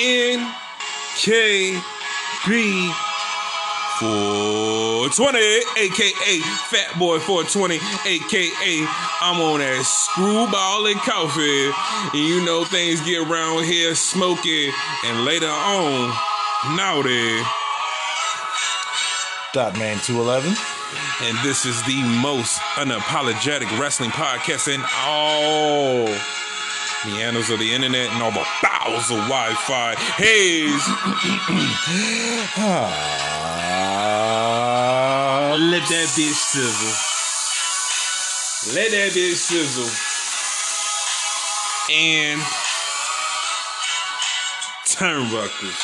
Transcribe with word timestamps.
NKB 0.00 1.76
420, 4.00 5.38
aka 5.76 6.40
Fat 6.40 6.98
Boy 6.98 7.18
420, 7.18 7.76
aka 8.06 8.86
I'm 9.20 9.38
on 9.42 9.60
that 9.60 9.84
Skrewball 9.84 10.90
and 10.90 11.00
coffee. 11.00 11.70
And 12.18 12.26
you 12.26 12.42
know 12.46 12.64
things 12.64 13.02
get 13.02 13.28
around 13.28 13.64
here 13.64 13.94
smoky 13.94 14.70
and 15.04 15.26
later 15.26 15.50
on 15.50 16.14
naughty. 16.76 17.42
Dot 19.52 19.76
Man 19.78 19.98
211. 19.98 20.56
And 21.24 21.36
this 21.44 21.66
is 21.66 21.82
the 21.82 22.02
most 22.22 22.58
unapologetic 22.76 23.78
wrestling 23.78 24.10
podcast 24.10 24.72
in 24.74 24.82
all 25.04 26.08
the 27.04 27.22
annals 27.22 27.50
of 27.50 27.58
the 27.58 27.72
internet 27.72 28.10
and 28.10 28.22
all 28.22 28.30
the 28.30 28.46
bowels 28.62 29.10
of 29.10 29.16
Wi-Fi. 29.28 29.94
Hayes, 29.94 30.82
Ah, 33.92 35.56
let 35.58 35.88
that 35.88 36.08
bitch 36.14 36.34
sizzle. 36.34 36.96
Let 38.74 38.90
that 38.90 39.12
bitch 39.12 39.36
sizzle. 39.36 39.90
And 41.92 42.40
turnbuckles. 44.86 45.80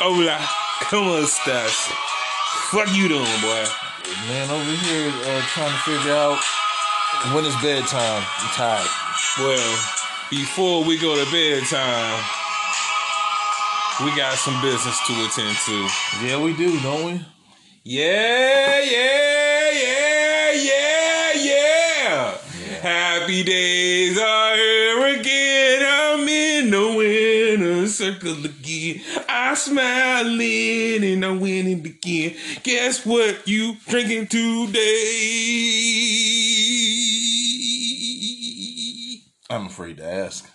Hola, 0.00 0.38
¿cómo 0.90 1.18
estás? 1.22 1.90
Fuck 2.70 2.88
you 2.94 3.08
doing, 3.08 3.40
boy? 3.40 3.64
man, 4.28 4.50
over 4.50 4.64
here 4.64 5.08
uh, 5.08 5.40
trying 5.54 5.70
to 5.70 5.78
figure 5.78 6.12
out 6.12 6.38
when 7.34 7.44
it's 7.44 7.60
bedtime. 7.62 8.22
I'm 8.38 8.50
tired. 8.54 9.01
Well, 9.38 9.78
before 10.28 10.84
we 10.84 10.98
go 10.98 11.14
to 11.16 11.30
bedtime, 11.32 12.22
we 14.04 14.14
got 14.14 14.36
some 14.36 14.60
business 14.60 15.00
to 15.06 15.12
attend 15.24 15.56
to. 15.56 15.88
Yeah, 16.22 16.38
we 16.42 16.54
do, 16.54 16.78
don't 16.80 17.06
we? 17.06 17.24
Yeah, 17.82 18.78
yeah, 18.80 19.70
yeah, 19.72 20.52
yeah, 20.52 21.32
yeah. 21.32 22.36
Happy 22.82 23.42
days 23.42 24.18
are 24.18 24.54
here 24.54 25.18
again. 25.18 25.82
I'm 25.82 26.28
in 26.28 26.70
the 26.70 26.94
winner 26.94 27.86
circle 27.86 28.44
again. 28.44 29.00
I 29.30 29.54
smiling 29.54 31.04
and 31.04 31.24
I'm 31.24 31.40
winning 31.40 31.86
again. 31.86 32.36
Guess 32.62 33.06
what 33.06 33.48
you 33.48 33.76
drinking 33.88 34.26
today? 34.26 35.41
Afraid 39.72 39.96
to 39.96 40.04
ask. 40.04 40.48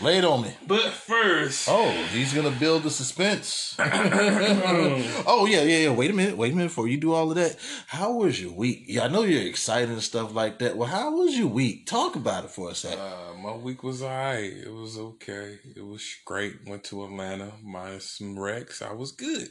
Lay 0.00 0.18
it 0.18 0.24
on 0.24 0.42
me. 0.42 0.52
But 0.66 0.90
first, 0.90 1.68
Oh, 1.70 1.90
he's 2.10 2.34
gonna 2.34 2.50
build 2.50 2.82
the 2.82 2.90
suspense. 2.90 3.76
oh 3.78 5.46
yeah, 5.48 5.62
yeah, 5.62 5.78
yeah. 5.84 5.90
Wait 5.92 6.10
a 6.10 6.14
minute, 6.14 6.36
wait 6.36 6.52
a 6.52 6.56
minute. 6.56 6.70
Before 6.70 6.88
you 6.88 6.96
do 6.96 7.12
all 7.12 7.30
of 7.30 7.36
that, 7.36 7.56
how 7.86 8.12
was 8.14 8.40
your 8.42 8.52
week? 8.52 8.84
Yeah, 8.88 9.04
I 9.04 9.08
know 9.08 9.22
you're 9.22 9.46
excited 9.46 9.90
and 9.90 10.02
stuff 10.02 10.34
like 10.34 10.58
that. 10.58 10.76
Well, 10.76 10.88
how 10.88 11.14
was 11.16 11.38
your 11.38 11.46
week? 11.46 11.86
Talk 11.86 12.16
about 12.16 12.44
it 12.44 12.50
for 12.50 12.70
a 12.70 12.74
second. 12.74 12.98
Uh, 12.98 13.34
my 13.40 13.54
week 13.54 13.84
was 13.84 14.02
alright. 14.02 14.52
It 14.52 14.72
was 14.72 14.98
okay. 14.98 15.58
It 15.76 15.86
was 15.86 16.04
great. 16.24 16.66
Went 16.66 16.82
to 16.84 17.04
Atlanta, 17.04 17.52
minus 17.62 18.18
some 18.18 18.36
wrecks. 18.36 18.82
I 18.82 18.92
was 18.92 19.12
good. 19.12 19.48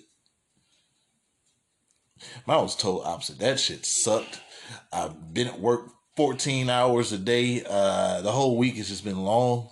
Mine 2.45 2.63
was 2.63 2.75
total 2.75 3.03
opposite. 3.03 3.39
That 3.39 3.59
shit 3.61 3.85
sucked. 3.85 4.41
I've 4.91 5.33
been 5.33 5.47
at 5.47 5.59
work 5.59 5.89
14 6.15 6.69
hours 6.69 7.11
a 7.11 7.17
day. 7.17 7.63
Uh, 7.67 8.21
the 8.21 8.31
whole 8.31 8.57
week 8.57 8.75
has 8.75 8.89
just 8.89 9.03
been 9.03 9.23
long. 9.23 9.69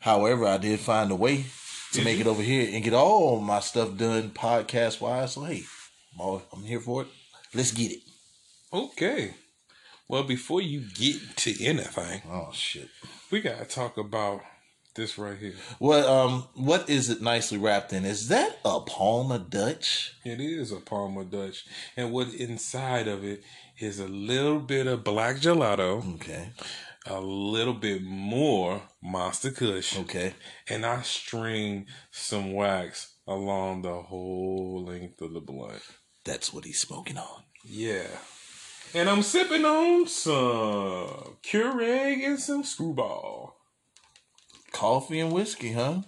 However, 0.00 0.46
I 0.46 0.58
did 0.58 0.80
find 0.80 1.10
a 1.10 1.16
way 1.16 1.44
to 1.92 2.04
make 2.04 2.20
it 2.20 2.26
over 2.26 2.42
here 2.42 2.68
and 2.72 2.84
get 2.84 2.94
all 2.94 3.40
my 3.40 3.60
stuff 3.60 3.96
done 3.96 4.30
podcast 4.30 5.00
wise. 5.00 5.32
So 5.32 5.42
hey, 5.44 5.62
I'm, 6.14 6.20
all, 6.20 6.42
I'm 6.52 6.62
here 6.62 6.80
for 6.80 7.02
it. 7.02 7.08
Let's 7.54 7.72
get 7.72 7.92
it. 7.92 8.00
Okay. 8.72 9.34
Well, 10.08 10.22
before 10.24 10.60
you 10.60 10.80
get 10.94 11.36
to 11.38 11.64
anything, 11.64 12.22
Oh 12.28 12.50
shit. 12.52 12.88
we 13.30 13.40
gotta 13.40 13.64
talk 13.64 13.96
about 13.96 14.40
this 14.96 15.18
right 15.18 15.38
here. 15.38 15.54
What 15.78 16.04
um 16.04 16.48
what 16.54 16.88
is 16.90 17.10
it 17.10 17.22
nicely 17.22 17.58
wrapped 17.58 17.92
in? 17.92 18.04
Is 18.04 18.26
that 18.28 18.58
a 18.64 18.80
Palma 18.80 19.38
Dutch? 19.38 20.14
It 20.24 20.40
is 20.40 20.72
a 20.72 20.76
Palma 20.80 21.24
Dutch, 21.24 21.64
and 21.96 22.10
what 22.12 22.28
inside 22.34 23.06
of 23.06 23.24
it 23.24 23.42
is 23.80 23.98
a 23.98 24.06
little 24.08 24.60
bit 24.60 24.86
of 24.86 25.02
black 25.04 25.36
gelato, 25.36 26.14
Okay. 26.16 26.52
a 27.06 27.20
little 27.20 27.74
bit 27.74 28.02
more 28.02 28.82
Monster 29.02 29.50
Kush, 29.50 29.96
Okay. 29.96 30.34
and 30.68 30.84
I 30.84 31.02
string 31.02 31.86
some 32.10 32.52
wax 32.52 33.14
along 33.26 33.82
the 33.82 34.02
whole 34.02 34.84
length 34.84 35.20
of 35.22 35.32
the 35.32 35.40
blunt. 35.40 35.82
That's 36.24 36.52
what 36.52 36.64
he's 36.64 36.78
smoking 36.80 37.16
on. 37.16 37.44
Yeah. 37.64 38.06
And 38.92 39.08
I'm 39.08 39.22
sipping 39.22 39.64
on 39.64 40.06
some 40.08 41.38
Keurig 41.42 42.24
and 42.26 42.38
some 42.40 42.62
Skrewball. 42.64 43.52
Coffee 44.72 45.20
and 45.20 45.32
whiskey, 45.32 45.72
huh? 45.72 46.02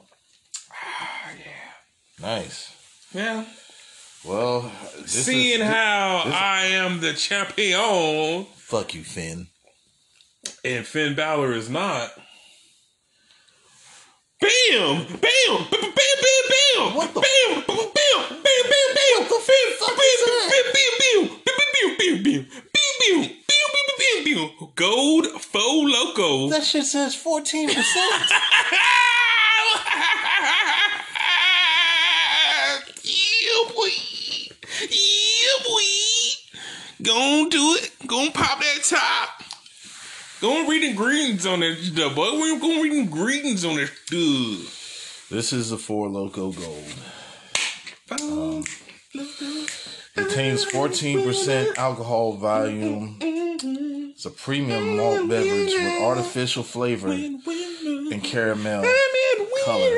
Ah, 0.72 1.30
yeah. 1.38 2.20
Nice. 2.20 2.72
Yeah. 3.14 3.44
Well, 4.24 4.70
is- 5.04 5.24
Seeing 5.26 5.58
thi- 5.58 5.64
how 5.64 6.22
this- 6.24 6.34
I 6.34 6.66
am 6.66 7.00
the 7.00 7.12
champion 7.12 8.46
fuck 8.56 8.94
you, 8.94 9.02
Finn. 9.04 9.48
and 10.64 10.86
Finn 10.86 11.14
Balor 11.14 11.52
is 11.54 11.68
not. 11.68 12.12
Bam! 14.40 15.04
Bam! 15.06 15.18
Bam! 15.18 15.68
Bam! 15.70 15.70
Bam! 15.70 16.44
Bam! 16.48 16.94
What 16.94 17.14
the- 17.14 17.20
Bam! 17.20 17.64
Bam! 17.66 17.66
Bam! 17.66 17.90
Bam! 17.96 18.40
Bam! 18.40 18.94
Bam! 18.94 19.28
the 19.28 19.40
Finn! 19.46 19.68
fuck 19.78 19.96
Bam! 19.96 19.98
is 20.00 20.20
that? 20.24 20.48
Bam! 20.50 20.72
Bam! 20.72 20.92
Bam! 20.98 21.38
Bam! 21.38 22.22
Bam! 22.22 22.22
Bam! 22.22 22.22
Bam! 22.22 22.44
Bam! 22.44 22.46
Bam! 23.02 23.28
Bam! 23.28 23.28
Bam! 23.44 24.24
Bam! 24.24 24.72
Gold 24.74 25.26
Four 25.42 25.86
Loko. 25.86 26.50
That 26.50 26.64
shit 26.64 26.84
says 26.84 27.14
14%. 27.14 27.68
yeah, 33.04 33.72
boy. 33.74 33.88
Yeah, 34.90 35.56
boy. 37.02 37.10
Gon' 37.10 37.48
do 37.48 37.76
it. 37.80 37.90
Go 38.06 38.24
Gon' 38.24 38.32
pop 38.32 38.60
that 38.60 38.84
top. 38.88 39.42
Go 40.40 40.54
Gon' 40.54 40.68
read 40.68 40.82
ingredients 40.82 41.46
on 41.46 41.60
that 41.60 41.76
stuff, 41.78 42.14
boy. 42.14 42.32
We 42.32 42.58
gonna 42.58 42.82
read 42.82 42.92
ingredients 42.92 43.64
on 43.64 43.76
that 43.76 43.90
dude. 44.08 44.66
this 45.30 45.52
is 45.52 45.70
the 45.70 45.78
Four 45.78 46.08
Loko 46.08 46.54
Gold. 46.56 46.84
Um, 48.20 48.64
contains 50.14 50.64
14% 50.66 51.76
alcohol 51.76 52.32
volume. 52.34 53.18
It's 53.20 54.26
a 54.26 54.30
premium 54.30 54.96
malt 54.96 55.28
beverage 55.28 55.72
with 55.72 56.02
artificial 56.02 56.62
flavor 56.62 57.08
and 57.08 58.22
caramel 58.22 58.82
color. 59.64 59.96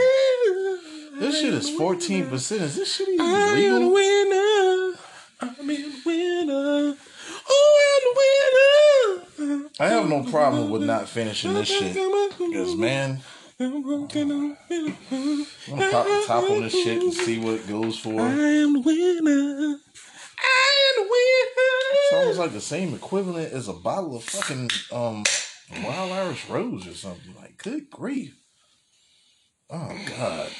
This 1.18 1.40
shit 1.40 1.54
is 1.54 1.70
14%. 1.70 2.32
Is 2.32 2.76
this 2.76 2.96
shit 2.96 3.08
even 3.08 3.26
I'm 3.26 3.50
a 3.50 3.54
legal? 3.54 3.92
winner. 3.92 4.98
I'm 5.40 5.70
a 5.70 5.92
winner. 6.04 6.96
Oh, 7.50 7.98
I'm 9.38 9.40
a 9.40 9.50
winner. 9.50 9.63
I 9.80 9.88
have 9.88 10.08
no 10.08 10.22
problem 10.22 10.70
with 10.70 10.82
not 10.84 11.08
finishing 11.08 11.54
this 11.54 11.68
shit. 11.68 11.94
Because, 11.94 12.76
man, 12.76 13.20
I'm 13.58 13.82
gonna 13.82 14.56
pop 15.90 16.06
the 16.06 16.24
top 16.26 16.50
on 16.50 16.62
this 16.62 16.72
shit 16.72 17.02
and 17.02 17.12
see 17.12 17.38
what 17.38 17.54
it 17.54 17.68
goes 17.68 17.98
for. 17.98 18.20
I 18.20 18.30
am 18.32 18.74
the 18.74 18.80
winner. 18.80 19.78
I 20.38 20.94
am 20.98 21.04
the 21.04 21.10
winner. 21.10 21.92
It's 21.92 22.12
almost 22.12 22.38
like 22.38 22.52
the 22.52 22.60
same 22.60 22.94
equivalent 22.94 23.52
as 23.52 23.68
a 23.68 23.72
bottle 23.72 24.16
of 24.16 24.24
fucking 24.24 24.70
um 24.92 25.24
Wild 25.82 26.12
Irish 26.12 26.48
Rose 26.48 26.86
or 26.86 26.94
something. 26.94 27.34
Like, 27.40 27.58
good 27.58 27.90
grief. 27.90 28.36
Oh 29.70 29.96
God. 30.16 30.50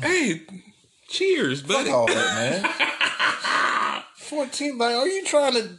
Hey, 0.00 0.42
cheers, 1.08 1.62
Fuck 1.62 1.70
buddy. 1.70 1.90
all 1.90 2.06
that, 2.06 2.62
man. 2.62 4.02
14, 4.16 4.76
like, 4.78 4.94
are 4.94 5.08
you 5.08 5.24
trying 5.24 5.54
to 5.54 5.70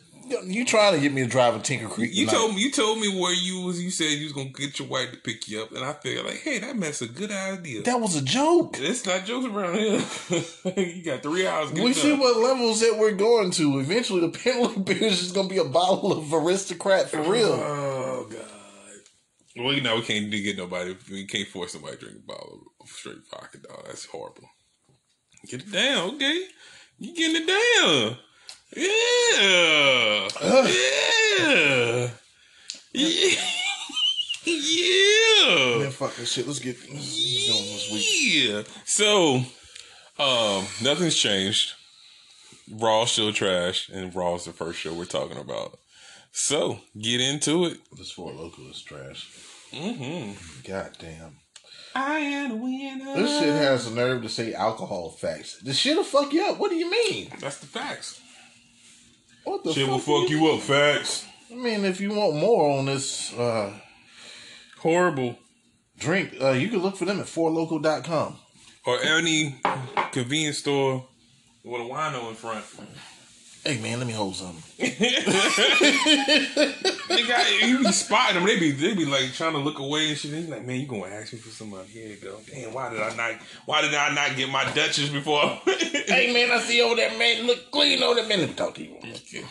You 0.46 0.66
trying 0.66 0.94
to 0.94 1.00
get 1.00 1.14
me 1.14 1.24
to 1.24 1.28
drive 1.28 1.56
a 1.56 1.60
Tinker 1.60 1.88
Creek? 1.88 2.12
You 2.14 2.26
tonight. 2.26 2.38
told 2.38 2.56
me 2.56 2.62
you 2.62 2.72
told 2.72 3.00
me 3.00 3.20
where 3.20 3.34
you 3.34 3.62
was. 3.62 3.82
You 3.82 3.92
said 3.92 4.06
you 4.12 4.26
was 4.26 4.34
gonna 4.34 4.50
get 4.50 4.80
your 4.80 4.88
wife 4.88 5.12
to 5.12 5.18
pick 5.18 5.48
you 5.48 5.62
up, 5.62 5.72
and 5.72 5.84
I 5.84 5.94
feel 5.94 6.24
like, 6.24 6.38
hey, 6.40 6.60
that 6.60 6.76
makes 6.76 7.02
a 7.02 7.08
good 7.08 7.32
idea. 7.32 7.82
that 7.84 8.00
was 8.00 8.16
a 8.16 8.22
joke. 8.22 8.78
It's 8.80 9.06
not 9.06 9.26
jokes 9.26 9.48
around 9.48 9.76
here. 9.76 10.02
you 10.78 11.04
got 11.04 11.24
three 11.24 11.48
hours. 11.48 11.72
We 11.72 11.94
see 11.94 12.14
what 12.14 12.38
levels 12.38 12.82
that 12.82 12.98
we're 12.98 13.12
going 13.12 13.52
to. 13.52 13.80
Eventually, 13.80 14.22
the 14.22 14.38
penalty 14.44 14.82
beer 14.82 15.04
is 15.10 15.20
just 15.20 15.36
gonna 15.36 15.50
be 15.50 15.58
a 15.58 15.66
bottle 15.66 16.12
of 16.12 16.34
aristocrat 16.34 17.10
for 17.10 17.22
real. 17.22 17.54
Oh 17.54 18.28
God. 18.30 18.46
Well, 19.58 19.74
you 19.74 19.82
know 19.82 19.96
we 19.96 20.04
can't 20.04 20.32
get 20.32 20.58
nobody. 20.58 20.96
We 21.12 21.26
can't 21.26 21.48
force 21.48 21.74
somebody 21.74 21.98
to 21.98 22.06
drink 22.06 22.20
a 22.24 22.28
bottle 22.28 22.62
of 22.80 22.88
straight 22.88 23.18
vodka, 23.30 23.58
dog. 23.58 23.84
That's 23.88 24.06
horrible. 24.06 24.50
Get 25.48 25.62
it 25.62 25.72
down, 25.72 26.16
okay? 26.16 26.46
You 26.98 27.16
getting 27.16 27.44
it 27.44 27.48
down? 27.48 28.18
Yeah. 28.76 30.28
Yeah. 30.42 32.10
Yeah. 32.94 33.36
yeah. 34.46 35.78
Man, 35.80 35.92
fuck 35.92 36.16
this 36.16 36.32
shit. 36.32 36.48
Let's 36.48 36.60
get 36.60 36.78
let's 36.92 37.50
going 37.50 37.66
this 37.66 37.92
week. 37.92 38.06
Yeah. 38.50 38.64
So, 38.86 39.38
um, 40.20 40.68
nothing's 40.82 41.16
changed. 41.16 41.74
Raw 42.72 43.06
still 43.06 43.34
trash, 43.34 43.90
and 43.90 44.14
Raw's 44.14 44.46
the 44.46 44.52
first 44.52 44.80
show 44.80 44.94
we're 44.94 45.06
talking 45.06 45.38
about. 45.38 45.80
So, 46.32 46.80
get 47.00 47.20
into 47.22 47.66
it. 47.66 47.80
This 47.98 48.12
Four 48.12 48.32
Loko 48.32 48.70
is 48.70 48.82
trash. 48.84 49.28
Mm-hmm. 49.72 50.34
God 50.70 50.92
damn. 51.00 51.38
I 51.96 52.20
am 52.20 52.52
a 52.52 52.56
winner. 52.56 53.16
This 53.16 53.40
shit 53.40 53.56
has 53.56 53.90
the 53.90 53.96
nerve 53.96 54.22
to 54.22 54.30
say 54.30 54.54
alcohol 54.54 55.10
facts. 55.10 55.60
This 55.62 55.78
shit'll 55.78 56.04
fuck 56.04 56.32
you 56.34 56.46
up. 56.46 56.60
What 56.60 56.70
do 56.70 56.76
you 56.76 56.90
mean? 56.90 57.32
That's 57.40 57.58
the 57.58 57.66
facts. 57.66 58.22
What 59.44 59.64
the 59.64 59.74
Shit 59.74 59.88
will 59.88 60.00
fuck? 60.00 60.22
fuck 60.22 60.28
do 60.28 60.38
you 60.38 60.48
up, 60.52 60.62
facts. 60.62 61.26
I 61.52 61.56
mean, 61.56 61.84
if 61.86 62.00
you 62.00 62.14
want 62.14 62.36
more 62.36 62.78
on 62.78 62.86
this 62.86 63.34
uh, 63.34 63.74
Horrible. 64.80 65.38
drink, 65.98 66.36
uh, 66.42 66.52
you 66.52 66.70
can 66.70 66.80
look 66.80 66.96
for 66.96 67.06
them 67.06 67.20
at 67.20 67.26
fourloko.com. 67.26 68.38
Or 68.86 69.02
any 69.04 69.60
convenience 70.12 70.60
store 70.60 71.08
with 71.64 71.82
a 71.82 71.84
wino 71.84 72.30
in 72.30 72.36
front. 72.36 72.64
Hey 73.70 73.78
man, 73.78 74.00
let 74.00 74.08
me 74.08 74.14
hold 74.14 74.36
something. 74.36 74.64
They 77.10 77.28
got 77.28 77.62
you 77.62 77.84
be 77.84 77.92
spotting 77.92 78.38
them. 78.38 78.46
They 78.46 78.60
be 78.60 78.72
they 78.72 78.96
be 78.96 79.06
like 79.06 79.32
trying 79.34 79.52
to 79.54 79.60
look 79.60 79.78
away 79.78 80.10
and 80.10 80.18
shit. 80.18 80.32
They 80.32 80.42
be 80.42 80.48
like, 80.48 80.66
man, 80.66 80.80
you 80.80 80.88
gonna 80.88 81.06
ask 81.06 81.34
me 81.34 81.38
for 81.38 81.50
some 81.50 81.70
money? 81.70 81.88
Here 81.88 82.08
you 82.08 82.16
go. 82.16 82.40
Damn, 82.52 82.74
why 82.74 82.90
did 82.90 83.00
I 83.00 83.16
not? 83.16 83.34
Why 83.68 83.82
did 83.82 83.94
I 83.94 84.12
not 84.16 84.36
get 84.36 84.50
my 84.50 84.64
Dutchess 84.74 85.10
before? 85.10 85.42
hey 85.66 86.34
man, 86.34 86.50
I 86.50 86.60
see 86.62 86.82
over 86.82 86.96
there, 86.96 87.16
man. 87.16 87.46
Look 87.46 87.70
clean 87.70 88.02
over 88.02 88.16
there, 88.16 88.28
man. 88.28 88.40
Let 88.40 88.50
me 88.50 88.56
talk 88.56 88.74
to 88.74 88.84
you. 88.84 88.96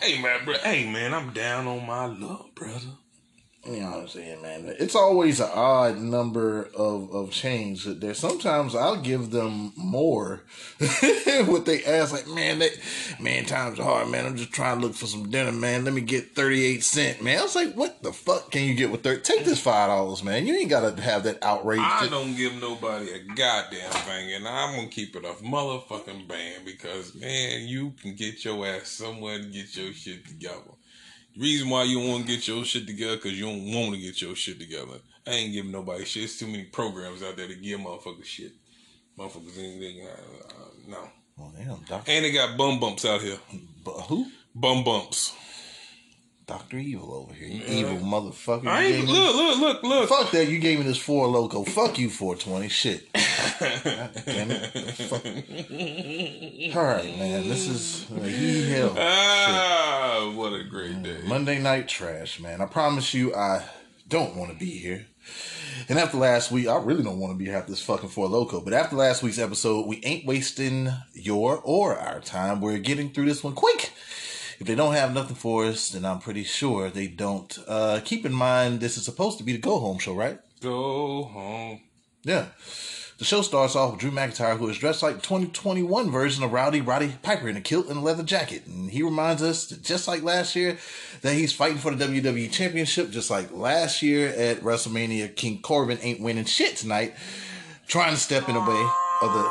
hey 0.01 0.21
man, 0.21 0.43
bro. 0.43 0.55
Hey 0.55 0.91
man, 0.91 1.13
I'm 1.13 1.31
down 1.31 1.67
on 1.67 1.85
my 1.85 2.07
luck, 2.07 2.53
brother. 2.55 2.91
You 3.65 3.81
know 3.81 3.91
what 3.91 3.99
I'm 3.99 4.07
saying, 4.07 4.41
man? 4.41 4.73
It's 4.79 4.95
always 4.95 5.41
an 5.41 5.49
odd 5.53 5.97
number 5.97 6.69
of, 6.77 7.13
of 7.13 7.31
change. 7.31 7.83
That 7.83 7.99
there, 7.99 8.13
sometimes 8.13 8.73
I'll 8.73 9.01
give 9.01 9.31
them 9.31 9.73
more 9.75 10.43
what 11.45 11.65
they 11.65 11.83
ask. 11.83 12.13
Like, 12.13 12.27
man, 12.27 12.59
that 12.59 12.71
man, 13.19 13.43
times 13.43 13.77
are 13.77 13.83
hard, 13.83 14.07
man. 14.07 14.25
I'm 14.25 14.37
just 14.37 14.53
trying 14.53 14.79
to 14.79 14.87
look 14.87 14.95
for 14.95 15.07
some 15.07 15.29
dinner, 15.29 15.51
man. 15.51 15.83
Let 15.83 15.93
me 15.93 15.99
get 15.99 16.35
thirty 16.35 16.63
eight 16.65 16.85
cent, 16.85 17.21
man. 17.21 17.39
I 17.39 17.43
was 17.43 17.55
like, 17.55 17.73
what 17.73 18.01
the 18.01 18.13
fuck 18.13 18.49
can 18.49 18.63
you 18.63 18.75
get 18.75 18.91
with 18.91 19.03
thirty? 19.03 19.21
Take 19.21 19.43
this 19.43 19.59
five 19.59 19.89
dollars, 19.89 20.23
man. 20.23 20.47
You 20.47 20.55
ain't 20.55 20.69
gotta 20.69 20.99
have 21.01 21.23
that 21.23 21.43
outrage. 21.43 21.79
I 21.81 22.07
don't 22.09 22.37
give 22.37 22.53
nobody 22.61 23.11
a 23.11 23.19
goddamn 23.19 23.91
thing, 23.91 24.35
and 24.35 24.47
I'm 24.47 24.77
gonna 24.77 24.87
keep 24.87 25.17
it 25.17 25.25
a 25.25 25.33
motherfucking 25.43 26.29
band 26.29 26.63
because 26.63 27.13
man, 27.13 27.67
you 27.67 27.91
can 28.01 28.15
get 28.15 28.45
your 28.45 28.65
ass 28.65 28.87
somewhere 28.87 29.37
to 29.39 29.45
get 29.45 29.75
your 29.75 29.91
shit 29.91 30.25
together. 30.25 30.71
Reason 31.39 31.69
why 31.69 31.83
you 31.83 31.99
don't 31.99 32.09
want 32.09 32.27
to 32.27 32.35
get 32.35 32.45
your 32.49 32.65
shit 32.65 32.85
together 32.85 33.15
because 33.15 33.39
you 33.39 33.45
don't 33.45 33.73
want 33.73 33.95
to 33.95 34.01
get 34.01 34.21
your 34.21 34.35
shit 34.35 34.59
together. 34.59 34.99
I 35.25 35.31
ain't 35.31 35.53
giving 35.53 35.71
nobody 35.71 36.03
shit. 36.03 36.23
It's 36.23 36.37
too 36.37 36.47
many 36.47 36.65
programs 36.65 37.23
out 37.23 37.37
there 37.37 37.47
to 37.47 37.55
give 37.55 37.79
motherfuckers 37.79 38.25
shit. 38.25 38.51
Motherfuckers 39.17 39.57
ain't 39.57 39.79
they, 39.79 40.01
uh, 40.01 40.09
uh, 40.09 40.67
no. 40.85 41.09
Oh 41.39 41.51
damn, 41.57 41.79
doctor. 41.87 42.11
And 42.11 42.25
they 42.25 42.33
got 42.33 42.57
bum 42.57 42.81
bumps 42.81 43.05
out 43.05 43.21
here. 43.21 43.37
But 43.85 44.01
who? 44.01 44.29
Bum 44.53 44.83
bumps. 44.83 45.33
Doctor 46.49 46.79
Evil 46.79 47.13
over 47.13 47.31
here. 47.31 47.47
You 47.47 47.61
evil 47.67 47.97
motherfucker. 47.97 48.65
I 48.67 48.85
ain't 48.85 49.05
me- 49.05 49.11
look, 49.13 49.35
look, 49.35 49.59
look, 49.59 49.83
look. 49.83 50.09
Fuck 50.09 50.31
that! 50.31 50.47
You 50.49 50.57
gave 50.57 50.79
me 50.79 50.83
this 50.83 50.97
Four 50.97 51.27
Loko. 51.27 51.63
Fuck 51.67 51.99
you, 51.99 52.09
four 52.09 52.35
twenty. 52.35 52.69
Shit. 52.69 53.07
Damn 53.13 54.49
it. 54.49 54.65
Fuck. 54.95 56.75
All 56.75 56.83
right, 56.85 57.17
man. 57.19 57.47
This 57.47 57.67
is 57.67 58.07
uh, 58.11 58.23
he 58.23 58.67
hell. 58.71 58.95
Ah, 58.97 60.31
what 60.35 60.53
a 60.53 60.63
great 60.63 61.03
day. 61.03 61.19
Monday 61.27 61.59
night 61.59 61.87
trash, 61.87 62.39
man. 62.39 62.61
I 62.61 62.65
promise 62.65 63.13
you, 63.13 63.35
I 63.35 63.63
don't 64.07 64.35
want 64.35 64.51
to 64.51 64.57
be 64.57 64.71
here. 64.71 65.05
And 65.87 65.99
after 65.99 66.17
last 66.17 66.51
week, 66.51 66.67
I 66.67 66.77
really 66.77 67.03
don't 67.03 67.19
want 67.19 67.31
to 67.33 67.37
be 67.37 67.51
half 67.51 67.67
this 67.67 67.81
fucking 67.83 68.09
Four 68.09 68.27
Loko. 68.27 68.63
But 68.63 68.73
after 68.73 68.95
last 68.95 69.21
week's 69.21 69.37
episode, 69.37 69.85
we 69.85 70.01
ain't 70.03 70.25
wasting 70.25 70.89
your 71.13 71.61
or 71.63 71.95
our 71.95 72.19
time. 72.21 72.59
We're 72.59 72.79
getting 72.79 73.11
through 73.11 73.25
this 73.27 73.43
one 73.43 73.53
quick. 73.53 73.91
If 74.59 74.67
they 74.67 74.75
don't 74.75 74.93
have 74.93 75.13
nothing 75.13 75.35
for 75.35 75.65
us, 75.65 75.89
then 75.89 76.03
I'm 76.05 76.19
pretty 76.19 76.43
sure 76.43 76.89
they 76.89 77.07
don't. 77.07 77.57
Uh, 77.67 78.01
keep 78.03 78.25
in 78.25 78.33
mind, 78.33 78.81
this 78.81 78.97
is 78.97 79.05
supposed 79.05 79.37
to 79.37 79.43
be 79.43 79.53
the 79.53 79.57
go 79.57 79.79
home 79.79 79.99
show, 79.99 80.13
right? 80.13 80.39
Go 80.61 81.23
home. 81.23 81.81
Yeah. 82.23 82.47
The 83.19 83.25
show 83.25 83.41
starts 83.41 83.75
off 83.75 83.91
with 83.91 83.99
Drew 83.99 84.11
McIntyre, 84.11 84.57
who 84.57 84.69
is 84.69 84.77
dressed 84.77 85.03
like 85.03 85.21
2021 85.21 86.09
version 86.09 86.41
of 86.41 86.53
Rowdy 86.53 86.79
Roddy 86.79 87.13
Piper 87.21 87.49
in 87.49 87.57
a 87.57 87.61
kilt 87.61 87.87
and 87.87 87.97
a 87.97 88.01
leather 88.01 88.23
jacket. 88.23 88.65
And 88.65 88.89
he 88.89 89.03
reminds 89.03 89.43
us, 89.43 89.67
that 89.67 89.81
just 89.83 90.07
like 90.07 90.23
last 90.23 90.55
year, 90.55 90.77
that 91.21 91.33
he's 91.33 91.51
fighting 91.51 91.79
for 91.79 91.93
the 91.93 92.05
WWE 92.05 92.51
Championship, 92.51 93.11
just 93.11 93.29
like 93.29 93.51
last 93.51 94.01
year 94.01 94.29
at 94.29 94.61
WrestleMania. 94.61 95.35
King 95.35 95.61
Corbin 95.61 95.99
ain't 96.01 96.21
winning 96.21 96.45
shit 96.45 96.77
tonight, 96.77 97.13
trying 97.87 98.13
to 98.13 98.19
step 98.19 98.47
in 98.47 98.55
the 98.55 98.61
way 98.61 98.89
of 99.21 99.33
the. 99.33 99.43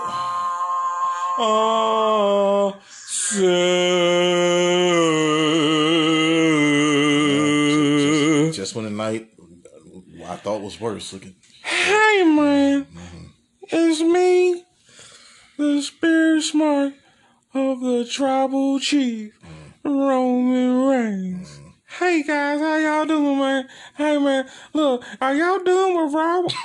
Oh, 1.41 2.77
so. 3.19 3.49
Just 8.53 8.75
when 8.75 8.85
the 8.85 8.91
night 8.91 9.29
I 10.25 10.37
thought 10.37 10.61
was 10.61 10.81
worse. 10.81 11.13
Look 11.13 11.27
at. 11.27 11.33
Hey, 11.65 12.25
man. 12.25 12.87
It's 13.71 14.01
me, 14.01 14.65
the 15.59 15.83
spirit 15.83 16.43
smart 16.43 16.95
of 17.53 17.81
the 17.81 18.07
tribal 18.11 18.81
chief, 18.81 19.39
Roman 19.85 20.87
Reigns. 20.87 21.61
Hey 21.99 22.23
guys, 22.23 22.61
how 22.61 22.77
y'all 22.79 23.05
doing, 23.05 23.39
man? 23.39 23.69
Hey 23.97 24.19
man, 24.19 24.49
look, 24.73 25.05
are 25.21 25.35
y'all 25.35 25.59
doing 25.59 25.97
with 26.03 26.15
Rob? 26.15 26.51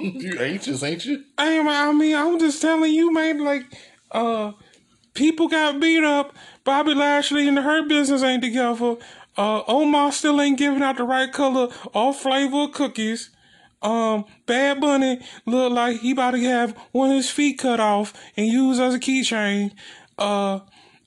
You 0.00 0.38
anxious, 0.38 0.82
ain't 0.84 1.04
you? 1.04 1.24
Hey 1.36 1.60
man, 1.62 1.88
I 1.88 1.92
mean, 1.92 2.14
I'm 2.14 2.38
just 2.38 2.62
telling 2.62 2.92
you, 2.92 3.12
man. 3.12 3.44
Like, 3.44 3.64
uh, 4.12 4.52
people 5.18 5.48
got 5.48 5.80
beat 5.80 6.04
up. 6.04 6.34
Bobby 6.62 6.94
Lashley 6.94 7.48
and 7.48 7.58
Hurt 7.58 7.88
Business 7.88 8.22
ain't 8.22 8.42
together. 8.42 8.96
Uh, 9.36 9.62
Omar 9.66 10.12
still 10.12 10.40
ain't 10.40 10.58
giving 10.58 10.82
out 10.82 10.96
the 10.96 11.04
right 11.04 11.32
color 11.32 11.68
or 11.92 12.14
flavor 12.14 12.62
of 12.62 12.72
cookies. 12.72 13.30
Um, 13.82 14.24
Bad 14.46 14.80
Bunny 14.80 15.20
look 15.44 15.72
like 15.72 15.98
he 16.00 16.12
about 16.12 16.32
to 16.32 16.40
have 16.44 16.76
one 16.92 17.10
of 17.10 17.16
his 17.16 17.30
feet 17.30 17.58
cut 17.58 17.80
off 17.80 18.14
and 18.36 18.46
used 18.46 18.80
as 18.80 18.94
a 18.94 18.98
keychain. 18.98 19.72
Uh, 20.16 20.60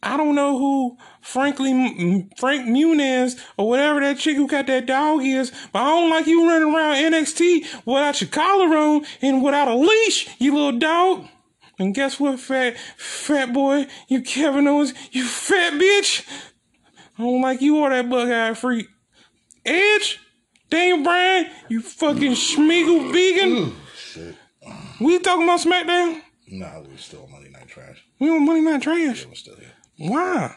I 0.03 0.17
don't 0.17 0.35
know 0.35 0.57
who 0.57 0.97
Frankly 1.21 2.27
Frank 2.37 2.67
Muniz 2.67 3.39
or 3.57 3.69
whatever 3.69 3.99
that 4.01 4.17
chick 4.17 4.35
who 4.35 4.47
got 4.47 4.67
that 4.67 4.87
dog 4.87 5.23
is, 5.23 5.51
but 5.71 5.83
I 5.83 5.89
don't 5.89 6.09
like 6.09 6.27
you 6.27 6.47
running 6.47 6.73
around 6.73 6.95
NXT 6.95 7.85
without 7.85 8.19
your 8.19 8.29
collar 8.29 8.75
on 8.75 9.05
and 9.21 9.43
without 9.43 9.67
a 9.67 9.75
leash, 9.75 10.29
you 10.39 10.53
little 10.53 10.79
dog. 10.79 11.27
And 11.81 11.95
guess 11.95 12.19
what, 12.19 12.39
fat 12.39 12.77
fat 12.95 13.53
boy, 13.53 13.87
you 14.07 14.21
Kevin 14.21 14.67
Owens, 14.67 14.93
you 15.11 15.25
fat 15.25 15.73
bitch. 15.73 16.23
I 17.17 17.23
don't 17.23 17.41
like 17.41 17.59
you 17.59 17.79
or 17.79 17.89
that 17.89 18.07
bug-eyed 18.07 18.55
freak. 18.55 18.87
Edge, 19.65 20.19
Daniel 20.69 21.03
Bryan, 21.03 21.49
you 21.69 21.81
fucking 21.81 22.33
schmeagle 22.33 23.11
vegan. 23.11 23.75
Shit. 23.97 24.35
We 24.99 25.17
talking 25.17 25.43
about 25.43 25.59
SmackDown? 25.61 26.21
Nah, 26.49 26.81
we're 26.81 26.97
still 26.97 27.23
on 27.23 27.31
Monday 27.31 27.49
Night 27.49 27.67
Trash. 27.67 28.05
We 28.19 28.29
on 28.29 28.45
Money 28.45 28.61
Night 28.61 28.83
Trash. 28.83 29.25
We're 29.25 29.33
still 29.33 29.55
here. 29.55 29.71
Why? 29.97 30.55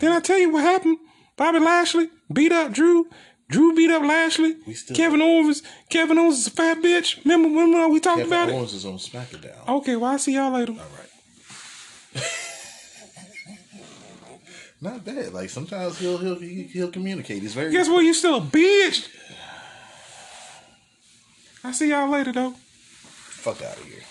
Didn't 0.00 0.16
I 0.16 0.20
tell 0.20 0.38
you 0.38 0.50
what 0.50 0.64
happened? 0.64 0.98
Bobby 1.36 1.60
Lashley 1.60 2.10
beat 2.32 2.50
up 2.50 2.72
Drew. 2.72 3.06
Drew 3.48 3.74
beat 3.74 3.90
up 3.90 4.02
Lashley. 4.02 4.56
Kevin 4.94 5.20
Owens. 5.20 5.62
Kevin 5.90 6.18
Owens 6.18 6.38
is 6.38 6.46
a 6.46 6.50
fat 6.50 6.78
bitch. 6.78 7.22
Remember 7.24 7.48
when 7.48 7.90
we 7.92 8.00
talked 8.00 8.18
Kevin 8.18 8.32
about 8.32 8.42
it? 8.48 8.52
Kevin 8.52 8.58
Owens 8.60 8.72
is 8.74 8.86
on 8.86 8.94
SmackDown. 8.98 9.68
Okay, 9.68 9.96
well, 9.96 10.12
I'll 10.12 10.18
see 10.18 10.34
y'all 10.34 10.52
later. 10.52 10.72
All 10.72 10.78
right. 10.78 11.08
Not 14.80 15.04
bad. 15.04 15.32
Like 15.32 15.50
sometimes 15.50 15.98
he'll 15.98 16.18
he'll 16.18 16.38
he- 16.38 16.64
he'll 16.64 16.90
communicate. 16.90 17.42
He's 17.42 17.54
very 17.54 17.70
Guess 17.70 17.88
what? 17.88 18.00
You 18.04 18.14
still 18.14 18.36
a 18.36 18.40
bitch. 18.40 19.08
I'll 21.64 21.72
see 21.72 21.90
y'all 21.90 22.10
later, 22.10 22.32
though. 22.32 22.50
fuck 22.50 23.62
out 23.62 23.76
of 23.76 23.84
here. 23.84 24.02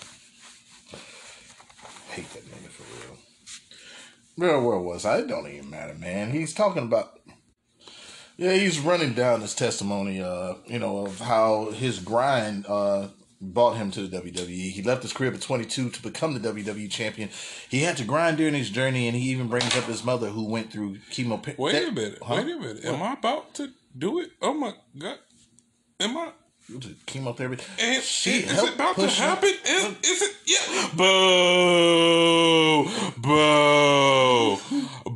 Hate 2.10 2.30
that 2.32 2.44
nigga 2.46 2.68
for 2.70 2.84
real. 3.06 3.18
Bro, 4.38 4.64
where 4.66 4.78
was 4.78 5.04
I? 5.04 5.18
It 5.18 5.28
don't 5.28 5.46
even 5.46 5.68
matter, 5.68 5.92
man. 5.94 6.30
He's 6.30 6.54
talking 6.54 6.84
about 6.84 7.20
Yeah, 8.36 8.54
he's 8.54 8.78
running 8.80 9.12
down 9.14 9.40
his 9.42 9.54
testimony, 9.54 10.20
uh, 10.22 10.54
you 10.66 10.78
know, 10.78 11.06
of 11.06 11.20
how 11.20 11.70
his 11.70 11.98
grind 12.00 12.66
uh, 12.66 13.08
brought 13.40 13.76
him 13.76 13.90
to 13.92 14.06
the 14.06 14.20
WWE. 14.20 14.70
He 14.70 14.82
left 14.82 15.02
his 15.02 15.12
crib 15.12 15.34
at 15.34 15.40
22 15.42 15.90
to 15.90 16.02
become 16.02 16.34
the 16.34 16.40
WWE 16.52 16.90
champion. 16.90 17.28
He 17.68 17.80
had 17.82 17.96
to 17.98 18.04
grind 18.04 18.38
during 18.38 18.54
his 18.54 18.70
journey, 18.70 19.06
and 19.06 19.16
he 19.16 19.30
even 19.30 19.48
brings 19.48 19.76
up 19.76 19.84
his 19.84 20.02
mother 20.04 20.28
who 20.28 20.46
went 20.48 20.72
through 20.72 20.96
chemo. 21.10 21.40
Wait 21.58 21.72
that- 21.72 21.88
a 21.88 21.92
minute. 21.92 22.18
Huh? 22.22 22.34
Wait 22.36 22.52
a 22.54 22.58
minute. 22.58 22.84
Am 22.84 23.02
I 23.02 23.12
about 23.14 23.54
to 23.54 23.70
do 23.96 24.20
it? 24.20 24.30
Oh 24.40 24.54
my 24.54 24.72
god. 24.98 25.18
Am 26.00 26.16
I? 26.16 26.30
Chemotherapy. 27.06 27.62
And 27.78 28.02
She 28.02 28.38
is 28.38 28.62
it 28.62 28.74
about 28.74 28.94
to 28.96 29.08
happen? 29.08 29.50
Is, 29.66 29.84
is 30.04 30.22
it? 30.22 30.36
Yeah. 30.46 30.88
Boo. 30.96 32.84
Boo. 33.18 34.56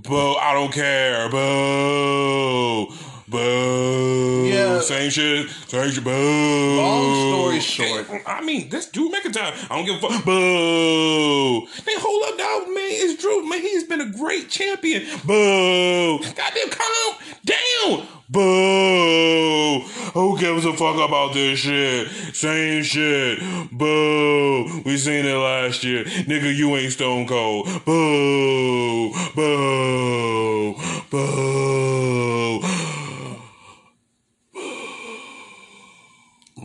Boo. 0.03 0.35
I 0.35 0.53
don't 0.55 0.73
care. 0.73 1.29
Boo. 1.31 2.89
Boo. 3.29 4.47
Yeah. 4.47 4.81
Same 4.81 5.11
shit. 5.11 5.51
Same 5.67 5.91
shit. 5.91 6.05
Boo. 6.05 6.77
Long 6.77 7.33
story 7.33 7.61
short. 7.61 8.07
I 8.27 8.41
mean, 8.43 8.69
this 8.69 8.87
Drew 8.91 9.11
McIntyre. 9.11 9.53
I 9.71 9.77
don't 9.77 9.85
give 9.85 9.97
a 9.97 10.09
fuck. 10.09 10.25
Boo. 10.25 11.67
Hey, 11.85 11.97
hold 11.99 12.23
up, 12.25 12.39
dog, 12.39 12.69
man. 12.69 12.85
It's 12.89 13.21
Drew, 13.21 13.45
man. 13.49 13.61
He's 13.61 13.85
been 13.85 14.01
a 14.01 14.11
great 14.11 14.49
champion. 14.49 15.03
Boo. 15.25 16.19
Goddamn, 16.19 16.71
calm 16.71 17.17
down. 17.45 18.07
Boo. 18.29 19.81
Who 20.15 20.39
gives 20.39 20.65
a 20.65 20.73
fuck 20.73 20.97
about 20.97 21.35
this 21.35 21.59
shit? 21.61 22.09
Same 22.35 22.83
shit. 22.85 23.41
Boo. 23.73 24.83
We 24.85 24.97
seen 24.97 25.27
it 25.27 25.35
last 25.35 25.83
year. 25.83 26.05
Nigga, 26.05 26.55
you 26.55 26.77
ain't 26.77 26.93
Stone 26.93 27.27
Cold. 27.27 27.67
Boo. 27.85 29.13
Boo. 29.35 30.75
Boo. 31.11 32.96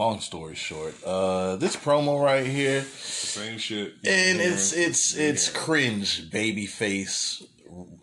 Long 0.01 0.19
story 0.19 0.55
short, 0.55 0.95
uh, 1.05 1.57
this 1.57 1.75
promo 1.75 2.19
right 2.19 2.43
here, 2.43 2.81
Same 2.81 3.59
shit. 3.59 3.93
and 4.03 4.41
it's 4.41 4.73
it's 4.73 5.15
it's 5.15 5.47
cringe 5.47 6.27
baby 6.31 6.65
face 6.65 7.43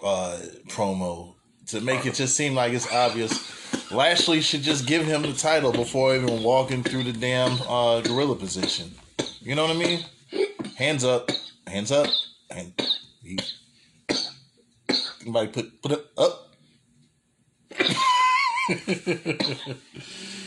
uh, 0.04 0.38
promo 0.68 1.34
to 1.66 1.80
make 1.80 2.06
it 2.06 2.14
just 2.14 2.36
seem 2.36 2.54
like 2.54 2.72
it's 2.72 2.86
obvious. 2.92 3.90
Lashley 3.90 4.40
should 4.42 4.62
just 4.62 4.86
give 4.86 5.06
him 5.06 5.22
the 5.22 5.32
title 5.32 5.72
before 5.72 6.14
even 6.14 6.44
walking 6.44 6.84
through 6.84 7.02
the 7.02 7.12
damn 7.12 7.60
uh, 7.62 8.00
gorilla 8.02 8.36
position. 8.36 8.94
You 9.40 9.56
know 9.56 9.66
what 9.66 9.74
I 9.74 9.80
mean? 9.80 10.04
Hands 10.76 11.02
up, 11.02 11.32
hands 11.66 11.90
up, 11.90 12.06
and 12.48 12.72
he, 13.24 13.40
somebody 14.92 15.48
put 15.48 15.82
put 15.82 15.90
it 15.90 16.06
up. 16.16 16.44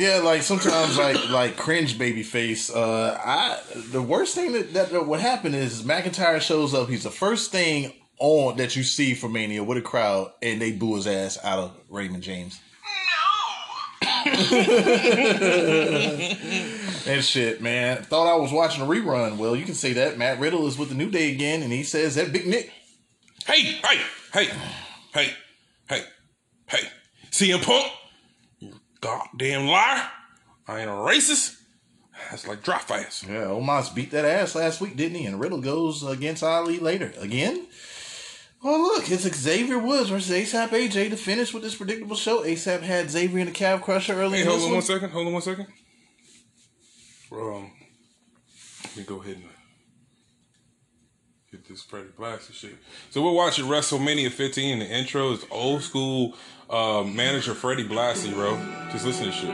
Yeah, 0.00 0.20
like 0.20 0.40
sometimes 0.42 0.96
like 0.96 1.28
like 1.28 1.56
cringe 1.58 1.98
baby 1.98 2.22
face. 2.22 2.70
Uh 2.74 3.20
I 3.22 3.60
the 3.92 4.00
worst 4.00 4.34
thing 4.34 4.52
that, 4.52 4.72
that, 4.72 4.90
that 4.92 5.06
would 5.06 5.20
happen 5.20 5.52
is 5.52 5.82
McIntyre 5.82 6.40
shows 6.40 6.72
up, 6.72 6.88
he's 6.88 7.02
the 7.02 7.10
first 7.10 7.52
thing 7.52 7.92
on 8.18 8.56
that 8.56 8.76
you 8.76 8.82
see 8.82 9.12
for 9.12 9.28
Mania 9.28 9.62
with 9.62 9.76
a 9.76 9.82
crowd 9.82 10.32
and 10.40 10.58
they 10.58 10.72
boo 10.72 10.96
his 10.96 11.06
ass 11.06 11.38
out 11.44 11.58
of 11.58 11.76
Raymond 11.90 12.22
James. 12.22 12.58
No 14.02 14.30
And 17.06 17.22
shit, 17.22 17.60
man. 17.60 18.02
Thought 18.02 18.26
I 18.26 18.36
was 18.36 18.52
watching 18.52 18.82
a 18.82 18.86
rerun. 18.86 19.36
Well, 19.36 19.54
you 19.54 19.66
can 19.66 19.74
say 19.74 19.92
that. 19.94 20.16
Matt 20.16 20.40
Riddle 20.40 20.66
is 20.66 20.78
with 20.78 20.88
the 20.88 20.94
New 20.94 21.10
Day 21.10 21.30
again, 21.32 21.62
and 21.62 21.72
he 21.72 21.82
says 21.82 22.14
that 22.14 22.32
Big 22.32 22.46
Nick. 22.46 22.72
Hey, 23.46 23.60
hey, 23.62 24.00
hey, 24.32 24.48
hey, 25.12 25.32
hey, 25.88 26.04
hey. 26.68 26.88
CM 27.30 27.62
Punk, 27.62 27.86
goddamn 29.00 29.66
liar. 29.66 30.10
I 30.66 30.80
ain't 30.80 30.90
a 30.90 30.92
racist. 30.92 31.56
That's 32.30 32.46
like 32.46 32.62
drop 32.62 32.82
fast. 32.82 33.24
Yeah, 33.24 33.46
Omos 33.46 33.94
beat 33.94 34.10
that 34.10 34.24
ass 34.24 34.54
last 34.54 34.80
week, 34.80 34.96
didn't 34.96 35.18
he? 35.18 35.26
And 35.26 35.40
Riddle 35.40 35.60
goes 35.60 36.02
against 36.02 36.42
Ali 36.42 36.78
later. 36.78 37.12
Again? 37.18 37.66
Well, 38.62 38.78
look, 38.78 39.10
it's 39.10 39.22
Xavier 39.22 39.78
Woods 39.78 40.10
versus 40.10 40.30
ASAP 40.30 40.68
AJ 40.68 41.10
to 41.10 41.16
finish 41.16 41.54
with 41.54 41.62
this 41.62 41.74
predictable 41.74 42.16
show. 42.16 42.44
ASAP 42.44 42.82
had 42.82 43.10
Xavier 43.10 43.38
in 43.38 43.46
the 43.46 43.52
calf 43.52 43.80
crusher 43.80 44.12
earlier. 44.12 44.44
Hey, 44.44 44.50
hold 44.50 44.60
on 44.60 44.64
one. 44.66 44.72
one 44.74 44.82
second. 44.82 45.10
Hold 45.10 45.26
on 45.28 45.32
one 45.32 45.42
second. 45.42 45.66
Um, 47.32 47.72
let 48.84 48.96
me 48.96 49.02
go 49.04 49.22
ahead 49.22 49.36
and 49.36 49.44
get 51.50 51.66
this 51.66 51.82
Freddie 51.82 52.08
Blassie 52.08 52.52
shit. 52.52 52.76
So 53.10 53.22
we're 53.22 53.32
watching 53.32 53.64
WrestleMania 53.64 54.30
15. 54.30 54.80
The 54.80 54.86
intro 54.86 55.32
is 55.32 55.46
old 55.50 55.82
school 55.82 56.36
uh, 56.70 57.02
manager 57.02 57.54
Freddie 57.54 57.86
Blassie, 57.86 58.32
bro. 58.32 58.58
Just 58.92 59.04
listen 59.04 59.26
to 59.26 59.32
shit. 59.32 59.50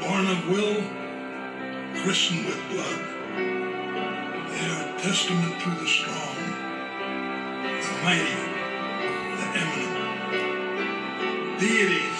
born 0.00 0.26
of 0.26 0.48
will, 0.48 0.82
christened 2.02 2.46
with 2.46 2.60
blood. 2.70 3.00
They 4.48 4.66
are 4.68 4.84
a 4.84 5.00
testament 5.00 5.60
to 5.62 5.70
the 5.80 5.86
strong, 5.86 6.36
the 7.62 7.92
mighty, 8.04 8.42
the 9.38 9.46
eminent. 9.62 9.96
Deities 11.58 12.18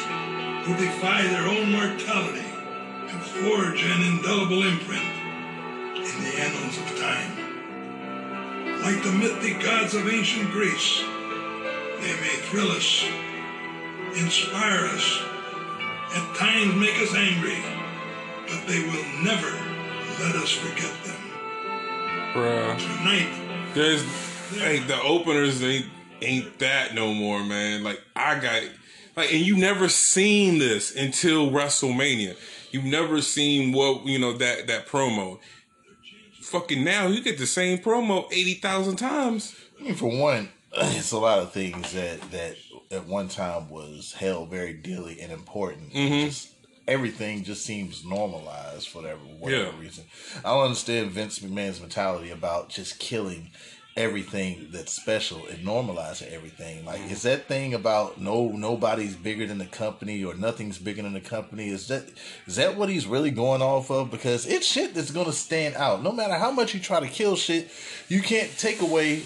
who 0.65 0.77
defy 0.77 1.23
their 1.23 1.47
own 1.49 1.71
mortality 1.73 2.49
to 3.09 3.17
forge 3.19 3.83
an 3.85 4.01
indelible 4.03 4.63
imprint 4.63 5.05
in 5.97 6.25
the 6.25 6.35
annals 6.39 6.79
of 6.79 6.87
time. 6.99 7.33
Like 8.83 9.03
the 9.03 9.13
mythic 9.13 9.61
gods 9.63 9.95
of 9.95 10.09
ancient 10.09 10.51
Greece, 10.51 11.03
they 12.01 12.15
may 12.21 12.37
thrill 12.49 12.71
us, 12.71 13.05
inspire 14.17 14.87
us, 14.87 15.23
at 16.15 16.37
times 16.37 16.75
make 16.75 16.97
us 17.01 17.15
angry, 17.15 17.59
but 18.47 18.67
they 18.67 18.81
will 18.83 19.25
never 19.25 19.51
let 20.21 20.37
us 20.37 20.53
forget 20.53 20.93
them. 21.05 21.17
Bruh. 22.35 22.79
Tonight, 22.79 23.73
There's 23.75 24.05
like 24.61 24.87
the 24.87 25.01
openers 25.03 25.63
ain't 25.63 25.87
ain't 26.21 26.59
that 26.59 26.95
no 26.95 27.13
more, 27.13 27.43
man. 27.43 27.83
Like 27.83 28.01
I 28.15 28.39
got 28.39 28.63
like 29.17 29.33
and 29.33 29.45
you 29.45 29.57
never 29.57 29.89
seen 29.89 30.59
this 30.59 30.95
until 30.95 31.51
WrestleMania. 31.51 32.37
You've 32.71 32.85
never 32.85 33.21
seen 33.21 33.73
what 33.73 34.07
you 34.07 34.19
know 34.19 34.33
that 34.35 34.67
that 34.67 34.87
promo. 34.87 35.39
Fucking 36.41 36.83
now 36.85 37.07
you 37.07 37.23
get 37.23 37.39
the 37.39 37.47
same 37.47 37.79
promo 37.79 38.27
eighty 38.33 38.55
thousand 38.55 38.97
times. 38.97 39.55
I 39.79 39.85
mean, 39.85 39.95
for 39.95 40.11
one, 40.11 40.51
it's 40.97 41.13
a 41.13 41.19
lot 41.19 41.39
of 41.41 41.53
things 41.53 41.93
that 41.93 42.21
that 42.33 42.57
at 42.91 43.07
one 43.07 43.29
time 43.29 43.69
was 43.71 44.13
held 44.13 44.51
very 44.51 44.73
dearly 44.73 45.21
and 45.21 45.33
important. 45.33 45.93
Mm-hmm. 45.93 46.27
Just, 46.27 46.51
everything 46.89 47.45
just 47.45 47.65
seems 47.65 48.05
normalized 48.05 48.89
for 48.89 49.03
whatever, 49.03 49.21
whatever 49.21 49.65
Yeah. 49.73 49.81
reason. 49.81 50.05
I 50.45 50.49
don't 50.51 50.65
understand 50.65 51.11
Vince 51.13 51.39
McMahon's 51.39 51.81
mentality 51.81 52.31
about 52.31 52.69
just 52.71 52.99
killing 52.99 53.51
everything 53.97 54.69
that's 54.73 54.93
special 54.93 55.47
and 55.47 55.65
normalizing 55.67 56.31
everything. 56.33 56.85
Like, 56.85 57.01
Mm-hmm. 57.01 57.13
is 57.13 57.23
that 57.23 57.47
thing 57.47 57.75
about 57.75 58.21
no 58.21 58.49
nobody's 58.49 59.15
bigger 59.15 59.47
than 59.47 59.59
the 59.59 59.67
company 59.67 60.25
or 60.25 60.35
nothing's 60.35 60.79
bigger 60.79 61.03
than 61.03 61.13
the 61.13 61.21
company? 61.21 61.69
Is 61.69 61.89
that 61.89 62.05
is 62.47 62.57
that 62.57 62.77
what 62.77 62.89
he's 62.89 63.07
really 63.07 63.31
going 63.31 63.63
off 63.63 63.91
of? 63.91 64.11
Because 64.11 64.47
it's 64.47 64.67
shit 64.67 64.95
that's 64.95 65.11
gonna 65.11 65.33
stand 65.33 65.77
out. 65.77 66.03
No 66.03 66.11
matter 66.13 66.35
how 66.35 66.51
much 66.51 66.75
you 66.75 66.81
try 66.81 67.01
to 67.01 67.07
kill 67.07 67.37
shit, 67.37 67.71
you 68.09 68.23
can't 68.23 68.51
take 68.59 68.81
away 68.81 69.23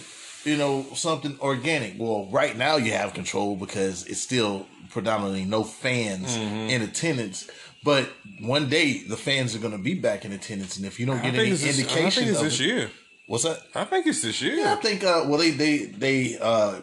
you 0.47 0.57
know, 0.57 0.87
something 0.95 1.37
organic. 1.41 1.95
Well, 1.99 2.29
right 2.31 2.57
now 2.57 2.77
you 2.77 2.93
have 2.93 3.13
control 3.15 3.57
because 3.57 4.07
it's 4.07 4.21
still 4.21 4.67
predominantly 4.91 5.45
no 5.45 5.65
fans 5.65 6.37
Mm-hmm. 6.37 6.71
in 6.71 6.83
attendance. 6.83 7.49
But 7.85 8.09
one 8.41 8.69
day 8.69 9.03
the 9.03 9.17
fans 9.17 9.55
are 9.55 9.59
going 9.59 9.73
to 9.77 9.79
be 9.83 9.95
back 9.95 10.25
in 10.25 10.33
attendance, 10.33 10.77
and 10.77 10.87
if 10.87 10.99
you 10.99 11.07
don't 11.07 11.23
get 11.23 11.35
any 11.35 11.51
it's 11.51 11.63
this, 11.63 11.79
I 11.81 12.11
think 12.11 12.29
it's 12.29 12.41
this 12.41 12.59
it, 12.61 12.65
year. 12.67 12.91
what's 13.29 13.45
that? 13.45 13.61
I 13.75 13.85
think 13.85 14.07
it's 14.07 14.23
this 14.23 14.41
year. 14.43 14.55
Yeah, 14.55 14.73
I 14.73 14.77
think. 14.77 15.05
Uh, 15.05 15.25
well, 15.29 15.39
they 15.39 15.51
they 15.51 15.85
they 15.85 16.39
uh, 16.41 16.81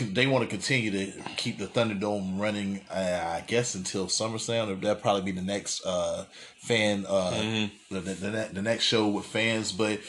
they 0.00 0.26
want 0.26 0.42
to 0.44 0.48
continue 0.50 0.90
to 0.90 1.12
keep 1.36 1.58
the 1.58 1.66
Thunderdome 1.66 2.38
running. 2.40 2.82
Uh, 2.90 3.38
I 3.38 3.44
guess 3.46 3.74
until 3.74 4.06
SummerSlam, 4.06 4.68
or 4.70 4.74
that'll 4.76 5.00
probably 5.02 5.22
be 5.22 5.32
the 5.32 5.42
next 5.46 5.84
uh, 5.86 6.24
fan 6.58 7.04
uh, 7.08 7.32
Mm-hmm. 7.32 7.94
the, 7.94 8.00
the, 8.00 8.14
the 8.14 8.48
the 8.54 8.62
next 8.62 8.84
show 8.84 9.08
with 9.08 9.26
fans, 9.26 9.72
but. 9.72 10.00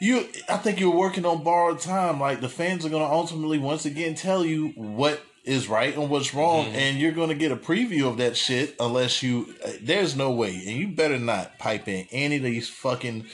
You, 0.00 0.26
I 0.48 0.56
think 0.56 0.80
you're 0.80 0.96
working 0.96 1.26
on 1.26 1.44
borrowed 1.44 1.78
time. 1.80 2.18
Like 2.18 2.40
the 2.40 2.48
fans 2.48 2.84
are 2.86 2.88
going 2.88 3.02
to 3.06 3.12
ultimately 3.12 3.58
once 3.58 3.84
again 3.84 4.14
tell 4.14 4.44
you 4.44 4.68
what 4.70 5.20
is 5.44 5.68
right 5.68 5.94
and 5.96 6.08
what's 6.10 6.34
wrong, 6.34 6.66
Mm-hmm. 6.66 6.76
and 6.76 6.98
you're 6.98 7.12
going 7.12 7.28
to 7.28 7.34
get 7.34 7.52
a 7.52 7.56
preview 7.56 8.06
of 8.08 8.16
that 8.18 8.36
shit 8.36 8.76
unless 8.80 9.22
you. 9.22 9.54
Uh, 9.64 9.72
there's 9.82 10.16
no 10.16 10.30
way, 10.30 10.54
and 10.66 10.76
you 10.76 10.88
better 10.88 11.18
not 11.18 11.58
pipe 11.58 11.86
in 11.88 12.06
any 12.10 12.36
of 12.36 12.42
these 12.42 12.68
fucking 12.68 13.26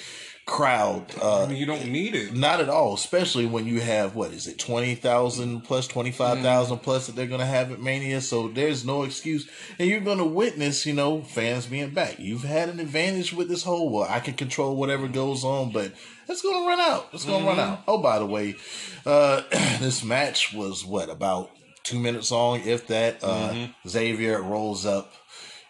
crowd. 0.44 1.12
Uh, 1.20 1.42
I 1.42 1.46
mean, 1.48 1.56
you 1.56 1.66
don't 1.66 1.86
need 1.86 2.14
it. 2.14 2.32
not 2.32 2.60
at 2.60 2.68
all, 2.68 2.94
especially 2.94 3.46
when 3.46 3.66
you 3.66 3.80
have 3.80 4.14
what 4.14 4.30
is 4.32 4.46
it, 4.46 4.58
twenty 4.58 4.94
thousand 4.94 5.62
plus, 5.62 5.86
twenty 5.88 6.12
five 6.12 6.40
thousand 6.40 6.78
plus 6.78 7.06
that 7.06 7.16
they're 7.16 7.26
gonna 7.26 7.44
have 7.46 7.72
at 7.72 7.80
Mania. 7.80 8.20
So 8.20 8.48
there's 8.48 8.84
no 8.84 9.02
excuse, 9.02 9.48
and 9.78 9.88
you're 9.88 10.00
gonna 10.00 10.24
witness, 10.26 10.86
you 10.86 10.94
know, 10.94 11.22
fans 11.22 11.66
being 11.66 11.90
back. 11.90 12.18
You've 12.20 12.44
had 12.44 12.68
an 12.68 12.78
advantage 12.80 13.32
with 13.32 13.48
this 13.48 13.64
whole. 13.64 13.90
Well, 13.90 14.06
I 14.08 14.20
can 14.20 14.34
control 14.34 14.76
whatever 14.76 15.08
goes 15.08 15.44
on, 15.44 15.72
but 15.72 15.92
it's 16.28 16.42
gonna 16.42 16.66
run 16.66 16.80
out. 16.80 17.08
It's 17.12 17.24
gonna 17.24 17.46
run 17.46 17.58
out. 17.58 17.82
Oh, 17.88 17.98
by 17.98 18.18
the 18.18 18.26
way, 18.26 18.56
uh, 19.04 19.42
this 19.80 20.02
match 20.04 20.52
was 20.52 20.84
what 20.84 21.08
about 21.10 21.50
two 21.82 21.98
minutes 21.98 22.30
long, 22.30 22.60
if 22.64 22.86
that. 22.88 23.22
Uh, 23.22 23.50
Mm-hmm. 23.52 23.88
Xavier 23.88 24.42
rolls 24.42 24.84
up 24.86 25.12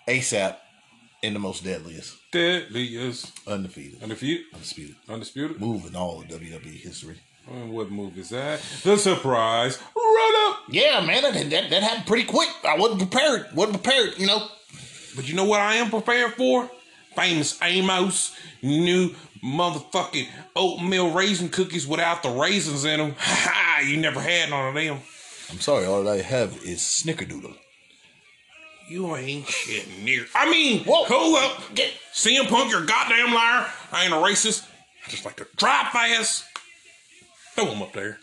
ASAP 0.08 0.56
in 1.22 1.32
the 1.34 1.38
most 1.38 1.64
deadliest, 1.64 2.16
Deadliest. 2.32 3.32
undefeated, 3.48 4.02
Undefeated. 4.02 4.44
undisputed, 4.54 4.96
Undisputed. 5.08 5.60
Moving 5.60 5.96
all 5.96 6.20
of 6.20 6.28
WWE 6.28 6.76
history. 6.80 7.16
What 7.48 7.90
move 7.90 8.18
is 8.18 8.30
that? 8.30 8.60
The 8.82 8.96
surprise 8.96 9.78
run 9.94 10.52
up. 10.52 10.60
Yeah, 10.68 11.00
man, 11.06 11.22
that, 11.22 11.34
that, 11.50 11.70
that 11.70 11.82
happened 11.82 12.06
pretty 12.06 12.24
quick. 12.24 12.48
I 12.64 12.76
wasn't 12.76 13.00
prepared. 13.08 13.46
wasn't 13.54 13.82
prepared, 13.82 14.18
you 14.18 14.26
know. 14.26 14.48
But 15.14 15.28
you 15.28 15.34
know 15.34 15.44
what 15.44 15.60
I 15.60 15.76
am 15.76 15.88
prepared 15.90 16.32
for? 16.34 16.68
Famous 17.14 17.58
Amos 17.62 18.34
new 18.62 19.14
motherfucking 19.44 20.28
oatmeal 20.54 21.10
raisin 21.10 21.48
cookies 21.48 21.86
without 21.86 22.22
the 22.22 22.30
raisins 22.30 22.84
in 22.84 22.98
them. 22.98 23.14
Ha! 23.18 23.82
You 23.86 23.98
never 23.98 24.20
had 24.20 24.50
none 24.50 24.68
of 24.68 24.74
them. 24.74 24.98
I'm 25.50 25.60
sorry, 25.60 25.84
all 25.84 26.08
I 26.08 26.22
have 26.22 26.56
is 26.64 26.80
Snickerdoodle. 26.80 27.56
You 28.88 29.16
ain't 29.16 29.46
shit 29.46 29.86
near. 30.02 30.26
I 30.34 30.48
mean, 30.50 30.84
Whoa. 30.84 31.04
hold 31.04 31.36
up. 31.36 31.74
Get 31.74 31.92
CM 32.12 32.48
Punk, 32.48 32.70
you're 32.70 32.84
a 32.84 32.86
goddamn 32.86 33.34
liar. 33.34 33.66
I 33.92 34.04
ain't 34.04 34.12
a 34.12 34.16
racist. 34.16 34.66
I 35.06 35.10
just 35.10 35.24
like 35.24 35.36
to 35.36 35.46
drive 35.56 35.88
fast. 35.88 36.44
Throw 37.54 37.66
him 37.66 37.82
up 37.82 37.92
there. 37.92 38.18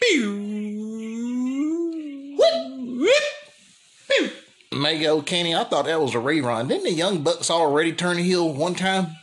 Pew. 0.00 1.26
Whip. 2.38 3.10
Pew. 4.10 4.30
Mega 4.78 5.16
I 5.16 5.64
thought 5.64 5.86
that 5.86 6.00
was 6.00 6.14
a 6.14 6.18
rerun. 6.18 6.68
Didn't 6.68 6.84
the 6.84 6.92
Young 6.92 7.22
Bucks 7.22 7.50
already 7.50 7.92
turn 7.92 8.18
heel 8.18 8.52
one 8.52 8.74
time? 8.74 9.16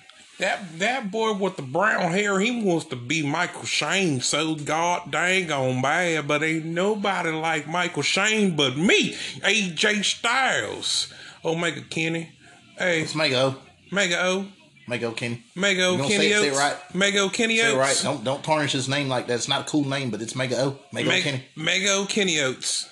That 0.43 0.79
that 0.79 1.09
boy 1.09 1.31
with 1.35 1.55
the 1.55 1.61
brown 1.61 2.11
hair, 2.11 2.37
he 2.37 2.61
wants 2.65 2.83
to 2.87 2.97
be 2.97 3.25
Michael 3.25 3.63
Shane 3.63 4.19
so 4.19 4.55
god 4.55 5.09
dang 5.09 5.49
on 5.49 5.81
bad, 5.81 6.27
but 6.27 6.43
ain't 6.43 6.65
nobody 6.65 7.31
like 7.31 7.65
Michael 7.65 8.01
Shane 8.03 8.53
but 8.57 8.75
me, 8.75 9.13
AJ 9.39 10.03
Styles. 10.03 11.13
Oh, 11.45 11.53
Omega 11.53 11.79
Kenny. 11.89 12.33
Hey, 12.77 13.03
It's 13.03 13.15
Mega 13.15 13.37
O. 13.37 13.55
Mega 13.89 14.21
O. 14.21 14.47
Mega 14.85 15.05
O 15.05 15.11
Kenny. 15.13 15.45
Mega 15.55 15.85
O 15.85 15.97
Kenny 15.97 16.09
say 16.09 16.31
it- 16.31 16.41
say 16.41 16.47
it 16.49 16.55
right. 16.57 16.75
Mega 16.93 17.19
O 17.19 17.29
Kenny 17.29 17.59
Say 17.59 17.73
it 17.73 17.77
right. 17.77 17.97
Don't 18.03 18.25
don't 18.25 18.43
tarnish 18.43 18.73
his 18.73 18.89
name 18.89 19.07
like 19.07 19.27
that. 19.27 19.35
It's 19.35 19.47
not 19.47 19.61
a 19.61 19.71
cool 19.71 19.85
name, 19.87 20.09
but 20.09 20.21
it's 20.21 20.35
Mega 20.35 20.59
O. 20.59 20.79
Mega 20.91 21.07
O 21.07 21.11
Mega, 21.13 21.23
Kenny. 21.23 21.43
Mega 21.55 21.93
O 21.93 22.05
Kenny 22.05 22.41
Oates. 22.41 22.89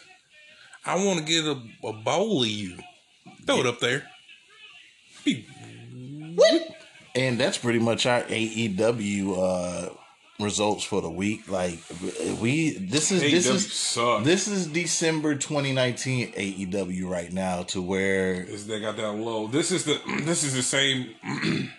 I 0.85 0.95
want 1.03 1.19
to 1.19 1.25
get 1.25 1.43
a, 1.43 1.61
a 1.85 1.91
bowl 1.91 2.43
of 2.43 2.47
you. 2.47 2.77
Throw 3.45 3.59
it 3.59 3.65
up 3.65 3.81
there. 3.81 4.07
Pew. 5.25 5.43
And 7.15 7.39
that's 7.39 7.57
pretty 7.57 7.79
much 7.79 8.05
our 8.05 8.21
AEW 8.23 9.37
uh, 9.37 9.89
results 10.39 10.83
for 10.83 11.01
the 11.01 11.09
week. 11.09 11.49
Like 11.49 11.79
we, 12.39 12.77
this 12.77 13.11
is 13.11 13.21
this 13.21 13.47
is 13.47 13.71
suck. 13.73 14.23
this 14.23 14.47
is 14.47 14.67
December 14.67 15.35
2019 15.35 16.33
AEW 16.33 17.09
right 17.09 17.31
now. 17.31 17.63
To 17.63 17.81
where 17.81 18.41
is 18.43 18.67
they 18.67 18.79
got 18.79 18.97
that 18.97 19.11
low. 19.11 19.47
This 19.47 19.71
is 19.71 19.85
the 19.85 19.99
this 20.23 20.43
is 20.43 20.55
the 20.55 20.63
same. 20.63 21.09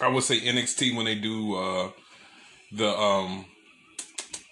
I 0.00 0.08
would 0.08 0.22
say 0.24 0.40
NXT 0.40 0.96
when 0.96 1.06
they 1.06 1.16
do 1.16 1.56
uh 1.56 1.90
the 2.72 2.88
um 2.88 3.46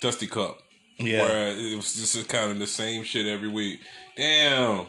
Dusty 0.01 0.27
Cup. 0.27 0.61
Yeah. 0.99 1.23
where 1.23 1.49
it 1.49 1.77
was 1.77 1.95
just 1.95 2.27
kind 2.29 2.51
of 2.51 2.59
the 2.59 2.67
same 2.67 3.05
shit 3.05 3.27
every 3.27 3.49
week. 3.49 3.81
Damn, 4.17 4.87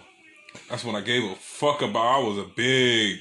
that's 0.69 0.85
when 0.85 0.95
I 0.95 1.01
gave 1.01 1.29
a 1.29 1.35
fuck 1.35 1.81
about. 1.81 1.97
I 1.97 2.19
was 2.19 2.37
a 2.37 2.49
big 2.55 3.19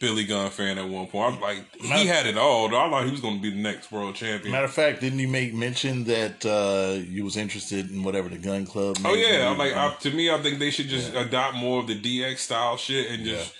Billy 0.00 0.24
Gunn 0.24 0.50
fan 0.50 0.78
at 0.78 0.88
one 0.88 1.06
point. 1.06 1.34
I'm 1.34 1.40
like, 1.40 1.64
he 1.80 2.06
had 2.06 2.26
it 2.26 2.38
all. 2.38 2.68
Though. 2.68 2.80
I 2.80 2.88
thought 2.90 3.04
he 3.04 3.10
was 3.10 3.20
going 3.20 3.36
to 3.36 3.42
be 3.42 3.50
the 3.50 3.56
next 3.56 3.90
world 3.90 4.14
champion. 4.14 4.52
matter 4.52 4.64
of 4.64 4.72
fact, 4.72 5.00
didn't 5.00 5.18
you 5.18 5.28
make 5.28 5.54
mention 5.54 6.04
that 6.04 6.46
uh, 6.46 7.00
you 7.00 7.24
was 7.24 7.36
interested 7.36 7.90
in 7.90 8.02
whatever 8.02 8.28
the 8.28 8.38
Gunn 8.38 8.66
Club? 8.66 8.96
Oh 9.04 9.14
yeah. 9.14 9.50
I'm 9.50 9.58
like 9.58 9.74
I, 9.74 9.94
to 9.94 10.10
me, 10.10 10.30
I 10.30 10.38
think 10.38 10.58
they 10.58 10.70
should 10.70 10.88
just 10.88 11.14
adopt 11.14 11.56
more 11.56 11.80
of 11.80 11.86
the 11.86 12.00
DX 12.00 12.38
style 12.38 12.76
shit 12.76 13.10
and 13.10 13.24
just 13.24 13.54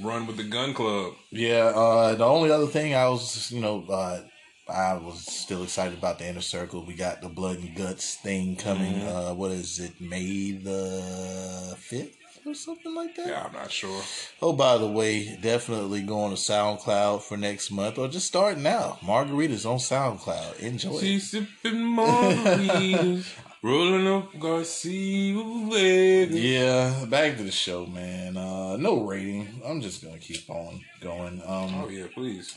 run 0.00 0.26
with 0.26 0.36
the 0.36 0.44
Gunn 0.44 0.74
Club. 0.74 1.14
Yeah, 1.30 1.72
uh, 1.74 2.14
the 2.14 2.24
only 2.24 2.50
other 2.50 2.66
thing 2.66 2.94
I 2.94 3.08
was, 3.08 3.50
you 3.50 3.60
know, 3.60 3.84
uh, 3.88 4.20
I 4.68 4.94
was 4.94 5.20
still 5.20 5.64
excited 5.64 5.98
about 5.98 6.18
the 6.18 6.28
inner 6.28 6.40
circle. 6.40 6.84
We 6.84 6.94
got 6.94 7.20
the 7.20 7.28
blood 7.28 7.58
and 7.58 7.74
guts 7.74 8.14
thing 8.16 8.56
coming. 8.56 8.94
Mm-hmm. 8.94 9.08
Uh, 9.08 9.34
what 9.34 9.50
is 9.50 9.80
it, 9.80 10.00
May 10.00 10.52
the 10.52 11.74
fifth 11.78 12.16
or 12.46 12.54
something 12.54 12.94
like 12.94 13.14
that? 13.16 13.26
Yeah, 13.28 13.44
I'm 13.46 13.52
not 13.52 13.70
sure. 13.70 14.02
Oh, 14.40 14.52
by 14.52 14.78
the 14.78 14.86
way, 14.86 15.36
definitely 15.40 16.02
going 16.02 16.30
to 16.34 16.40
SoundCloud 16.40 17.22
for 17.22 17.36
next 17.36 17.70
month, 17.70 17.98
or 17.98 18.08
just 18.08 18.26
start 18.26 18.58
now. 18.58 18.98
Margaritas 19.02 19.64
on 19.66 19.78
SoundCloud. 19.78 20.58
Enjoy. 20.60 20.98
She's 21.00 21.30
sipping 21.30 21.80
margaritas, 21.96 23.26
rolling 23.62 24.06
up 24.08 24.38
Garcia. 24.38 25.34
baby. 25.70 26.40
Yeah, 26.40 27.04
back 27.06 27.36
to 27.36 27.42
the 27.44 27.52
show, 27.52 27.86
man. 27.86 28.36
Uh, 28.36 28.76
no 28.76 29.02
rating. 29.02 29.48
I'm 29.64 29.80
just 29.80 30.04
gonna 30.04 30.18
keep 30.18 30.48
on 30.50 30.80
going. 31.00 31.40
Um, 31.46 31.74
Oh 31.82 31.88
yeah, 31.88 32.06
please. 32.12 32.54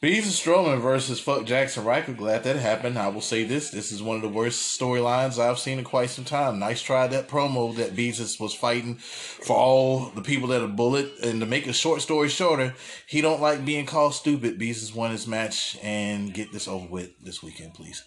And 0.00 0.12
Strowman 0.12 0.80
versus 0.80 1.18
Fuck 1.18 1.44
Jaxson 1.44 1.84
Ryker. 1.84 2.12
Glad 2.12 2.44
that 2.44 2.54
happened. 2.54 2.96
I 2.96 3.08
will 3.08 3.20
say 3.20 3.42
this: 3.42 3.70
this 3.70 3.90
is 3.90 4.00
one 4.00 4.14
of 4.14 4.22
the 4.22 4.28
worst 4.28 4.78
storylines 4.78 5.40
I've 5.40 5.58
seen 5.58 5.80
in 5.80 5.84
quite 5.84 6.10
some 6.10 6.24
time. 6.24 6.60
Nice 6.60 6.80
try 6.80 7.08
that 7.08 7.28
promo 7.28 7.74
that 7.74 7.96
Beezus 7.96 8.38
was 8.38 8.54
fighting 8.54 8.94
for 8.94 9.56
all 9.56 10.10
the 10.10 10.22
people 10.22 10.50
that 10.50 10.62
are 10.62 10.68
bullet. 10.68 11.10
And 11.24 11.40
to 11.40 11.46
make 11.46 11.66
a 11.66 11.72
short 11.72 12.00
story 12.00 12.28
shorter, 12.28 12.76
he 13.08 13.20
don't 13.20 13.40
like 13.40 13.64
being 13.64 13.86
called 13.86 14.14
stupid. 14.14 14.56
Beezus 14.56 14.94
won 14.94 15.10
his 15.10 15.26
match 15.26 15.76
and 15.82 16.32
get 16.32 16.52
this 16.52 16.68
over 16.68 16.86
with 16.86 17.18
this 17.24 17.42
weekend, 17.42 17.74
please. 17.74 18.04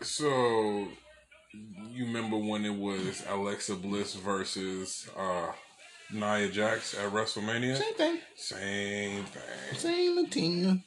So, 0.00 0.86
you 1.90 2.04
remember 2.04 2.36
when 2.36 2.64
it 2.64 2.76
was 2.76 3.24
Alexa 3.28 3.74
Bliss 3.74 4.14
versus 4.14 5.10
uh, 5.18 5.50
Nia 6.12 6.50
Jax 6.50 6.94
at 6.94 7.10
WrestleMania? 7.10 7.78
Same 7.78 7.94
thing. 7.94 8.18
Same 8.36 9.24
thing. 9.24 9.76
Same 9.76 10.26
thing. 10.26 10.84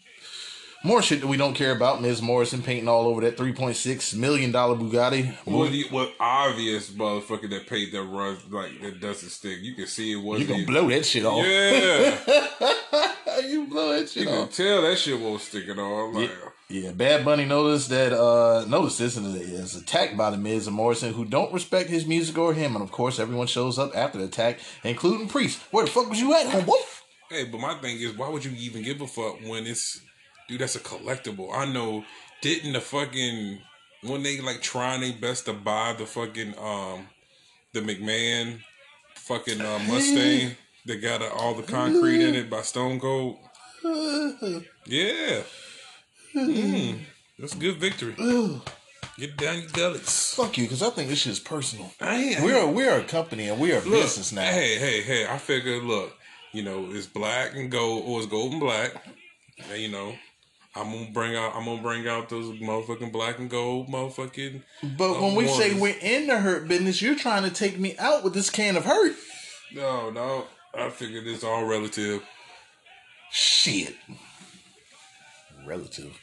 More 0.86 1.02
shit 1.02 1.22
that 1.22 1.28
we 1.28 1.36
don't 1.38 1.56
care 1.56 1.72
about. 1.76 2.02
Ms. 2.02 2.22
Morrison 2.22 2.62
painting 2.62 2.88
all 2.88 3.08
over 3.08 3.22
that 3.22 3.38
three 3.38 3.54
point 3.54 3.76
six 3.76 4.14
million 4.14 4.52
dollar 4.52 4.76
Bugatti. 4.76 5.34
What 5.92 6.14
obvious 6.20 6.92
motherfucker 6.92 7.50
that 7.50 7.68
paid 7.68 7.92
that 7.92 8.04
run 8.04 8.38
like 8.52 8.80
that 8.82 9.02
doesn't 9.02 9.30
stick? 9.30 9.58
You 9.62 9.74
can 9.74 9.88
see 9.88 10.12
it 10.12 10.18
You 10.18 10.22
wasn't. 10.22 10.50
gonna 10.50 10.62
even- 10.62 10.74
blow 10.74 10.88
that 10.90 11.06
shit 11.06 11.26
off. 11.26 11.44
Yeah, 11.46 13.42
you 13.48 13.66
blow 13.68 13.98
that 14.00 14.10
shit 14.10 14.24
you 14.24 14.30
can 14.30 14.48
tell 14.50 14.82
that 14.84 14.98
shit 14.98 15.20
won't 15.20 15.42
stick 15.42 15.68
at 15.70 15.80
all. 15.80 16.14
Like, 16.14 16.32
Yeah, 16.70 16.92
Bad 16.92 17.26
Bunny 17.26 17.46
noticed 17.46 17.90
that. 17.90 18.14
uh 18.14 18.66
Noticed 18.68 19.00
this 19.00 19.18
and 19.18 19.36
is 19.36 19.76
attacked 19.76 20.16
by 20.16 20.30
the 20.30 20.38
Miz 20.38 20.68
and 20.68 20.76
Morrison, 20.76 21.14
who 21.14 21.26
don't 21.26 21.52
respect 21.54 21.90
his 21.90 22.06
music 22.06 22.38
or 22.38 22.54
him, 22.54 22.76
and 22.76 22.84
of 22.84 22.92
course, 22.92 23.20
everyone 23.20 23.48
shows 23.48 23.78
up 23.80 23.92
after 23.96 24.18
the 24.20 24.26
attack, 24.26 24.60
including 24.84 25.28
Priest. 25.28 25.60
Where 25.72 25.86
the 25.86 25.92
fuck 25.92 26.10
was 26.10 26.20
you 26.22 26.34
at, 26.36 26.46
homeboy? 26.48 26.74
Hey, 27.30 27.46
but 27.46 27.60
my 27.60 27.74
thing 27.76 28.00
is, 28.00 28.16
why 28.16 28.30
would 28.30 28.46
you 28.46 28.52
even 28.58 28.84
give 28.84 29.02
a 29.02 29.08
fuck 29.08 29.40
when 29.44 29.66
it's, 29.66 30.00
dude? 30.48 30.62
That's 30.62 30.76
a 30.76 30.80
collectible. 30.80 31.54
I 31.54 31.66
know. 31.66 32.06
Didn't 32.42 32.74
the 32.74 32.82
fucking 32.82 33.60
when 34.04 34.24
they 34.24 34.40
like 34.40 34.62
trying 34.62 35.02
their 35.02 35.14
best 35.14 35.46
to 35.46 35.54
buy 35.54 35.94
the 35.98 36.06
fucking 36.06 36.54
um 36.60 37.08
the 37.74 37.82
McMahon 37.82 38.60
fucking 39.16 39.62
uh, 39.62 39.80
Mustang 39.88 40.56
that 40.86 41.02
got 41.02 41.22
uh, 41.22 41.30
all 41.34 41.56
the 41.56 41.64
concrete 41.64 42.24
in 42.24 42.36
it 42.36 42.50
by 42.50 42.62
Stone 42.62 43.00
Cold? 43.00 43.38
Yeah, 44.86 45.42
mm, 46.36 47.00
that's 47.40 47.56
a 47.56 47.58
good 47.58 47.78
victory. 47.78 48.16
Get 49.18 49.38
down 49.38 49.62
your 49.62 49.70
gullies. 49.70 50.34
Fuck 50.36 50.58
you, 50.58 50.66
because 50.66 50.84
I 50.84 50.90
think 50.90 51.10
this 51.10 51.20
shit 51.20 51.32
is 51.32 51.40
personal. 51.40 51.92
I 52.02 52.16
ain't, 52.16 52.42
We're 52.42 52.68
we're 52.68 53.00
a 53.00 53.04
company 53.04 53.48
and 53.48 53.60
we 53.60 53.72
are 53.72 53.78
a 53.78 53.82
Look, 53.82 54.02
business 54.02 54.34
now. 54.34 54.42
Hey, 54.42 54.78
hey, 54.78 55.02
hey! 55.02 55.26
I 55.26 55.38
figured, 55.38 55.84
look, 55.84 56.14
you 56.52 56.64
know, 56.64 56.90
it's 56.92 57.08
black 57.08 57.56
and 57.56 57.72
gold, 57.72 58.04
or 58.06 58.20
it's 58.20 58.28
gold 58.28 58.52
and 58.52 58.60
black. 58.60 58.94
And, 59.72 59.82
you 59.82 59.90
know, 59.90 60.16
I'm 60.76 60.92
gonna 60.92 61.12
bring 61.12 61.36
out, 61.36 61.56
I'm 61.56 61.66
gonna 61.66 61.82
bring 61.82 62.06
out 62.08 62.28
those 62.28 62.48
motherfucking 62.60 63.12
black 63.12 63.40
and 63.40 63.50
gold, 63.50 63.88
motherfucking. 63.88 64.62
But 64.98 65.22
when 65.22 65.36
we 65.36 65.48
say 65.48 65.74
we're 65.80 65.96
in 66.02 66.28
the 66.28 66.38
hurt 66.38 66.68
business, 66.68 67.02
you're 67.02 67.16
trying 67.16 67.44
to 67.44 67.50
take 67.50 67.80
me 67.80 67.96
out 67.98 68.24
with 68.24 68.34
this 68.34 68.50
can 68.50 68.76
of 68.76 68.84
hurt. 68.84 69.16
No, 69.74 70.10
no, 70.10 70.46
I 70.74 70.90
figured 70.90 71.26
it's 71.28 71.46
all 71.46 71.66
relative. 71.66 72.24
Shit. 73.32 73.96
Relative. 75.66 76.18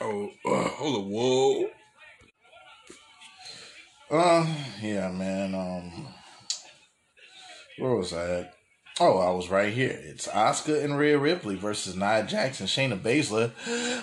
Oh, 0.00 0.30
uh, 0.46 0.68
hold 0.68 1.04
on, 1.04 1.10
whoa! 1.10 1.70
Uh, 4.10 4.46
yeah, 4.80 5.10
man. 5.10 5.54
Um, 5.54 6.08
where 7.78 7.94
was 7.96 8.12
I 8.12 8.40
at? 8.40 8.57
Oh, 9.00 9.18
I 9.18 9.30
was 9.30 9.48
right 9.48 9.72
here. 9.72 9.96
It's 10.02 10.26
Asuka 10.26 10.82
and 10.82 10.98
Rhea 10.98 11.18
Ripley 11.18 11.54
versus 11.54 11.94
Nia 11.94 12.24
Jackson, 12.26 12.66
Shayna 12.66 12.98
Baszler. 12.98 13.52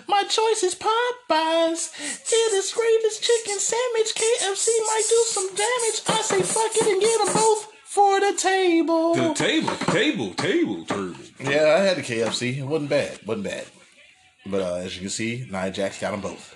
My 0.08 0.23
choice 0.23 0.63
is 0.63 0.73
Popeyes. 0.73 1.91
It 1.99 2.53
is 2.53 2.71
greatest 2.71 3.21
chicken 3.21 3.60
sandwich. 3.60 4.15
KFC 4.15 4.67
might 4.88 5.03
do 5.10 5.23
some 5.27 5.47
damage. 5.49 6.01
I 6.08 6.21
say 6.21 6.41
fuck 6.41 6.71
it 6.75 6.88
and 6.88 7.01
get 7.01 7.25
them 7.25 7.34
both 7.34 7.73
for 7.84 8.21
the 8.21 8.38
table. 8.38 9.15
The 9.15 9.34
table, 9.34 9.75
table, 9.75 10.34
table, 10.34 10.86
table. 10.86 11.15
Yeah, 11.41 11.75
I 11.77 11.81
had 11.81 11.97
the 11.97 12.01
KFC. 12.01 12.60
It 12.60 12.63
wasn't 12.63 12.89
bad. 12.89 13.19
wasn't 13.25 13.47
bad. 13.47 13.65
But 14.45 14.62
uh, 14.62 14.75
as 14.75 14.95
you 14.95 15.01
can 15.01 15.10
see, 15.10 15.45
Nia 15.51 15.71
Jax 15.71 15.99
got 15.99 16.12
them 16.12 16.21
both. 16.21 16.55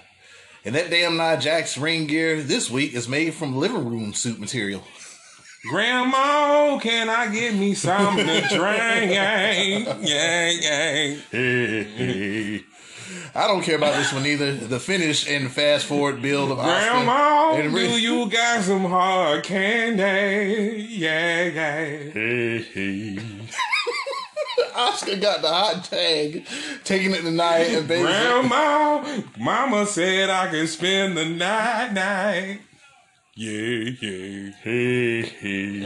And 0.63 0.75
that 0.75 0.89
damn 0.89 1.17
Nia 1.17 1.37
Jax 1.37 1.77
ring 1.77 2.07
gear 2.07 2.41
this 2.41 2.71
week 2.71 2.93
is 2.93 3.09
made 3.09 3.33
from 3.33 3.57
living 3.57 3.85
room 3.85 4.13
suit 4.13 4.39
material. 4.39 4.83
Grandma, 5.67 6.79
can 6.79 7.09
I 7.09 7.27
get 7.33 7.53
me 7.53 7.73
something 7.73 8.25
to 8.25 8.41
drink? 8.47 9.11
Yeah, 9.11 9.51
yeah, 9.99 11.17
yeah. 11.31 12.59
I 13.35 13.47
don't 13.47 13.61
care 13.61 13.75
about 13.75 13.95
this 13.95 14.13
one 14.13 14.25
either. 14.25 14.53
The 14.53 14.79
finish 14.79 15.29
and 15.29 15.51
fast 15.51 15.85
forward 15.85 16.21
build 16.21 16.51
of 16.51 16.59
Asuka 16.59 17.03
Grandma, 17.03 17.61
do 17.61 17.99
you 17.99 18.29
got 18.29 18.63
some 18.63 18.85
hard 18.85 19.43
candy? 19.43 20.85
Yeah, 20.89 21.43
yeah. 21.45 21.97
Asuka 24.75 25.21
got 25.21 25.41
the 25.41 25.49
hot 25.49 25.83
tag, 25.83 26.45
taking 26.85 27.11
it 27.11 27.21
to 27.21 27.31
Nia 27.31 27.79
and 27.79 27.87
Bailey. 27.87 28.03
Grandma, 28.03 29.21
mama 29.37 29.85
said 29.85 30.29
I 30.29 30.47
could 30.49 30.69
spend 30.69 31.17
the 31.17 31.25
night, 31.25 31.91
night. 31.91 32.61
Yeah, 33.41 33.91
yeah. 34.01 34.51
Hey, 34.63 35.21
hey. 35.21 35.79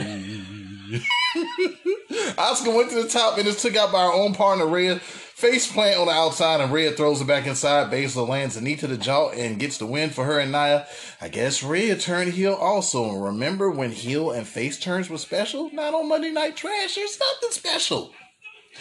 Asuka 2.34 2.76
went 2.76 2.90
to 2.90 3.04
the 3.04 3.08
top 3.08 3.38
and 3.38 3.48
is 3.48 3.62
took 3.62 3.76
out 3.76 3.92
by 3.92 4.02
our 4.02 4.12
own 4.12 4.34
partner 4.34 4.66
Rhea. 4.66 4.98
Face 4.98 5.72
plant 5.72 6.00
on 6.00 6.08
the 6.08 6.14
outside 6.14 6.62
and 6.62 6.74
Rhea 6.74 6.94
throws 6.94 7.22
it 7.22 7.28
back 7.28 7.46
inside. 7.46 7.92
Baszler 7.92 8.28
lands 8.28 8.58
a 8.58 8.62
knee 8.62 8.76
to 8.78 8.88
the 8.88 8.98
jaw 8.98 9.30
and 9.30 9.60
gets 9.60 9.78
the 9.78 9.86
win 9.86 10.10
for 10.10 10.26
her 10.26 10.40
and 10.40 10.52
Nia. 10.52 10.88
I 11.22 11.30
guess 11.30 11.62
Rhea 11.62 11.96
turned 11.96 12.34
heel 12.34 12.56
also. 12.56 13.12
Remember 13.12 13.70
when 13.70 13.92
heel 13.92 14.32
and 14.32 14.48
face 14.48 14.80
turns 14.80 15.08
were 15.08 15.20
special? 15.20 15.70
Not 15.74 15.94
on 15.94 16.10
Monday 16.10 16.32
Night 16.32 16.56
Trash. 16.56 16.96
There's 16.96 17.20
nothing 17.20 17.52
special. 17.52 18.14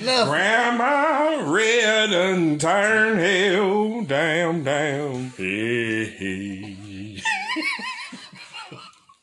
Nothing. 0.00 0.28
Grandma, 0.28 1.52
red 1.52 2.10
and 2.10 2.58
turn 2.58 3.18
hill, 3.18 4.04
down, 4.04 4.64
down. 4.64 5.34
Hey, 5.36 6.06
hey. 6.06 7.22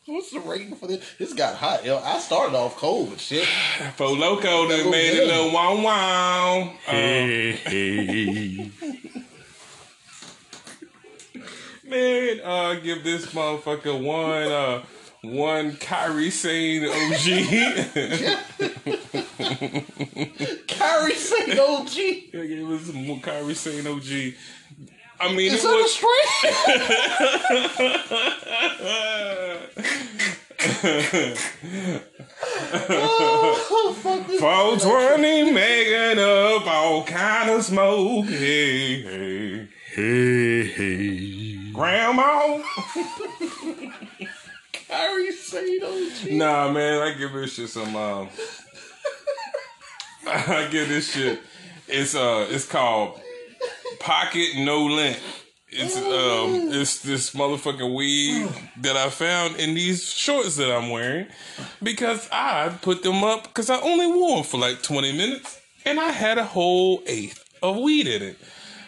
What's 0.10 0.32
the 0.32 0.40
rating 0.40 0.76
for 0.76 0.88
this? 0.88 1.04
This 1.20 1.34
got 1.34 1.56
hot, 1.56 1.86
yo. 1.86 2.00
I 2.00 2.18
started 2.20 2.56
off 2.56 2.76
cold 2.78 3.12
with 3.12 3.22
shit. 3.22 3.46
Four 3.96 4.08
Loko 4.10 4.68
that 4.70 4.84
Oh, 4.86 4.90
made 4.90 5.16
yeah. 5.16 5.24
a 5.24 5.26
little 5.26 5.52
wow 5.52 5.76
wow. 5.84 6.62
Um, 6.62 6.70
Hey, 6.88 7.52
hey. 7.52 8.72
man, 11.84 12.42
uh, 12.44 12.74
give 12.82 13.04
this 13.04 13.28
motherfucker 13.28 14.02
one, 14.04 14.52
uh, 14.52 14.82
one 15.22 15.76
Kyrie 15.78 16.32
Sane 16.32 16.86
OG. 16.86 16.94
Kyrie 20.68 21.14
Sane 21.16 21.60
OG. 21.60 21.90
I 22.34 22.48
gave 22.48 22.70
us 22.72 22.82
some 22.86 23.20
Kyrie 23.22 23.54
Sane 23.54 23.86
OG. 23.86 24.34
I 25.22 25.34
mean, 25.34 25.52
Is 25.52 25.66
it 25.66 25.68
that 25.68 25.74
a 25.74 25.76
was. 25.76 25.98
oh, 32.90 33.96
fuck 34.02 34.28
this. 34.28 34.40
420 34.40 35.52
making 35.52 36.20
up 36.20 36.68
all 36.68 37.04
kind 37.04 37.50
of 37.50 37.64
smoke. 37.64 38.26
Hey, 38.26 39.02
hey. 39.02 39.68
Hey, 39.94 40.64
hey. 40.68 41.72
Grandma? 41.74 42.62
Sane 45.50 45.84
OG. 45.84 46.32
Nah, 46.34 46.72
man, 46.72 47.02
I 47.02 47.18
give 47.18 47.34
this 47.34 47.54
shit 47.54 47.70
some. 47.70 47.96
Um, 47.96 48.30
I 50.28 50.68
give 50.70 50.88
this 50.88 51.12
shit. 51.12 51.40
It's 51.88 52.14
uh, 52.14 52.46
it's 52.52 52.68
called 52.68 53.20
Pocket 54.00 54.50
No 54.58 54.86
Lint. 54.86 55.20
It's 55.72 55.98
um, 55.98 56.72
it's 56.74 57.02
this 57.02 57.32
motherfucking 57.36 57.96
weed 57.96 58.50
that 58.82 58.98
I 58.98 59.10
found 59.10 59.58
in 59.58 59.76
these 59.76 60.10
shorts 60.10 60.56
that 60.58 60.72
I'm 60.72 60.90
wearing 60.90 61.28
because 61.84 62.28
I 62.32 62.70
put 62.82 63.04
them 63.04 63.24
up 63.24 63.44
because 63.44 63.70
I 63.70 63.80
only 63.80 64.08
wore 64.08 64.38
them 64.38 64.46
for 64.46 64.58
like 64.58 64.82
20 64.82 65.12
minutes 65.12 65.62
and 65.86 66.00
I 66.00 66.10
had 66.12 66.38
a 66.40 66.44
whole 66.44 67.04
eighth 67.06 67.44
of 67.62 67.78
weed 67.78 68.08
in 68.08 68.22
it. 68.24 68.38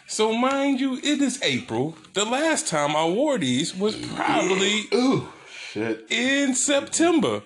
So 0.07 0.33
mind 0.33 0.79
you, 0.79 0.95
it 0.97 1.21
is 1.21 1.41
April. 1.43 1.95
The 2.13 2.25
last 2.25 2.67
time 2.67 2.95
I 2.95 3.05
wore 3.05 3.37
these 3.37 3.75
was 3.75 3.95
probably 3.95 4.85
Ooh, 4.93 5.29
shit. 5.49 6.05
in 6.09 6.55
September. 6.55 7.43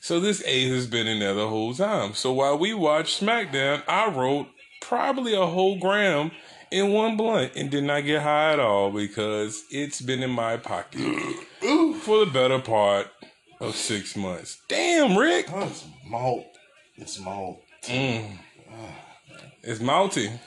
So 0.00 0.20
this 0.20 0.42
eighth 0.46 0.72
has 0.72 0.86
been 0.86 1.06
in 1.08 1.18
there 1.18 1.34
the 1.34 1.48
whole 1.48 1.74
time. 1.74 2.14
So 2.14 2.32
while 2.32 2.56
we 2.56 2.72
watched 2.72 3.20
SmackDown, 3.20 3.82
I 3.88 4.08
wrote 4.08 4.46
probably 4.80 5.34
a 5.34 5.44
whole 5.46 5.78
gram 5.78 6.30
in 6.70 6.92
one 6.92 7.16
blunt 7.16 7.52
and 7.56 7.70
did 7.70 7.84
not 7.84 8.04
get 8.04 8.22
high 8.22 8.52
at 8.52 8.60
all 8.60 8.90
because 8.90 9.64
it's 9.70 10.00
been 10.00 10.22
in 10.22 10.30
my 10.30 10.56
pocket 10.56 11.00
for 12.00 12.24
the 12.24 12.30
better 12.32 12.58
part 12.58 13.08
of 13.60 13.74
six 13.74 14.16
months. 14.16 14.60
Damn, 14.68 15.16
Rick. 15.16 15.46
Oh, 15.52 15.66
it's 15.66 15.86
malt. 16.06 16.46
It's 16.96 17.18
malt. 17.18 17.62
Mm. 17.84 18.38
It's 19.62 19.80
malty. 19.80 20.38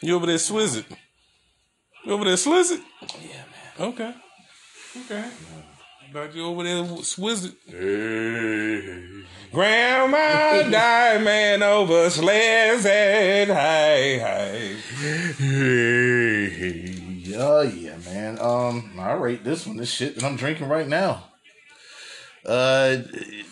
You 0.00 0.16
over 0.16 0.26
there 0.26 0.36
swizzit? 0.36 0.84
You 2.04 2.12
over 2.12 2.24
there 2.24 2.34
slizzit? 2.34 2.82
Yeah, 3.22 3.42
man. 3.78 3.88
Okay. 3.88 4.14
Okay. 5.04 5.24
About 6.16 6.34
you 6.34 6.46
over 6.46 6.62
there 6.62 6.82
swizzit. 6.82 7.56
Grandma 9.52 10.62
Diamond 10.70 11.62
over 11.62 12.08
slizzit. 12.08 12.82
Hey, 13.48 14.18
hey. 14.18 14.76
Hey, 15.36 17.34
oh 17.36 17.60
yeah, 17.60 17.96
man. 18.06 18.38
Um, 18.40 18.92
I 18.98 19.12
rate 19.12 19.44
this 19.44 19.66
one. 19.66 19.76
This 19.76 19.90
shit 19.90 20.14
that 20.14 20.24
I'm 20.24 20.36
drinking 20.36 20.68
right 20.68 20.88
now. 20.88 21.22
Uh, 22.46 23.02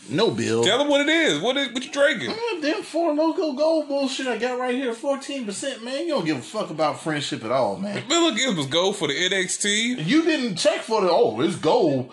no 0.08 0.30
bill. 0.30 0.64
Tell 0.64 0.78
them 0.78 0.88
what 0.88 1.02
it 1.02 1.08
is. 1.10 1.42
What 1.42 1.58
is 1.58 1.70
what 1.70 1.84
you 1.84 1.92
drinking? 1.92 2.30
Mm, 2.30 2.62
Them 2.62 2.82
Four 2.82 3.12
Loko 3.12 3.54
gold 3.54 3.88
bullshit 3.88 4.26
I 4.26 4.38
got 4.38 4.58
right 4.58 4.74
here, 4.74 4.94
fourteen 4.94 5.44
percent. 5.44 5.84
Man, 5.84 6.06
you 6.06 6.14
don't 6.14 6.24
give 6.24 6.38
a 6.38 6.42
fuck 6.42 6.70
about 6.70 6.98
friendship 6.98 7.44
at 7.44 7.52
all, 7.52 7.76
man. 7.76 8.08
Bill 8.08 8.34
Gibbs 8.34 8.56
was 8.56 8.68
gold 8.68 8.96
for 8.96 9.08
the 9.08 9.14
NXT. 9.14 10.06
You 10.06 10.22
didn't 10.22 10.56
check 10.56 10.80
for 10.80 11.02
the 11.02 11.10
oh, 11.10 11.42
it's 11.42 11.56
gold. 11.56 12.10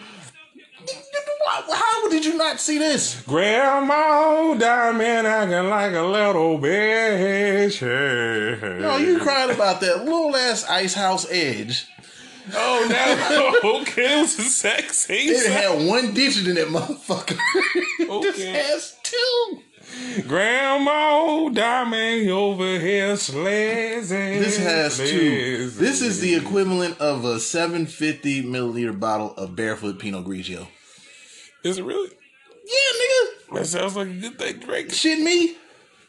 Did 2.11 2.25
you 2.25 2.37
not 2.37 2.59
see 2.59 2.77
this? 2.77 3.21
Grandma 3.21 4.53
Diamond 4.55 5.25
acting 5.27 5.69
like 5.69 5.93
a 5.93 6.01
little 6.01 6.59
bitch. 6.59 7.81
No, 8.81 8.97
you 8.97 9.17
cried 9.19 9.49
about 9.49 9.79
that 9.81 10.03
little 10.05 10.35
ass 10.35 10.65
ice 10.69 10.93
house 10.93 11.25
edge. 11.31 11.87
Oh 12.53 12.87
no. 13.63 13.79
okay, 13.81 14.17
it 14.19 14.21
was 14.21 14.37
a 14.39 14.41
sexy. 14.43 15.13
It 15.13 15.51
had 15.51 15.87
one 15.87 16.13
digit 16.13 16.47
in 16.47 16.55
that 16.55 16.67
motherfucker. 16.67 17.37
this 17.99 18.09
Okay. 18.35 18.51
has 18.51 18.97
two. 19.03 19.59
Grandma 20.27 21.49
diamond 21.49 22.29
over 22.29 22.79
here 22.79 23.15
slazing. 23.17 24.39
This 24.39 24.57
has 24.57 24.97
two. 24.97 25.69
This 25.69 26.01
is 26.01 26.19
the 26.19 26.35
equivalent 26.35 26.99
of 26.99 27.23
a 27.25 27.39
750 27.39 28.43
milliliter 28.43 28.97
bottle 28.99 29.33
of 29.35 29.55
barefoot 29.55 29.99
Pinot 29.99 30.25
Grigio. 30.25 30.67
Is 31.63 31.77
it 31.77 31.83
really? 31.83 32.09
Yeah, 32.65 33.01
nigga. 33.01 33.55
That 33.55 33.65
sounds 33.67 33.95
like 33.95 34.07
a 34.07 34.13
good 34.13 34.37
thing 34.39 34.59
to 34.59 34.65
drink. 34.65 34.91
Shit 34.91 35.19
me. 35.19 35.55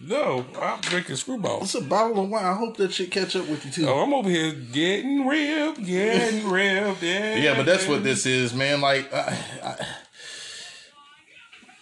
No, 0.04 0.44
I'm 0.60 0.80
drinking 0.80 1.14
Skrewballs. 1.14 1.62
It's 1.62 1.74
a 1.76 1.80
bottle 1.80 2.24
of 2.24 2.28
wine. 2.28 2.44
I 2.44 2.54
hope 2.54 2.76
that 2.78 2.92
shit 2.92 3.12
catch 3.12 3.36
up 3.36 3.48
with 3.48 3.64
you 3.64 3.70
too. 3.70 3.88
Oh, 3.88 4.00
I'm 4.00 4.12
over 4.12 4.28
here 4.28 4.52
getting 4.52 5.26
ripped, 5.26 5.84
getting 5.84 6.48
ripped. 6.50 7.02
Yeah, 7.02 7.36
Yeah, 7.36 7.56
but 7.56 7.66
that's 7.66 7.86
what 7.86 8.02
this 8.02 8.26
is, 8.26 8.52
man. 8.52 8.80
Like, 8.80 9.12
I, 9.14 9.38
I, 9.62 9.86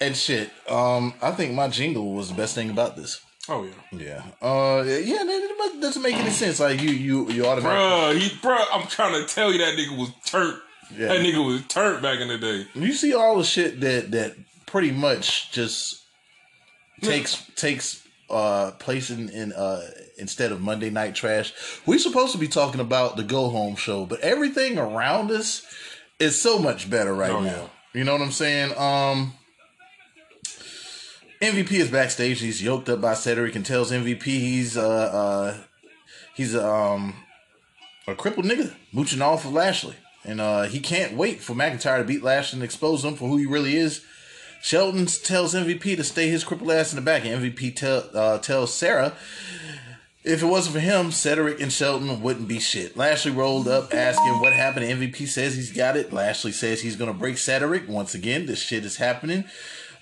and 0.02 0.14
shit. 0.14 0.50
Um, 0.68 1.14
I 1.22 1.30
think 1.30 1.54
my 1.54 1.68
jingle 1.68 2.12
was 2.12 2.28
the 2.28 2.35
best 2.35 2.54
thing 2.54 2.68
about 2.68 2.94
this. 2.96 3.22
Oh 3.48 3.64
yeah, 3.64 3.98
Yeah. 3.98 4.22
Uh, 4.46 4.83
yeah. 4.85 5.24
That 5.24 5.54
that 5.59 5.78
doesn't 5.80 6.02
make 6.02 6.14
any 6.16 6.30
sense. 6.30 6.61
Like 6.61 6.80
you, 6.83 6.90
you, 6.90 7.30
you 7.30 7.46
automatically. 7.46 7.80
bruh, 7.80 8.18
he, 8.18 8.28
bruh. 8.37 8.66
I'm 8.70 8.87
trying 8.87 9.14
to 9.20 9.26
tell 9.35 9.50
you 9.50 9.59
that 9.59 9.76
nigga 9.76 9.96
was 9.98 10.11
turned. 10.26 10.59
Yeah. 10.96 11.09
That 11.09 11.20
nigga 11.20 11.44
was 11.44 11.62
turned 11.66 12.03
back 12.03 12.20
in 12.20 12.29
the 12.29 12.38
day. 12.38 12.66
You 12.74 12.92
see 12.92 13.14
all 13.14 13.38
the 13.38 13.44
shit 13.44 13.81
that 13.81 14.11
that 14.11 14.35
pretty 14.66 14.90
much 14.90 15.53
just 15.53 16.03
takes 17.03 17.44
takes 17.57 18.07
uh 18.29 18.70
place 18.72 19.11
in, 19.11 19.29
in 19.31 19.53
uh 19.53 19.83
instead 20.18 20.53
of 20.53 20.61
Monday 20.61 20.90
Night 20.90 21.14
Trash. 21.14 21.53
We're 21.87 21.98
supposed 21.98 22.33
to 22.33 22.38
be 22.38 22.48
talking 22.48 22.81
about 22.81 23.16
the 23.16 23.22
Go 23.24 23.48
Home 23.48 23.76
show, 23.76 24.05
but 24.07 24.20
everything 24.20 24.79
around 24.79 25.31
us 25.31 25.66
is 26.18 26.40
so 26.40 26.59
much 26.59 26.90
better 26.90 27.12
right 27.14 27.31
Oh, 27.31 27.40
now. 27.40 27.46
yeah. 27.50 27.66
You 27.94 28.05
know 28.05 28.12
what 28.12 28.22
I'm 28.22 28.31
saying? 28.33 28.76
Um 28.76 29.33
MVP 31.40 31.72
is 31.72 31.90
backstage. 31.90 32.40
He's 32.40 32.62
yoked 32.62 32.88
up 32.88 33.00
by 33.00 33.14
Cedric 33.14 33.57
and 33.57 33.64
tells 33.64 33.90
MVP 33.92 34.22
he's 34.24 34.76
uh 34.76 34.83
uh 34.88 35.57
he's 36.35 36.55
um 36.55 37.14
a 38.07 38.14
crippled 38.14 38.46
nigga 38.46 38.74
mooching 38.92 39.22
off 39.22 39.44
of 39.44 39.53
Lashley. 39.53 39.94
And 40.24 40.40
uh 40.40 40.62
he 40.62 40.80
can't 40.80 41.16
wait 41.16 41.40
for 41.40 41.54
McIntyre 41.54 41.98
to 41.98 42.04
beat 42.04 42.22
Lashley 42.22 42.59
and 42.59 42.64
expose 42.64 43.04
him 43.04 43.14
for 43.16 43.28
who 43.28 43.37
he 43.37 43.46
really 43.46 43.76
is. 43.76 44.04
Shelton 44.62 45.06
tells 45.06 45.54
MVP 45.54 45.96
to 45.96 46.04
stay 46.04 46.28
his 46.28 46.44
crippled 46.44 46.70
ass 46.70 46.92
in 46.92 46.96
the 46.96 47.02
back, 47.02 47.24
and 47.24 47.42
MVP 47.42 47.74
tell, 47.76 48.04
uh, 48.14 48.38
tells 48.38 48.74
Sarah 48.74 49.14
If 50.22 50.42
it 50.42 50.46
wasn't 50.46 50.74
for 50.74 50.80
him, 50.80 51.12
Cedric 51.12 51.61
and 51.61 51.72
Shelton 51.72 52.20
wouldn't 52.20 52.46
be 52.46 52.61
shit. 52.61 52.94
Lashley 52.94 53.33
rolled 53.33 53.68
up 53.68 53.94
asking 53.94 54.40
what 54.40 54.52
happened. 54.52 54.85
MVP 54.85 55.26
says 55.28 55.56
he's 55.56 55.72
got 55.72 55.96
it. 55.96 56.12
Lashley 56.12 56.52
says 56.52 56.83
he's 56.83 56.96
gonna 56.96 57.14
break 57.14 57.38
Cedric. 57.38 57.88
Once 57.88 58.14
again, 58.14 58.44
this 58.46 58.61
shit 58.61 58.85
is 58.85 58.96
happening. 58.96 59.44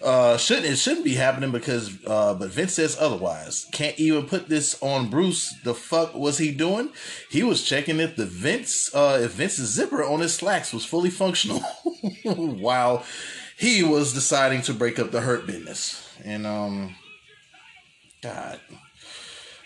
Uh, 0.00 0.36
shouldn't 0.36 0.66
it 0.66 0.76
shouldn't 0.76 1.04
be 1.04 1.14
happening 1.14 1.50
because 1.50 1.98
uh, 2.06 2.32
but 2.34 2.50
Vince 2.50 2.74
says 2.74 2.96
otherwise. 3.00 3.66
Can't 3.72 3.98
even 3.98 4.26
put 4.26 4.48
this 4.48 4.80
on 4.80 5.10
Bruce. 5.10 5.54
The 5.64 5.74
fuck 5.74 6.14
was 6.14 6.38
he 6.38 6.52
doing? 6.52 6.90
He 7.30 7.42
was 7.42 7.64
checking 7.64 7.98
if 7.98 8.14
the 8.14 8.26
Vince 8.26 8.94
uh 8.94 9.18
if 9.20 9.32
Vince's 9.32 9.70
zipper 9.70 10.04
on 10.04 10.20
his 10.20 10.34
slacks 10.34 10.72
was 10.72 10.84
fully 10.84 11.10
functional 11.10 11.58
while 12.24 13.04
he 13.58 13.82
was 13.82 14.14
deciding 14.14 14.62
to 14.62 14.72
break 14.72 15.00
up 15.00 15.10
the 15.10 15.22
hurt 15.22 15.46
business. 15.46 16.08
And 16.24 16.46
um 16.46 16.94
God. 18.22 18.60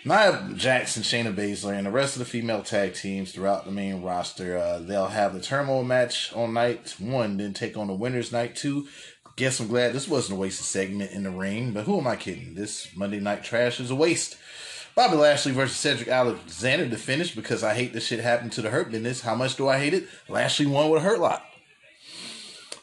Nia 0.05 0.49
Jackson, 0.55 1.01
Shayna 1.01 1.33
Baszler, 1.33 1.77
and 1.77 1.87
the 1.87 1.91
rest 1.91 2.15
of 2.15 2.19
the 2.19 2.25
female 2.25 2.61
tag 2.61 2.93
teams 2.93 3.31
throughout 3.31 3.63
the 3.63 3.71
main 3.71 4.01
roster, 4.01 4.57
uh, 4.57 4.79
they'll 4.79 5.07
have 5.07 5.33
the 5.33 5.39
turmoil 5.39 5.83
match 5.85 6.33
on 6.33 6.53
night 6.53 6.95
one, 6.99 7.37
then 7.37 7.53
take 7.53 7.77
on 7.77 7.87
the 7.87 7.93
winners 7.93 8.29
night 8.29 8.53
two. 8.53 8.85
Guess 9.35 9.59
I'm 9.59 9.67
glad 9.67 9.93
this 9.93 10.07
wasn't 10.07 10.37
a 10.37 10.41
wasted 10.41 10.65
segment 10.65 11.11
in 11.11 11.23
the 11.23 11.31
ring, 11.31 11.71
but 11.71 11.85
who 11.85 11.97
am 11.97 12.05
I 12.05 12.15
kidding? 12.15 12.53
This 12.53 12.95
Monday 12.95 13.19
night 13.19 13.43
trash 13.43 13.79
is 13.79 13.89
a 13.89 13.95
waste. 13.95 14.37
Bobby 14.95 15.15
Lashley 15.15 15.53
versus 15.53 15.75
Cedric 15.75 16.07
Alexander 16.07 16.87
to 16.87 16.97
finish 16.97 17.33
because 17.33 17.63
I 17.63 17.73
hate 17.73 17.93
this 17.93 18.05
shit 18.05 18.19
happened 18.19 18.51
to 18.51 18.61
the 18.61 18.69
Hurt 18.69 18.91
Business. 18.91 19.21
How 19.21 19.33
much 19.33 19.55
do 19.55 19.67
I 19.67 19.79
hate 19.79 19.95
it? 19.95 20.07
Lashley 20.29 20.67
won 20.67 20.91
with 20.91 21.01
a 21.01 21.05
Hurt 21.05 21.19
Lock. 21.19 21.43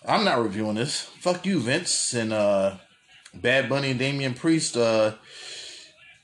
I'm 0.04 0.24
not 0.24 0.42
reviewing 0.42 0.74
this. 0.74 1.02
Fuck 1.02 1.46
you, 1.46 1.60
Vince 1.60 2.14
and 2.14 2.32
uh, 2.32 2.78
Bad 3.32 3.68
Bunny 3.68 3.90
and 3.90 3.98
Damian 4.00 4.34
Priest. 4.34 4.76
Uh, 4.76 5.14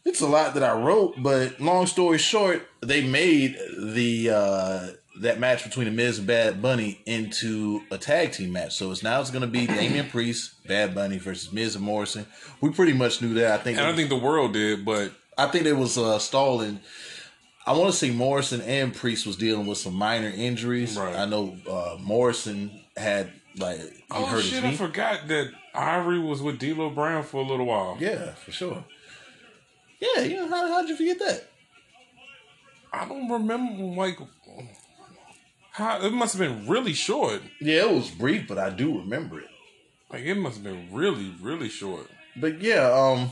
it's 0.04 0.20
a 0.20 0.26
lot 0.26 0.54
that 0.54 0.64
I 0.64 0.72
wrote, 0.72 1.14
but 1.18 1.60
long 1.60 1.86
story 1.86 2.18
short, 2.18 2.66
they 2.80 3.06
made 3.06 3.56
the 3.78 4.30
uh, 4.30 4.88
that 5.20 5.40
match 5.40 5.64
between 5.64 5.86
the 5.86 5.90
Miz 5.90 6.18
and 6.18 6.26
Bad 6.26 6.60
Bunny 6.60 7.00
into 7.06 7.82
a 7.90 7.98
tag 7.98 8.32
team 8.32 8.52
match. 8.52 8.74
So 8.76 8.90
it's 8.90 9.02
now 9.02 9.20
it's 9.20 9.30
going 9.30 9.42
to 9.42 9.48
be 9.48 9.66
Damian 9.66 10.08
Priest, 10.08 10.66
Bad 10.66 10.94
Bunny 10.94 11.18
versus 11.18 11.52
Miz 11.52 11.76
and 11.76 11.84
Morrison. 11.84 12.26
We 12.60 12.70
pretty 12.70 12.92
much 12.92 13.22
knew 13.22 13.34
that. 13.34 13.60
I 13.60 13.62
think. 13.62 13.78
And 13.78 13.86
I 13.86 13.88
don't 13.88 13.96
think 13.96 14.08
the 14.08 14.16
world 14.16 14.52
did, 14.52 14.84
but 14.84 15.12
I 15.38 15.46
think 15.46 15.66
it 15.66 15.74
was 15.74 15.98
uh, 15.98 16.18
stalling. 16.18 16.80
I 17.66 17.72
want 17.72 17.90
to 17.90 17.96
say 17.96 18.10
Morrison 18.10 18.60
and 18.60 18.94
Priest 18.94 19.26
was 19.26 19.36
dealing 19.36 19.66
with 19.66 19.78
some 19.78 19.94
minor 19.94 20.28
injuries. 20.28 20.96
Right. 20.96 21.16
I 21.16 21.24
know 21.24 21.56
uh, 21.68 21.96
Morrison 22.00 22.70
had 22.96 23.32
like 23.58 23.80
he 23.80 24.02
oh 24.10 24.26
hurt 24.26 24.44
shit, 24.44 24.62
his 24.62 24.80
I 24.80 24.86
forgot 24.86 25.28
that 25.28 25.50
Ivory 25.74 26.20
was 26.20 26.42
with 26.42 26.58
D'Lo 26.58 26.90
Brown 26.90 27.22
for 27.22 27.38
a 27.38 27.46
little 27.46 27.66
while. 27.66 27.96
Yeah, 27.98 28.32
for 28.34 28.52
sure. 28.52 28.84
Yeah, 30.00 30.22
yeah. 30.22 30.48
How 30.48 30.68
how'd 30.68 30.88
you 30.88 30.96
forget 30.96 31.18
that? 31.18 31.48
I 32.92 33.06
don't 33.06 33.30
remember 33.30 33.82
like 33.82 34.18
how 35.76 36.00
it 36.00 36.10
must 36.10 36.38
have 36.38 36.40
been 36.40 36.66
really 36.66 36.94
short. 36.94 37.42
Yeah, 37.60 37.82
it 37.82 37.92
was 37.92 38.10
brief, 38.10 38.48
but 38.48 38.56
I 38.56 38.70
do 38.70 38.98
remember 38.98 39.40
it. 39.40 39.50
Like 40.10 40.22
it 40.22 40.36
must 40.36 40.56
have 40.56 40.64
been 40.64 40.88
really, 40.90 41.34
really 41.42 41.68
short. 41.68 42.06
But 42.34 42.62
yeah, 42.62 42.90
um, 42.90 43.30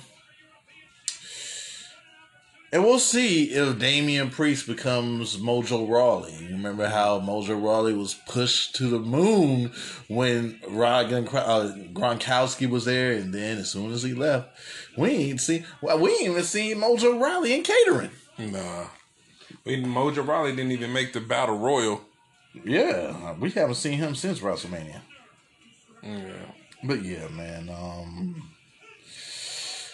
and 2.70 2.85
we'll 2.85 2.98
see 2.98 3.44
if 3.44 3.78
Damian 3.78 4.28
Priest 4.28 4.66
becomes 4.66 5.38
Mojo 5.38 5.88
Rawley. 5.88 6.35
You 6.35 6.50
remember 6.50 6.87
how 6.87 7.18
Mojo 7.18 7.62
Rawley 7.62 7.94
was 7.94 8.14
pushed 8.28 8.74
to 8.74 8.88
the 8.88 8.98
moon 8.98 9.72
when 10.09 10.61
Rob 10.68 11.07
uh, 11.07 11.72
Gronkowski 11.94 12.68
was 12.68 12.85
there, 12.85 13.12
and 13.12 13.33
then 13.33 13.57
as 13.57 13.70
soon 13.70 13.90
as 13.90 14.02
he 14.02 14.12
left, 14.12 14.50
we 14.98 15.09
ain't 15.09 15.40
see. 15.40 15.64
Well, 15.80 15.98
we 15.98 16.11
ain't 16.11 16.22
even 16.24 16.42
seen 16.42 16.76
Mojo 16.76 17.18
Rawley 17.18 17.54
in 17.54 17.62
catering. 17.62 18.11
Nah. 18.37 18.88
we, 19.64 19.83
Mojo 19.83 20.26
Rawley 20.26 20.54
didn't 20.54 20.72
even 20.72 20.92
make 20.92 21.14
the 21.14 21.20
battle 21.20 21.57
royal. 21.57 22.02
Yeah, 22.62 23.35
we 23.35 23.51
haven't 23.51 23.75
seen 23.77 23.99
him 23.99 24.14
since 24.14 24.40
WrestleMania. 24.40 25.01
Yeah. 26.03 26.53
But 26.83 27.03
yeah, 27.03 27.29
man. 27.29 27.69
Um, 27.69 28.51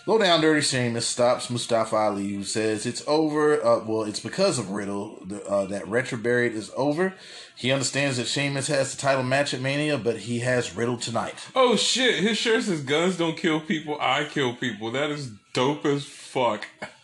Low 0.07 0.19
down, 0.19 0.41
dirty 0.41 0.63
Sheamus 0.63 1.07
stops 1.07 1.51
Mustafa 1.51 1.95
Ali, 1.95 2.35
who 2.35 2.43
says 2.43 2.87
it's 2.87 3.07
over. 3.07 3.63
Uh, 3.65 3.85
well, 3.85 4.03
it's 4.03 4.21
because 4.21 4.59
of 4.59 4.71
Riddle 4.71 5.19
the, 5.25 5.45
uh, 5.45 5.67
that 5.67 5.85
Retroburied 5.85 6.53
is 6.53 6.71
over. 6.75 7.15
He 7.55 7.71
understands 7.71 8.17
that 8.17 8.27
Sheamus 8.27 8.69
has 8.69 8.95
the 8.95 9.01
title 9.01 9.23
match 9.23 9.53
at 9.53 9.61
Mania, 9.61 9.99
but 9.99 10.21
he 10.21 10.41
has 10.41 10.75
Riddle 10.75 10.97
tonight. 10.97 11.35
Oh 11.55 11.77
shit, 11.77 12.25
his 12.25 12.39
shirt 12.39 12.65
says 12.65 12.81
guns 12.83 13.19
don't 13.19 13.37
kill 13.37 13.61
people, 13.61 13.99
I 14.01 14.25
kill 14.25 14.55
people. 14.55 14.91
That 14.91 15.11
is 15.11 15.31
dope 15.53 15.85
as 15.85 16.05
fuck. 16.05 16.67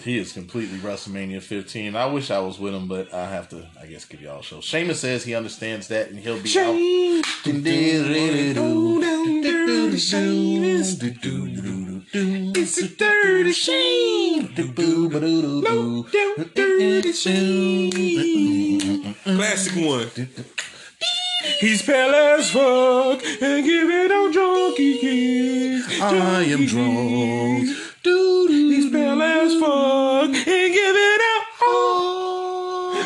He 0.00 0.18
is 0.18 0.32
completely 0.32 0.78
WrestleMania 0.78 1.42
15. 1.42 1.94
I 1.94 2.06
wish 2.06 2.30
I 2.30 2.38
was 2.38 2.58
with 2.58 2.74
him, 2.74 2.88
but 2.88 3.12
I 3.12 3.28
have 3.28 3.50
to, 3.50 3.68
I 3.80 3.86
guess, 3.86 4.06
give 4.06 4.22
y'all 4.22 4.40
a 4.40 4.42
show. 4.42 4.62
Sheamus 4.62 5.00
says 5.00 5.24
he 5.24 5.34
understands 5.34 5.88
that, 5.88 6.08
and 6.08 6.18
he'll 6.18 6.40
be 6.42 6.48
out. 6.58 6.74
It's 12.54 12.78
a 12.78 12.88
dirty 12.88 13.52
shame. 13.52 14.48
Classic 19.24 19.74
one. 19.84 20.10
He's 21.60 21.82
pale 21.82 22.14
as 22.14 22.50
fuck 22.50 23.22
and 23.42 23.64
give 23.64 23.90
it 23.90 24.10
on 24.10 24.32
junkie. 24.32 25.82
I 26.00 26.44
am 26.44 26.66
drunk. 26.66 27.68
Do, 28.02 28.48
do, 28.48 28.61
He's 28.61 28.61
pale 28.92 29.22
as 29.22 29.54
fuck 29.58 30.28
and 30.28 30.74
give 30.76 30.96
it 31.10 31.20
out 31.32 31.42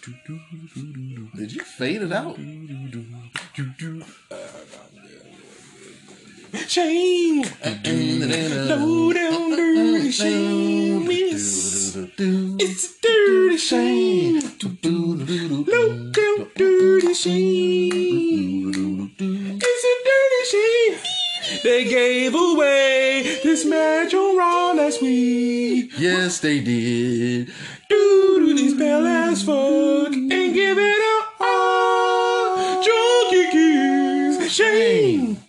do 0.00 0.14
do 0.22 0.36
do 0.74 1.00
do. 1.16 1.24
Did 1.36 1.50
you 1.52 1.64
fade 1.64 2.02
it 2.02 2.12
out? 2.12 2.36
Shame. 6.72 7.42
Low 7.42 9.12
down 9.12 9.50
dirty 9.50 10.10
shame. 10.10 11.06
It's, 11.10 11.94
it's 11.94 12.84
a 12.86 13.02
dirty 13.02 13.58
shame. 13.58 14.40
Low 14.82 15.14
down 15.14 16.48
dirty 16.56 17.12
shame. 17.12 18.72
It's 19.20 19.84
a 19.84 19.94
dirty 20.08 20.44
shame. 20.48 20.96
They 21.62 21.84
gave 21.84 22.34
away 22.34 23.40
this 23.44 23.66
match 23.66 24.14
on 24.14 24.38
Raw 24.38 24.72
last 24.72 25.02
week. 25.02 25.92
Yes, 25.98 26.38
they 26.40 26.60
did. 26.60 27.52
Dude, 27.90 28.56
these 28.56 28.72
pale 28.72 29.06
as 29.06 29.42
fuck 29.42 30.14
and 30.14 30.30
give 30.54 30.78
it 30.80 31.02
up. 31.38 32.82
Junkie 32.82 33.50
kids. 33.50 34.50
Shame. 34.50 35.41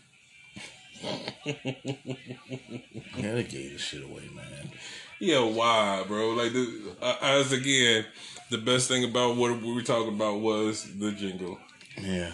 Yeah, 1.45 3.33
they 3.35 3.43
gave 3.43 3.73
this 3.73 3.81
shit 3.81 4.03
away, 4.03 4.29
man. 4.33 4.71
Yeah, 5.19 5.43
why, 5.43 6.03
bro? 6.07 6.29
Like, 6.29 6.53
the, 6.53 6.95
uh, 7.01 7.17
as 7.21 7.51
again, 7.51 8.05
the 8.49 8.57
best 8.57 8.87
thing 8.87 9.03
about 9.03 9.35
what 9.35 9.61
we 9.61 9.73
were 9.73 9.81
talking 9.81 10.13
about 10.13 10.39
was 10.41 10.97
the 10.97 11.11
jingle. 11.11 11.59
Yeah. 12.01 12.31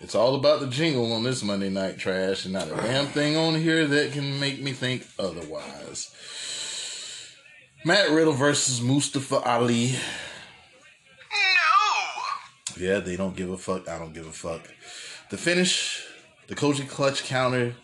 It's 0.00 0.14
all 0.14 0.36
about 0.36 0.60
the 0.60 0.68
jingle 0.68 1.12
on 1.12 1.24
this 1.24 1.42
Monday 1.42 1.70
Night 1.70 1.98
Trash, 1.98 2.44
and 2.44 2.54
not 2.54 2.68
a 2.68 2.76
damn 2.76 3.06
thing 3.06 3.36
on 3.36 3.56
here 3.56 3.86
that 3.86 4.12
can 4.12 4.38
make 4.38 4.62
me 4.62 4.72
think 4.72 5.06
otherwise. 5.18 6.14
Matt 7.84 8.10
Riddle 8.10 8.32
versus 8.32 8.80
Mustafa 8.80 9.40
Ali. 9.40 9.92
No! 11.32 12.76
Yeah, 12.76 13.00
they 13.00 13.16
don't 13.16 13.36
give 13.36 13.50
a 13.50 13.56
fuck. 13.58 13.88
I 13.88 13.98
don't 13.98 14.12
give 14.12 14.26
a 14.26 14.32
fuck. 14.32 14.62
The 15.30 15.36
finish, 15.36 16.04
the 16.46 16.54
Koji 16.54 16.88
clutch 16.88 17.24
counter 17.24 17.74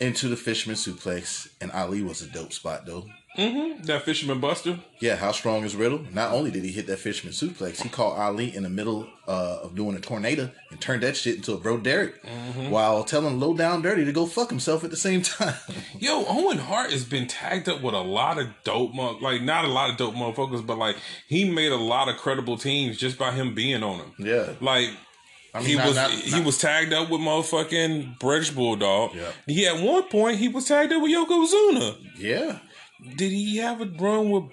into 0.00 0.28
the 0.28 0.36
Fisherman 0.36 0.76
suplex, 0.76 1.48
and 1.60 1.70
Ali 1.72 2.02
was 2.02 2.22
a 2.22 2.26
dope 2.26 2.52
spot 2.52 2.86
though. 2.86 3.06
Mm-hmm. 3.36 3.84
That 3.84 4.02
Fisherman 4.02 4.40
Buster. 4.40 4.80
Yeah, 5.00 5.14
how 5.14 5.30
strong 5.30 5.62
is 5.62 5.76
Riddle? 5.76 6.04
Not 6.12 6.32
only 6.32 6.50
did 6.50 6.64
he 6.64 6.72
hit 6.72 6.88
that 6.88 6.98
Fisherman 6.98 7.32
suplex, 7.32 7.80
he 7.80 7.88
caught 7.88 8.18
Ali 8.18 8.52
in 8.56 8.64
the 8.64 8.68
middle 8.68 9.06
uh, 9.28 9.58
of 9.62 9.76
doing 9.76 9.94
a 9.94 10.00
tornado 10.00 10.50
and 10.72 10.80
turned 10.80 11.04
that 11.04 11.16
shit 11.16 11.36
into 11.36 11.52
a 11.52 11.56
bro 11.58 11.76
Derek 11.76 12.16
while 12.68 13.04
telling 13.04 13.38
Low 13.38 13.54
Down 13.54 13.80
Dirty 13.80 14.04
to 14.04 14.12
go 14.12 14.26
fuck 14.26 14.50
himself 14.50 14.82
at 14.82 14.90
the 14.90 14.96
same 14.96 15.22
time. 15.22 15.54
Yo, 16.00 16.24
Owen 16.26 16.58
Hart 16.58 16.90
has 16.90 17.04
been 17.04 17.28
tagged 17.28 17.68
up 17.68 17.80
with 17.80 17.94
a 17.94 18.00
lot 18.00 18.38
of 18.38 18.48
dope, 18.64 18.92
mo- 18.92 19.18
like 19.20 19.42
not 19.42 19.64
a 19.64 19.68
lot 19.68 19.90
of 19.90 19.98
dope 19.98 20.14
motherfuckers, 20.14 20.66
but 20.66 20.78
like 20.78 20.96
he 21.28 21.48
made 21.48 21.70
a 21.70 21.76
lot 21.76 22.08
of 22.08 22.16
credible 22.16 22.58
teams 22.58 22.96
just 22.96 23.18
by 23.18 23.30
him 23.30 23.54
being 23.54 23.84
on 23.84 23.98
them. 23.98 24.14
yeah. 24.18 24.54
Like 24.60 24.88
I 25.54 25.58
mean, 25.60 25.68
he 25.68 25.74
not- 25.76 25.86
was 25.86 25.96
not- 25.96 26.10
he 26.10 26.30
not- 26.30 26.44
was 26.44 26.58
tagged 26.58 26.92
up 26.92 27.08
with 27.10 27.20
motherfucking 27.20 28.18
British 28.20 28.50
Bulldog. 28.50 29.14
Yeah. 29.14 29.32
He 29.46 29.66
at 29.66 29.80
one 29.80 30.02
point 30.04 30.38
he 30.38 30.48
was 30.48 30.66
tagged 30.66 30.92
up 30.92 31.02
with 31.02 31.10
Yokozuna. 31.12 31.96
Yeah. 32.18 32.58
Did 33.16 33.32
he 33.32 33.56
have 33.58 33.80
a 33.80 33.86
run 33.86 34.30
with 34.30 34.44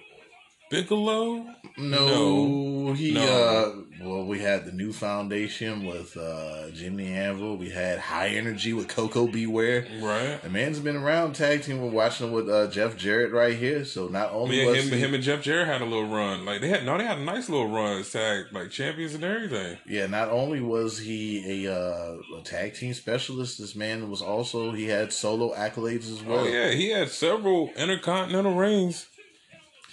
Bigelow. 0.71 1.45
No, 1.77 2.93
he. 2.93 3.11
No. 3.13 3.21
uh 3.21 4.05
Well, 4.05 4.25
we 4.25 4.39
had 4.39 4.65
the 4.65 4.71
new 4.71 4.91
foundation 4.93 5.85
with 5.85 6.15
uh 6.17 6.69
Jimmy 6.71 7.07
Anvil. 7.13 7.57
We 7.57 7.69
had 7.69 7.99
High 7.99 8.29
Energy 8.29 8.73
with 8.73 8.87
Koko 8.87 9.27
B. 9.27 9.45
Ware. 9.47 9.85
Right. 10.01 10.41
The 10.41 10.49
man's 10.49 10.79
been 10.79 10.95
around 10.95 11.33
tag 11.33 11.63
team. 11.63 11.81
We're 11.81 11.89
watching 11.89 12.31
with 12.31 12.49
uh, 12.49 12.67
Jeff 12.67 12.95
Jarrett 12.97 13.31
right 13.31 13.55
here. 13.55 13.85
So 13.85 14.07
not 14.07 14.31
only 14.31 14.61
Yeah, 14.61 14.67
was 14.67 14.83
him, 14.85 14.93
he, 14.93 14.99
him 14.99 15.13
and 15.13 15.23
Jeff 15.23 15.41
Jarrett 15.41 15.67
had 15.67 15.81
a 15.81 15.85
little 15.85 16.07
run. 16.07 16.45
Like 16.45 16.61
they 16.61 16.69
had 16.69 16.85
no, 16.85 16.97
they 16.97 17.03
had 17.05 17.17
a 17.17 17.23
nice 17.23 17.49
little 17.49 17.69
run, 17.69 17.99
as 17.99 18.11
tag 18.11 18.45
like 18.51 18.69
champions 18.71 19.13
and 19.15 19.23
everything. 19.23 19.77
yeah, 19.87 20.07
not 20.07 20.29
only 20.29 20.61
was 20.61 20.99
he 20.99 21.65
a, 21.65 21.73
uh, 21.73 22.17
a 22.37 22.41
tag 22.43 22.73
team 22.75 22.93
specialist, 22.93 23.59
this 23.59 23.75
man 23.75 24.09
was 24.09 24.21
also 24.21 24.71
he 24.71 24.85
had 24.85 25.11
solo 25.11 25.53
accolades 25.55 26.11
as 26.11 26.23
well. 26.23 26.45
Oh 26.45 26.47
yeah, 26.47 26.71
he 26.71 26.89
had 26.89 27.09
several 27.09 27.71
intercontinental 27.75 28.55
reigns. 28.55 29.07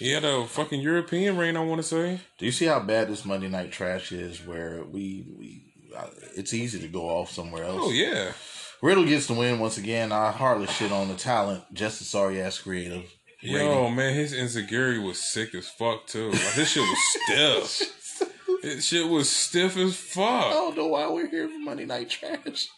He 0.03 0.11
had 0.11 0.25
a 0.25 0.45
fucking 0.45 0.81
European 0.81 1.37
reign, 1.37 1.55
I 1.55 1.63
want 1.63 1.79
to 1.79 1.87
say. 1.87 2.19
Do 2.37 2.45
you 2.45 2.51
see 2.51 2.65
how 2.65 2.81
bad 2.81 3.07
this 3.07 3.23
Monday 3.23 3.47
Night 3.47 3.71
Trash 3.71 4.11
is? 4.11 4.45
Where 4.45 4.83
we 4.83 5.25
we 5.39 5.63
uh, 5.95 6.07
it's 6.35 6.53
easy 6.53 6.81
to 6.81 6.89
go 6.89 7.03
off 7.07 7.31
somewhere 7.31 7.63
else. 7.63 7.83
Oh 7.85 7.91
yeah, 7.91 8.33
Riddle 8.81 9.05
gets 9.05 9.27
the 9.27 9.33
win 9.33 9.59
once 9.59 9.77
again. 9.77 10.11
I 10.11 10.31
hardly 10.31 10.67
shit 10.67 10.91
on 10.91 11.07
the 11.07 11.15
talent. 11.15 11.63
Just 11.71 12.01
a 12.01 12.03
sorry 12.03 12.41
ass 12.41 12.59
creative. 12.59 13.15
yo 13.39 13.89
man, 13.91 14.13
his 14.13 14.33
insecurity 14.33 14.99
was 14.99 15.21
sick 15.21 15.55
as 15.55 15.69
fuck 15.69 16.05
too. 16.05 16.31
Like 16.31 16.51
his 16.51 16.67
shit 16.67 16.81
was 16.81 16.99
stiff. 17.23 18.29
His 18.61 18.85
shit 18.85 19.09
was 19.09 19.29
stiff 19.29 19.75
as 19.75 19.93
fuck. 19.97 20.45
I 20.45 20.51
don't 20.51 20.77
know 20.77 20.87
why 20.87 21.09
we're 21.09 21.27
here 21.29 21.49
for 21.49 21.59
Monday 21.59 21.83
Night 21.83 22.09
Trash. 22.09 22.69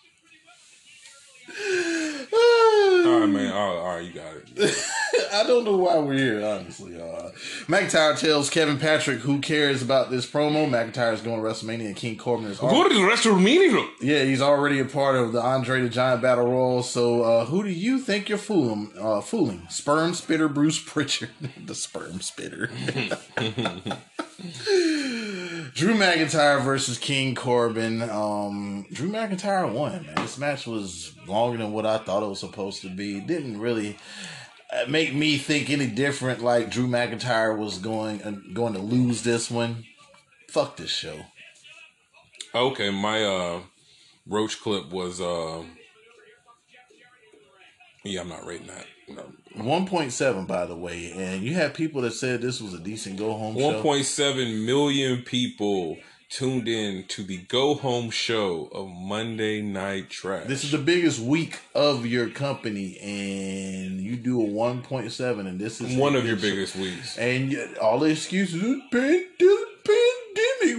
All 3.05 3.19
right, 3.19 3.29
man. 3.29 3.53
All 3.53 3.69
right, 3.69 3.77
all 3.77 3.95
right 3.95 4.03
you 4.03 4.13
got 4.13 4.33
it. 4.35 4.89
I 5.35 5.43
don't 5.43 5.65
know 5.65 5.75
why 5.75 5.97
we're 5.97 6.13
here, 6.13 6.45
honestly. 6.45 6.95
Uh, 6.95 7.29
McIntyre 7.67 8.17
tells 8.17 8.49
Kevin 8.49 8.79
Patrick 8.79 9.19
who 9.19 9.41
cares 9.41 9.81
about 9.81 10.09
this 10.09 10.25
promo. 10.25 10.65
McIntyre 10.69 11.13
is 11.13 11.19
going 11.19 11.41
to 11.41 11.47
WrestleMania 11.47 11.87
and 11.87 11.95
King 11.95 12.15
Corbin 12.15 12.45
is 12.47 12.57
Go 12.57 12.87
to 12.87 12.95
WrestleMania. 12.95 13.85
yeah, 13.99 14.23
he's 14.23 14.41
already 14.41 14.79
a 14.79 14.85
part 14.85 15.17
of 15.17 15.33
the 15.33 15.41
Andre 15.41 15.81
the 15.81 15.89
Giant 15.89 16.21
Battle 16.21 16.45
Royal. 16.45 16.83
So 16.83 17.23
uh, 17.23 17.45
who 17.45 17.63
do 17.63 17.69
you 17.69 17.99
think 17.99 18.29
you're 18.29 18.37
fooling? 18.37 18.93
Uh, 18.97 19.19
fooling 19.19 19.67
sperm 19.69 20.13
spitter 20.13 20.47
Bruce 20.47 20.79
Pritchard, 20.79 21.31
the 21.65 21.75
sperm 21.75 22.21
spitter. 22.21 22.67
Drew 25.73 25.95
McIntyre 25.95 26.63
versus 26.63 26.97
King 26.97 27.35
Corbin. 27.35 28.01
Um, 28.09 28.85
Drew 28.91 29.09
McIntyre 29.09 29.69
won. 29.71 30.05
Man, 30.05 30.15
this 30.15 30.37
match 30.37 30.65
was 30.65 31.13
longer 31.27 31.57
than 31.57 31.73
what 31.73 31.85
I 31.85 31.97
thought 31.97 32.23
it 32.23 32.27
was 32.27 32.39
supposed 32.39 32.81
to 32.83 32.89
be. 32.89 33.19
Didn't 33.19 33.59
really 33.59 33.97
make 34.87 35.13
me 35.13 35.37
think 35.37 35.69
any 35.69 35.87
different. 35.87 36.41
Like 36.41 36.69
Drew 36.69 36.87
McIntyre 36.87 37.57
was 37.57 37.77
going 37.77 38.21
uh, 38.23 38.35
going 38.53 38.73
to 38.73 38.79
lose 38.79 39.23
this 39.23 39.49
one. 39.49 39.85
Fuck 40.49 40.77
this 40.77 40.89
show. 40.89 41.19
Okay, 42.53 42.89
my 42.89 43.23
uh 43.23 43.61
roach 44.27 44.61
clip 44.61 44.89
was 44.89 45.19
uh 45.19 45.63
yeah, 48.03 48.21
I'm 48.21 48.29
not 48.29 48.45
rating 48.45 48.67
that. 48.67 48.85
No. 49.07 49.31
1.7 49.57 50.47
by 50.47 50.65
the 50.65 50.75
way, 50.75 51.11
and 51.15 51.43
you 51.43 51.53
have 51.53 51.73
people 51.73 52.01
that 52.01 52.11
said 52.11 52.41
this 52.41 52.61
was 52.61 52.73
a 52.73 52.79
decent 52.79 53.17
go 53.17 53.33
home 53.33 53.55
1.7 53.55 54.65
million 54.65 55.21
people 55.21 55.97
tuned 56.29 56.67
in 56.67 57.05
to 57.07 57.23
the 57.23 57.37
go 57.37 57.75
home 57.75 58.09
show 58.09 58.69
of 58.71 58.89
Monday 58.89 59.61
Night 59.61 60.09
Trash. 60.09 60.47
This 60.47 60.63
is 60.63 60.71
the 60.71 60.77
biggest 60.77 61.19
week 61.19 61.59
of 61.73 62.05
your 62.05 62.29
company, 62.29 62.97
and 62.99 64.01
you 64.01 64.15
do 64.15 64.41
a 64.41 64.45
1.7, 64.45 65.47
and 65.47 65.59
this 65.59 65.81
is 65.81 65.95
one 65.95 66.15
of 66.15 66.25
your 66.25 66.37
show. 66.37 66.41
biggest 66.41 66.75
weeks. 66.75 67.17
And 67.17 67.55
all 67.77 67.99
the 67.99 68.09
excuses, 68.11 68.61
"It's 68.63 68.85
pandemic, 68.91 69.37
pandemic. 69.39 70.14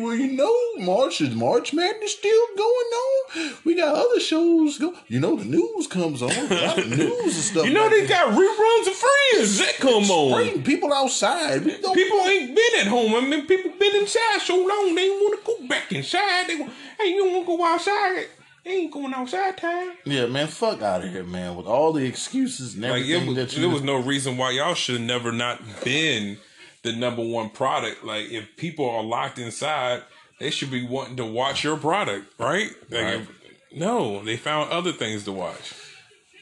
Well, 0.07 0.15
you 0.15 0.33
know, 0.33 0.55
March 0.79 1.21
is 1.21 1.35
March 1.35 1.73
Madness 1.73 2.13
still 2.13 2.47
going 2.57 2.67
on. 2.69 3.55
We 3.65 3.75
got 3.75 3.93
other 3.97 4.21
shows 4.21 4.79
go. 4.79 4.95
You 5.09 5.19
know, 5.19 5.35
the 5.35 5.45
news 5.45 5.89
comes 5.89 6.23
on. 6.23 6.31
A 6.31 6.55
lot 6.67 6.79
of 6.79 6.89
news 6.97 7.23
and 7.25 7.33
stuff. 7.33 7.67
You 7.67 7.73
know 7.75 7.83
like 7.83 7.91
they 7.91 8.07
that. 8.07 8.09
got 8.09 8.39
reruns 8.39 8.87
of 8.87 8.95
Friends 8.95 9.59
that 9.59 9.75
come 9.81 10.09
on. 10.09 10.31
Spring, 10.45 10.63
people 10.63 10.93
outside. 10.93 11.65
People 11.65 12.19
ain't 12.21 12.55
been 12.55 12.81
at 12.81 12.87
home. 12.87 13.17
I 13.17 13.21
mean, 13.27 13.47
people 13.47 13.73
been 13.81 13.97
inside 13.97 14.41
so 14.43 14.55
long 14.55 14.95
they 14.95 15.09
want 15.09 15.41
to 15.41 15.45
go 15.45 15.67
back 15.67 15.91
inside. 15.91 16.47
They 16.47 16.57
hey, 16.57 17.09
you 17.09 17.25
want 17.25 17.47
to 17.47 17.57
go 17.57 17.65
outside? 17.65 18.27
They 18.65 18.71
ain't 18.71 18.93
going 18.93 19.13
outside 19.13 19.57
time. 19.57 19.93
Yeah, 20.05 20.27
man, 20.27 20.47
fuck 20.47 20.83
out 20.83 21.05
of 21.05 21.11
here, 21.11 21.25
man. 21.25 21.57
With 21.57 21.67
all 21.67 21.93
the 21.93 22.05
excuses 22.05 22.75
and 22.75 22.83
Like 22.83 23.03
everything 23.03 23.23
it 23.23 23.27
was, 23.27 23.37
that 23.37 23.53
you 23.55 23.61
there 23.61 23.71
was 23.71 23.83
no 23.83 23.97
reason 23.97 24.37
why 24.37 24.53
y'all 24.53 24.75
should 24.75 24.97
have 24.97 25.05
never 25.05 25.33
not 25.33 25.61
been 25.85 26.39
the 26.87 26.93
number 26.93 27.23
one 27.23 27.51
product. 27.51 28.03
Like 28.05 28.31
if 28.31 28.57
people 28.57 28.89
are 28.89 29.03
locked 29.03 29.39
inside, 29.39 30.03
they 30.41 30.51
should 30.51 30.71
be 30.71 30.87
wanting 30.87 31.17
to 31.17 31.25
watch 31.25 31.63
your 31.65 31.77
product, 31.77 32.33
right? 32.39 32.71
Like, 32.91 33.03
Right. 33.03 33.15
if- 33.21 33.31
no, 33.75 34.23
they 34.25 34.37
found 34.39 34.71
other 34.73 34.93
things 34.93 35.25
to 35.25 35.33
watch. 35.33 35.75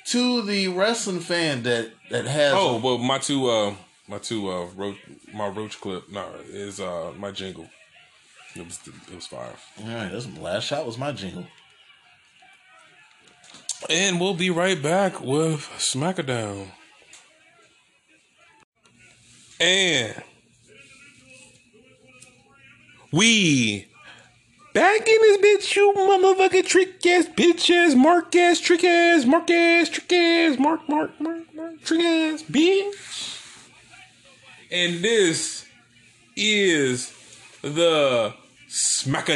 to 0.07 0.43
the 0.43 0.69
wrestling 0.69 1.21
fan 1.21 1.63
that 1.65 1.91
that 2.11 2.27
has. 2.27 2.53
Oh 2.55 2.77
well, 2.79 2.99
my 2.99 3.19
two, 3.19 3.49
uh, 3.49 3.75
my 4.07 4.19
two, 4.19 4.51
uh, 4.51 4.67
roach, 4.77 4.99
my 5.33 5.49
roach 5.49 5.81
clip, 5.81 6.11
no, 6.11 6.29
is 6.49 6.79
uh 6.79 7.13
my 7.17 7.31
jingle. 7.31 7.69
It 8.55 8.65
was 8.65 8.79
it 9.09 9.15
was 9.15 9.27
fire. 9.27 9.57
all 9.81 9.87
right. 9.89 10.13
That's 10.13 10.27
my 10.29 10.41
last 10.41 10.65
shot 10.65 10.85
was 10.87 10.99
my 10.99 11.11
jingle. 11.13 11.47
And 13.91 14.21
we'll 14.21 14.35
be 14.35 14.51
right 14.51 14.81
back 14.81 15.21
with 15.21 15.61
SmackDown. 15.79 16.69
And 19.61 20.23
we 23.15 23.87
back 24.73 25.07
in 25.07 25.17
this 25.21 25.39
bitch, 25.39 25.77
you 25.77 25.93
motherfucking 25.97 26.67
trick 26.67 27.07
ass 27.07 27.27
bitch 27.27 27.71
ass, 27.71 27.95
mark 27.95 28.35
ass, 28.35 28.59
trick 28.61 28.83
ass, 28.83 29.25
mark 29.25 29.49
ass, 29.51 29.89
trick 29.89 30.13
ass, 30.13 30.59
mark, 30.59 30.89
mark, 30.89 31.13
mark, 31.21 31.43
mark, 31.55 31.81
trick 31.83 32.01
ass, 32.01 32.43
bitch. 32.43 33.71
And 34.71 35.05
this 35.05 35.65
is 36.37 37.13
the 37.63 38.35
Smackadown 38.69 39.29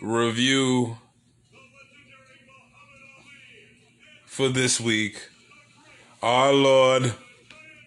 review 0.00 0.96
for 4.24 4.48
this 4.48 4.80
week. 4.80 5.28
Our 6.22 6.54
Lord, 6.54 7.14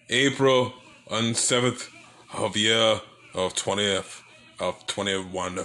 April 0.08 0.74
on 1.10 1.32
7th 1.32 1.88
of 2.32 2.56
year 2.56 3.00
of 3.34 3.54
20th 3.54 4.22
of 4.60 4.86
21 4.86 5.58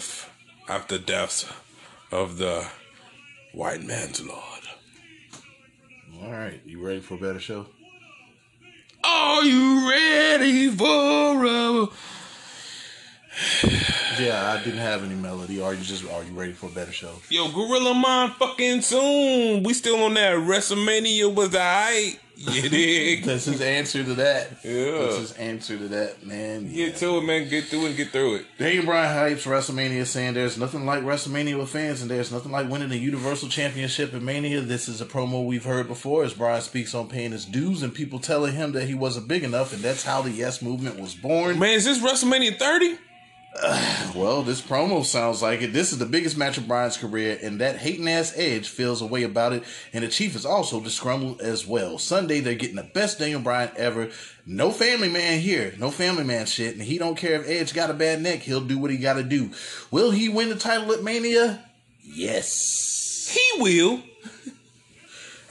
after 0.68 0.98
death 0.98 1.56
of 2.12 2.38
the 2.38 2.68
white 3.54 3.84
man's 3.84 4.26
Lord. 4.26 4.42
All 6.22 6.32
right, 6.32 6.60
you 6.66 6.84
ready 6.86 7.00
for 7.00 7.14
a 7.14 7.18
better 7.18 7.40
show? 7.40 7.68
Are 9.04 9.44
you 9.44 9.90
ready 9.90 10.70
for 10.70 11.46
a 11.46 11.88
Yeah, 14.20 14.52
I 14.52 14.64
didn't 14.64 14.80
have 14.80 15.04
any 15.04 15.16
melody. 15.16 15.62
Are 15.62 15.74
you 15.74 15.82
just 15.82 16.04
are 16.10 16.24
you 16.24 16.34
ready 16.34 16.52
for 16.52 16.66
a 16.66 16.72
better 16.72 16.92
show? 16.92 17.14
Yo, 17.30 17.50
Gorilla 17.52 17.94
Mind 17.94 18.34
fucking 18.34 18.82
soon. 18.82 19.64
We 19.64 19.74
still 19.74 20.04
on 20.04 20.14
that 20.16 20.36
WrestleMania 20.36 21.34
was 21.34 21.56
alright. 21.56 22.20
You 22.36 22.62
dig? 22.70 23.24
That's 23.24 23.46
his 23.46 23.60
answer 23.62 24.02
to 24.04 24.14
that. 24.16 24.64
Yeah. 24.64 24.92
That's 25.00 25.18
his 25.18 25.32
answer 25.34 25.78
to 25.78 25.88
that, 25.90 26.26
man. 26.26 26.72
Get 26.74 26.96
to 26.98 27.18
it, 27.18 27.22
man. 27.24 27.50
Get 27.50 27.66
through 27.66 27.84
it 27.84 27.88
and 27.88 27.98
get 27.98 28.10
through 28.10 28.36
it. 28.36 28.46
Daniel 28.58 28.86
Bryan 28.86 29.36
hypes 29.36 29.44
WrestleMania, 29.44 30.06
saying 30.06 30.36
there's 30.36 30.58
nothing 30.58 30.86
like 30.86 31.04
WrestleMania 31.04 31.58
with 31.60 31.70
fans, 31.70 32.02
and 32.02 32.10
there's 32.10 32.32
nothing 32.32 32.52
like 32.52 32.70
winning 32.70 32.90
the 32.90 32.98
Universal 32.98 33.50
Championship 33.50 34.14
in 34.14 34.24
Mania. 34.24 34.62
This 34.62 34.88
is 34.88 35.02
a 35.02 35.06
promo 35.06 35.46
we've 35.46 35.66
heard 35.66 35.88
before 35.90 36.24
as 36.24 36.34
Bryan 36.34 36.62
speaks 36.62 36.96
on 36.96 37.10
paying 37.10 37.32
his 37.34 37.46
dues 37.46 37.84
and 37.84 37.94
people 37.94 38.20
telling 38.20 38.54
him 38.54 38.72
that 38.72 38.86
he 38.86 38.94
wasn't 38.94 39.28
big 39.28 39.44
enough, 39.44 39.74
and 39.74 39.82
that's 39.82 40.04
how 40.04 40.22
the 40.22 40.32
Yes 40.32 40.62
Movement 40.62 40.98
was 40.98 41.16
born. 41.16 41.60
Man, 41.60 41.74
is 41.74 41.84
this 41.84 42.00
WrestleMania 42.00 42.58
30? 42.58 42.98
Well, 44.16 44.42
this 44.42 44.62
promo 44.62 45.06
sounds 45.06 45.42
like 45.42 45.62
it. 45.62 45.72
This 45.72 45.94
is 45.94 46.00
the 46.00 46.06
biggest 46.06 46.36
match 46.38 46.58
of 46.58 46.68
Bryan's 46.68 46.98
career, 46.98 47.38
and 47.42 47.62
that 47.62 47.78
hating 47.78 48.08
ass 48.10 48.34
Edge 48.36 48.68
feels 48.68 49.02
a 49.02 49.06
way 49.06 49.24
about 49.24 49.54
it. 49.54 49.64
And 49.94 50.04
the 50.04 50.08
Chief 50.08 50.36
is 50.36 50.46
also 50.46 50.82
disgruntled 50.82 51.42
as 51.42 51.66
well. 51.66 51.98
Sunday, 51.98 52.40
they're 52.40 52.56
getting 52.56 52.76
the 52.76 52.84
best 52.84 53.20
Daniel 53.20 53.40
Bryan 53.40 53.72
ever. 53.78 54.10
No 54.46 54.72
family 54.72 55.10
man 55.10 55.40
here, 55.40 55.74
no 55.78 55.92
family 55.92 56.24
man 56.24 56.48
shit, 56.48 56.74
and 56.74 56.84
he 56.84 56.98
don't 56.98 57.16
care 57.16 57.40
if 57.40 57.48
Edge 57.48 57.74
got 57.74 57.92
a 57.92 57.94
bad 57.94 58.22
neck. 58.22 58.40
He'll 58.40 58.62
do 58.62 58.78
what 58.78 58.92
he 58.92 58.98
got 58.98 59.14
to 59.14 59.24
do. 59.24 59.52
Will 59.92 60.12
he 60.12 60.28
win 60.28 60.50
the 60.50 60.56
title 60.56 60.92
at 60.92 61.04
Mania? 61.04 61.64
Yes. 62.02 63.38
He 63.38 63.62
will. 63.62 64.02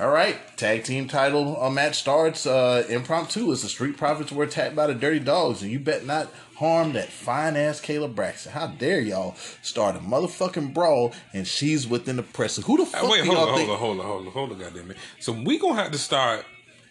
All 0.00 0.10
right, 0.10 0.38
tag 0.56 0.84
team 0.84 1.08
title 1.08 1.60
uh, 1.60 1.70
match 1.70 1.96
starts. 1.96 2.46
Uh, 2.46 2.86
impromptu 2.88 3.50
as 3.50 3.62
the 3.62 3.68
Street 3.68 3.96
Profits 3.96 4.30
were 4.30 4.44
attacked 4.44 4.76
by 4.76 4.86
the 4.86 4.94
Dirty 4.94 5.18
Dogs, 5.18 5.60
and 5.60 5.72
you 5.72 5.80
bet 5.80 6.06
not 6.06 6.28
harm 6.56 6.92
that 6.92 7.08
fine 7.08 7.56
ass 7.56 7.80
Kayla 7.80 8.14
Braxton. 8.14 8.52
How 8.52 8.68
dare 8.68 9.00
y'all 9.00 9.34
start 9.60 9.96
a 9.96 9.98
motherfucking 9.98 10.72
brawl 10.72 11.12
and 11.32 11.48
she's 11.48 11.88
within 11.88 12.14
the 12.14 12.22
press? 12.22 12.58
Who 12.58 12.76
the 12.76 12.86
fuck 12.86 13.02
Uh, 13.02 13.08
wait, 13.10 13.24
hold 13.24 13.38
y'all 13.38 13.48
on, 13.48 13.54
hold 13.58 13.70
on, 13.70 13.76
hold 13.78 14.00
on, 14.00 14.06
hold 14.06 14.26
on, 14.26 14.32
hold 14.32 14.52
on, 14.52 14.58
goddamn 14.60 14.90
it. 14.92 14.96
So 15.18 15.32
we 15.32 15.58
gonna 15.58 15.82
have 15.82 15.90
to 15.90 15.98
start 15.98 16.44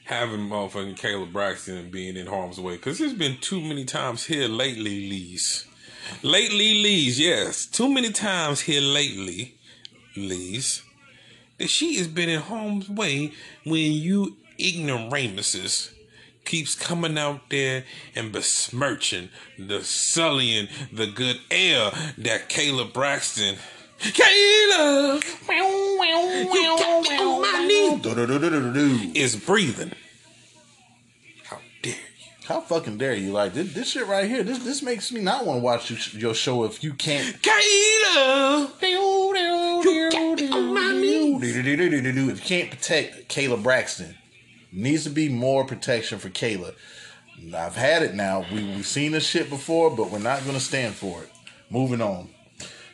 having 0.03 0.41
motherfucking 0.41 0.99
Kayla 0.99 1.31
Braxton 1.31 1.89
being 1.89 2.17
in 2.17 2.27
harm's 2.27 2.59
way 2.59 2.75
because 2.75 2.99
there's 2.99 3.13
been 3.13 3.37
too 3.39 3.61
many 3.61 3.85
times 3.85 4.25
here 4.25 4.49
lately, 4.49 5.09
Lees. 5.09 5.65
Lately, 6.23 6.83
Lees, 6.83 7.17
yes, 7.17 7.65
too 7.65 7.89
many 7.89 8.11
times 8.11 8.61
here 8.61 8.81
lately, 8.81 9.55
Lees, 10.17 10.81
that 11.57 11.69
she 11.69 11.95
has 11.95 12.07
been 12.07 12.29
in 12.29 12.41
harm's 12.41 12.89
way 12.89 13.33
when 13.63 13.91
you 13.91 14.37
ignoramuses 14.59 15.91
keeps 16.45 16.75
coming 16.75 17.17
out 17.17 17.49
there 17.49 17.83
and 18.15 18.31
besmirching 18.31 19.29
the 19.59 19.83
sullying 19.83 20.67
the 20.91 21.05
good 21.05 21.39
air 21.51 21.91
that 22.17 22.49
Kayla 22.49 22.91
Braxton. 22.91 23.57
Kayla, 23.99 25.21
you 26.53 26.77
got 26.77 27.03
me 27.03 27.17
on 27.17 27.41
my 27.41 27.65
knee 27.67 29.11
is 29.13 29.35
breathing. 29.35 29.91
How 32.47 32.55
you? 32.55 32.61
Fucking 32.61 32.97
dare 32.97 33.13
you? 33.13 33.31
Like 33.31 33.53
this, 33.53 33.73
this 33.73 33.89
shit 33.91 34.07
right 34.07 34.29
here. 34.29 34.43
This 34.43 34.59
this 34.59 34.81
makes 34.81 35.11
me 35.11 35.21
not 35.21 35.45
want 35.45 35.59
to 35.59 35.63
watch 35.63 35.89
your, 35.89 35.99
your 36.21 36.33
show 36.33 36.63
if 36.63 36.83
you 36.83 36.93
can't. 36.93 37.35
Kayla! 37.41 38.71
You 38.81 40.09
got 40.11 40.39
me 40.39 40.49
on 40.49 40.73
my 40.73 40.93
knee. 40.93 41.35
If 41.41 42.39
you 42.39 42.45
can't 42.45 42.71
protect 42.71 43.27
Kayla 43.29 43.61
Braxton, 43.61 44.15
needs 44.71 45.03
to 45.03 45.09
be 45.09 45.29
more 45.29 45.65
protection 45.65 46.19
for 46.19 46.29
Kayla. 46.29 46.73
I've 47.53 47.75
had 47.75 48.01
it 48.03 48.15
now. 48.15 48.45
We, 48.51 48.63
we've 48.63 48.85
seen 48.85 49.11
this 49.11 49.27
shit 49.27 49.49
before, 49.49 49.95
but 49.95 50.09
we're 50.09 50.19
not 50.19 50.41
going 50.43 50.55
to 50.55 50.63
stand 50.63 50.95
for 50.95 51.23
it. 51.23 51.29
Moving 51.69 52.01
on. 52.01 52.29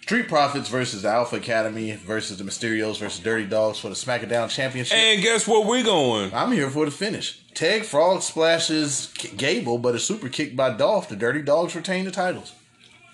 Street 0.03 0.27
Profits 0.27 0.67
versus 0.67 1.03
the 1.03 1.07
Alpha 1.07 1.37
Academy 1.37 1.93
versus 1.93 2.37
the 2.37 2.43
Mysterios 2.43 2.99
versus 2.99 3.21
Dirty 3.21 3.45
Dogs 3.45 3.79
for 3.79 3.87
the 3.87 3.95
SmackDown 3.95 4.49
Championship. 4.49 4.97
And 4.97 5.21
guess 5.21 5.47
what 5.47 5.65
we're 5.65 5.81
going? 5.81 6.33
I'm 6.33 6.51
here 6.51 6.69
for 6.69 6.83
the 6.83 6.91
finish. 6.91 7.41
Tag 7.53 7.83
Frog 7.83 8.21
splashes 8.21 9.13
Gable, 9.37 9.77
but 9.77 9.95
a 9.95 9.99
super 9.99 10.27
kick 10.27 10.57
by 10.57 10.71
Dolph. 10.71 11.07
The 11.07 11.15
Dirty 11.15 11.41
Dogs 11.41 11.73
retain 11.73 12.03
the 12.03 12.11
titles. 12.11 12.51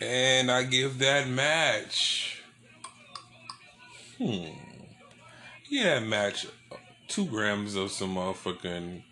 And 0.02 0.50
I 0.50 0.64
give 0.64 0.98
that 0.98 1.28
match. 1.28 2.42
Hmm. 4.18 4.46
Yeah, 5.70 6.00
match. 6.00 6.48
Two 7.08 7.26
grams 7.26 7.76
of 7.76 7.92
some 7.92 8.16
motherfucking 8.16 9.04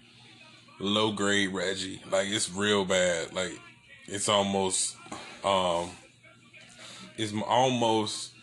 low 0.80 1.12
grade 1.12 1.54
Reggie. 1.54 2.02
Like 2.10 2.26
it's 2.30 2.52
real 2.52 2.86
bad. 2.86 3.36
Like 3.36 3.54
it's 4.08 4.30
almost 4.30 4.96
um 5.44 5.92
it's 7.18 7.34
almost 7.48 8.34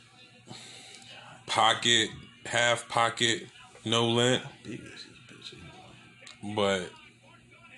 pocket, 1.46 2.10
half 2.46 2.88
pocket, 2.88 3.44
no 3.84 4.08
lint. 4.08 4.42
But 6.54 6.90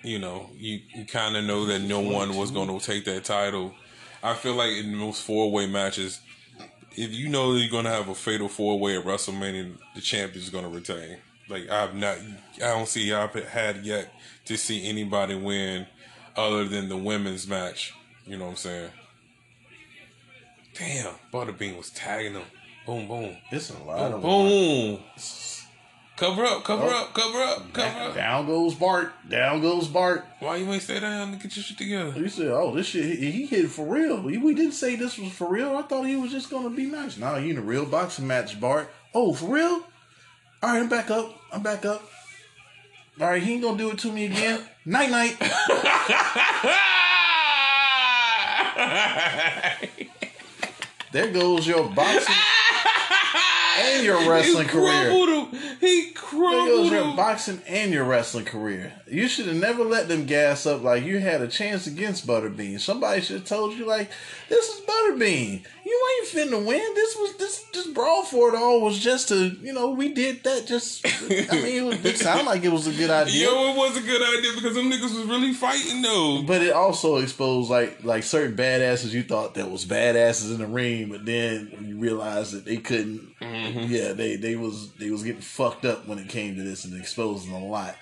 you 0.03 0.19
know, 0.19 0.49
you, 0.55 0.79
you 0.95 1.05
kind 1.05 1.35
of 1.35 1.43
know 1.43 1.65
that 1.65 1.79
no 1.79 1.99
one 1.99 2.35
was 2.35 2.51
going 2.51 2.67
to 2.67 2.85
take 2.85 3.05
that 3.05 3.25
title. 3.25 3.73
I 4.23 4.33
feel 4.33 4.55
like 4.55 4.71
in 4.71 4.95
most 4.95 5.23
four 5.23 5.51
way 5.51 5.67
matches, 5.67 6.21
if 6.95 7.11
you 7.11 7.29
know 7.29 7.53
you're 7.53 7.69
going 7.69 7.85
to 7.85 7.91
have 7.91 8.09
a 8.09 8.15
fatal 8.15 8.47
four 8.47 8.79
way 8.79 8.97
at 8.97 9.05
WrestleMania, 9.05 9.77
the 9.95 10.01
champion 10.01 10.43
is 10.43 10.49
going 10.49 10.63
to 10.63 10.69
retain. 10.69 11.17
Like 11.49 11.69
I've 11.69 11.95
not, 11.95 12.17
I 12.57 12.67
don't 12.67 12.87
see 12.87 13.13
I've 13.13 13.33
had 13.33 13.85
yet 13.85 14.13
to 14.45 14.57
see 14.57 14.87
anybody 14.87 15.35
win 15.35 15.87
other 16.35 16.65
than 16.65 16.89
the 16.89 16.97
women's 16.97 17.47
match. 17.47 17.93
You 18.25 18.37
know 18.37 18.45
what 18.45 18.51
I'm 18.51 18.57
saying? 18.57 18.89
Damn, 20.77 21.13
Butterbean 21.33 21.77
was 21.77 21.89
tagging 21.89 22.33
him. 22.33 22.43
Boom, 22.85 23.07
boom, 23.07 23.35
It's 23.51 23.69
a 23.71 23.77
lot 23.83 24.11
of 24.11 24.21
boom. 24.21 24.99
Cover 26.15 26.45
up, 26.45 26.63
cover 26.63 26.87
Oh. 26.87 27.01
up, 27.03 27.13
cover 27.13 27.41
up, 27.43 27.73
cover 27.73 27.99
up. 28.05 28.15
Down 28.15 28.47
goes 28.47 28.73
Bart. 28.73 29.11
Down 29.29 29.61
goes 29.61 29.87
Bart. 29.87 30.25
Why 30.39 30.55
you 30.55 30.71
ain't 30.73 30.81
stay 30.81 30.99
down 30.99 31.29
and 31.33 31.39
get 31.41 31.55
your 31.55 31.63
shit 31.63 31.77
together? 31.77 32.11
You 32.19 32.27
said, 32.27 32.47
"Oh, 32.47 32.73
this 32.73 32.87
shit, 32.87 33.05
he, 33.19 33.29
he 33.31 33.45
hit 33.45 33.65
it 33.65 33.69
for 33.71 33.85
real." 33.85 34.19
We, 34.21 34.37
we 34.37 34.55
didn't 34.55 34.71
say 34.71 34.95
this 34.95 35.17
was 35.19 35.31
for 35.31 35.47
real. 35.47 35.75
I 35.77 35.83
thought 35.83 36.05
he 36.07 36.15
was 36.15 36.31
just 36.31 36.49
gonna 36.49 36.71
be 36.71 36.85
nice. 36.87 37.17
Nah, 37.17 37.37
you 37.37 37.51
in 37.51 37.57
a 37.57 37.61
real 37.61 37.85
boxing 37.85 38.25
match, 38.25 38.59
Bart. 38.59 38.89
Oh, 39.13 39.31
for 39.33 39.45
real? 39.53 39.83
All 40.63 40.71
right, 40.73 40.79
I'm 40.79 40.89
back 40.89 41.11
up. 41.11 41.35
I'm 41.51 41.61
back 41.61 41.85
up. 41.85 42.01
All 43.21 43.27
right, 43.27 43.41
he 43.43 43.53
ain't 43.53 43.61
gonna 43.63 43.77
do 43.77 43.91
it 43.91 43.99
to 43.99 44.11
me 44.11 44.25
again. 44.25 44.61
Night 44.85 45.11
night. 45.11 45.37
There 51.17 51.31
goes 51.31 51.65
your 51.65 51.89
boxing 51.89 52.35
and 53.79 54.05
your 54.05 54.29
wrestling 54.29 54.67
he 54.67 54.69
career. 54.69 55.09
He 55.79 56.11
crumbled 56.11 56.91
your 56.91 57.15
boxing 57.15 57.61
and 57.67 57.91
your 57.91 58.05
wrestling 58.05 58.45
career. 58.45 58.93
You 59.07 59.27
should 59.27 59.47
have 59.47 59.55
never 59.55 59.83
let 59.83 60.07
them 60.07 60.25
gas 60.25 60.65
up 60.65 60.83
like 60.83 61.03
you 61.03 61.19
had 61.19 61.41
a 61.41 61.47
chance 61.47 61.87
against 61.87 62.27
Butterbean. 62.27 62.79
Somebody 62.79 63.21
should 63.21 63.37
have 63.37 63.45
told 63.45 63.73
you 63.73 63.85
like, 63.85 64.09
"This 64.49 64.67
is 64.67 64.85
Butterbean. 64.85 65.63
You 65.85 66.09
ain't 66.19 66.27
finna 66.27 66.65
win. 66.65 66.93
This 66.95 67.15
was 67.15 67.37
this 67.37 67.63
this 67.73 67.87
brawl 67.87 68.23
for 68.23 68.49
it 68.49 68.57
all 68.57 68.81
was 68.81 68.99
just 68.99 69.29
to 69.29 69.47
you 69.61 69.73
know 69.73 69.91
we 69.91 70.13
did 70.13 70.43
that 70.43 70.67
just. 70.67 71.05
I 71.05 71.55
mean, 71.61 71.75
it, 71.75 71.85
was, 71.85 72.05
it 72.05 72.17
sounded 72.17 72.45
like 72.45 72.63
it 72.63 72.71
was 72.71 72.87
a 72.87 72.93
good 72.93 73.09
idea." 73.21 73.47
Yo, 73.47 73.71
it 73.71 73.77
was 73.77 73.97
a 73.97 74.01
good 74.01 74.21
idea 74.21 74.51
because 74.55 74.75
them 74.75 74.91
niggas 74.91 75.15
was 75.15 75.25
really 75.25 75.53
fighting 75.53 76.01
though. 76.01 76.43
But 76.45 76.61
it 76.61 76.73
also 76.73 77.17
exposed 77.17 77.69
like 77.69 78.03
like 78.03 78.23
certain 78.23 78.55
badasses 78.55 79.11
you 79.11 79.23
thought 79.23 79.53
that 79.55 79.71
was 79.71 79.85
badasses 79.85 80.51
in 80.51 80.59
the 80.59 80.67
ring, 80.67 81.09
but 81.09 81.25
then 81.25 81.85
you 81.85 81.97
realized 81.97 82.53
that 82.53 82.65
they 82.65 82.77
couldn't. 82.77 83.39
Mm-hmm. 83.39 83.91
Yeah, 83.91 84.13
they 84.13 84.35
they 84.35 84.55
was 84.55 84.91
they 84.93 85.09
was 85.09 85.23
getting 85.23 85.36
fucked 85.43 85.85
up 85.85 86.07
when 86.07 86.19
it 86.19 86.29
came 86.29 86.55
to 86.55 86.63
this 86.63 86.85
and 86.85 86.99
exposing 86.99 87.53
a 87.53 87.65
lot. 87.65 87.95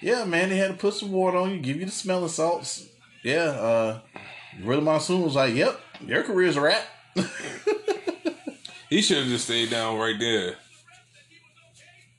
Yeah, 0.00 0.24
man, 0.24 0.48
they 0.48 0.56
had 0.56 0.68
to 0.72 0.76
put 0.76 0.94
some 0.94 1.12
water 1.12 1.38
on 1.38 1.50
you, 1.50 1.60
give 1.60 1.76
you 1.76 1.86
the 1.86 1.92
smelling 1.92 2.28
salts. 2.28 2.86
Yeah, 3.22 3.44
uh, 3.44 4.00
Gorilla 4.62 4.82
Monsoon 4.82 5.22
was 5.22 5.36
like, 5.36 5.54
"Yep, 5.54 5.80
your 6.06 6.22
career's 6.24 6.56
a 6.56 6.60
wrap." 6.60 6.84
He 8.90 9.00
should 9.00 9.16
have 9.18 9.26
just 9.28 9.46
stayed 9.46 9.70
down 9.70 9.96
right 9.96 10.18
there. 10.18 10.56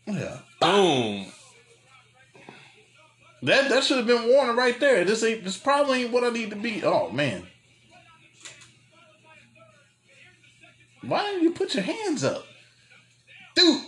yeah, 0.08 0.40
Boom. 0.60 1.28
that 3.44 3.70
that 3.70 3.84
should 3.84 3.98
have 3.98 4.08
been 4.08 4.28
warning 4.28 4.56
right 4.56 4.80
there. 4.80 5.06
This 5.06 5.24
ain't 5.24 5.44
this 5.44 5.56
probably 5.56 6.02
ain't 6.04 6.12
what 6.12 6.24
I 6.24 6.30
need 6.30 6.50
to 6.50 6.56
be. 6.56 6.84
Oh 6.84 7.12
man. 7.12 7.46
Why 11.04 11.22
didn't 11.24 11.44
you 11.44 11.52
put 11.52 11.76
your 11.76 11.84
hands 11.84 12.24
up? 12.24 12.44
Dude, 13.56 13.82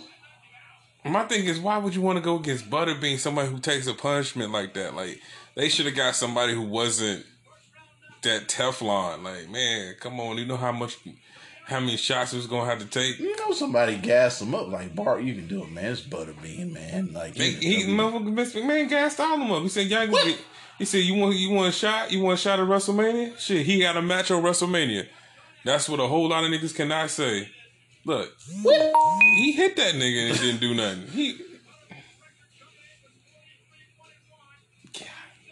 My 1.10 1.24
thing 1.24 1.44
is, 1.44 1.58
why 1.60 1.78
would 1.78 1.94
you 1.94 2.02
want 2.02 2.18
to 2.18 2.22
go 2.24 2.36
against 2.36 2.70
Butterbean, 2.70 3.18
somebody 3.18 3.48
who 3.48 3.58
takes 3.58 3.86
a 3.86 3.94
punishment 3.94 4.52
like 4.52 4.74
that? 4.74 4.94
Like 4.94 5.20
they 5.54 5.68
should 5.68 5.86
have 5.86 5.94
got 5.94 6.14
somebody 6.16 6.54
who 6.54 6.62
wasn't 6.62 7.24
that 8.22 8.48
Teflon. 8.48 9.22
Like, 9.22 9.48
man, 9.48 9.94
come 10.00 10.20
on, 10.20 10.38
you 10.38 10.46
know 10.46 10.56
how 10.56 10.72
much, 10.72 10.98
how 11.66 11.80
many 11.80 11.96
shots 11.96 12.32
it 12.32 12.36
was 12.36 12.46
gonna 12.46 12.68
have 12.68 12.80
to 12.80 12.86
take. 12.86 13.18
You 13.18 13.36
know 13.36 13.52
somebody 13.52 13.96
gassed 13.96 14.42
him 14.42 14.54
up 14.54 14.68
like 14.68 14.94
Bart. 14.94 15.22
You 15.22 15.34
can 15.34 15.48
do 15.48 15.62
it, 15.62 15.70
man. 15.70 15.92
It's 15.92 16.00
Butterbean, 16.00 16.72
man. 16.72 17.12
Like 17.12 17.34
He, 17.34 17.52
he 17.52 17.96
know, 17.96 18.10
motherfucking 18.10 18.34
Vince 18.34 18.54
McMahon 18.54 18.88
gassed 18.88 19.20
all 19.20 19.34
of 19.34 19.40
them 19.40 19.52
up. 19.52 19.62
He 19.62 19.68
said, 19.68 19.86
"Y'all 19.86 20.06
gonna. 20.06 20.34
He 20.78 20.84
said, 20.84 20.98
"You 20.98 21.14
want 21.14 21.36
you 21.36 21.50
want 21.50 21.68
a 21.68 21.72
shot? 21.72 22.12
You 22.12 22.22
want 22.22 22.38
a 22.38 22.42
shot 22.42 22.60
at 22.60 22.66
WrestleMania? 22.66 23.38
Shit, 23.38 23.64
he 23.64 23.80
got 23.80 23.96
a 23.96 24.02
match 24.02 24.30
on 24.30 24.42
WrestleMania. 24.42 25.06
That's 25.64 25.88
what 25.88 26.00
a 26.00 26.06
whole 26.06 26.28
lot 26.28 26.44
of 26.44 26.50
niggas 26.50 26.74
cannot 26.74 27.10
say. 27.10 27.48
Look, 28.06 28.32
he 29.20 29.50
hit 29.50 29.74
that 29.76 29.94
nigga 29.94 30.30
and 30.30 30.38
didn't 30.38 30.60
do 30.60 30.74
nothing. 30.74 31.08
He 31.08 31.40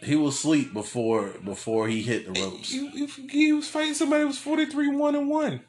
he 0.01 0.15
was 0.15 0.35
asleep 0.35 0.71
before 0.71 1.33
before 1.43 1.89
he 1.89 2.01
hit 2.01 2.33
the 2.33 2.39
ropes. 2.39 2.71
he, 2.71 2.87
he, 2.89 3.27
he 3.27 3.51
was 3.51 3.67
fighting 3.67 3.93
somebody 3.93 4.21
who 4.21 4.27
was 4.27 4.37
forty 4.37 4.65
three 4.67 4.87
one 4.87 5.15
and 5.15 5.29
one. 5.29 5.61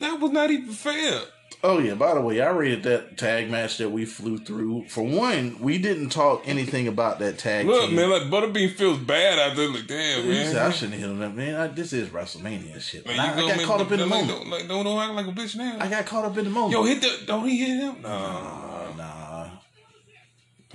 That 0.00 0.20
was 0.20 0.30
not 0.30 0.50
even 0.50 0.72
fair. 0.72 1.22
Oh 1.64 1.78
yeah. 1.78 1.94
By 1.94 2.12
the 2.12 2.20
way, 2.20 2.42
I 2.42 2.50
rated 2.50 2.82
that 2.82 3.16
tag 3.16 3.50
match 3.50 3.78
that 3.78 3.88
we 3.88 4.04
flew 4.04 4.36
through. 4.36 4.84
For 4.88 5.02
one, 5.02 5.58
we 5.60 5.78
didn't 5.78 6.10
talk 6.10 6.42
anything 6.46 6.86
about 6.88 7.20
that 7.20 7.38
tag. 7.38 7.64
Look, 7.64 7.86
team. 7.86 7.96
man, 7.96 8.10
like 8.10 8.24
Butterbean 8.24 8.70
feels 8.72 8.98
bad 8.98 9.38
out 9.38 9.56
there. 9.56 9.70
Like, 9.70 9.86
damn, 9.86 10.24
He 10.24 10.44
said, 10.44 10.56
I 10.56 10.70
shouldn't 10.70 10.98
hit 10.98 11.08
him. 11.08 11.20
That 11.20 11.34
man, 11.34 11.54
I, 11.54 11.68
this 11.68 11.94
is 11.94 12.10
WrestleMania 12.10 12.78
shit. 12.82 13.06
Man, 13.06 13.18
I, 13.18 13.32
I 13.32 13.56
got 13.56 13.66
caught 13.66 13.80
up 13.80 13.90
in 13.92 13.98
the 13.98 14.04
like, 14.04 14.26
moment. 14.26 14.38
Don't, 14.40 14.50
like, 14.50 14.68
don't, 14.68 14.84
don't 14.84 14.98
act 15.00 15.14
like 15.14 15.26
a 15.26 15.32
bitch 15.32 15.56
now. 15.56 15.78
I 15.80 15.88
got 15.88 16.04
caught 16.04 16.26
up 16.26 16.36
in 16.36 16.44
the 16.44 16.50
moment. 16.50 16.72
Yo, 16.72 16.84
hit 16.84 17.00
the. 17.00 17.26
Don't 17.26 17.48
he 17.48 17.56
hit 17.56 17.80
him? 17.80 18.02
Nah. 18.02 18.94
Nah. 18.94 19.44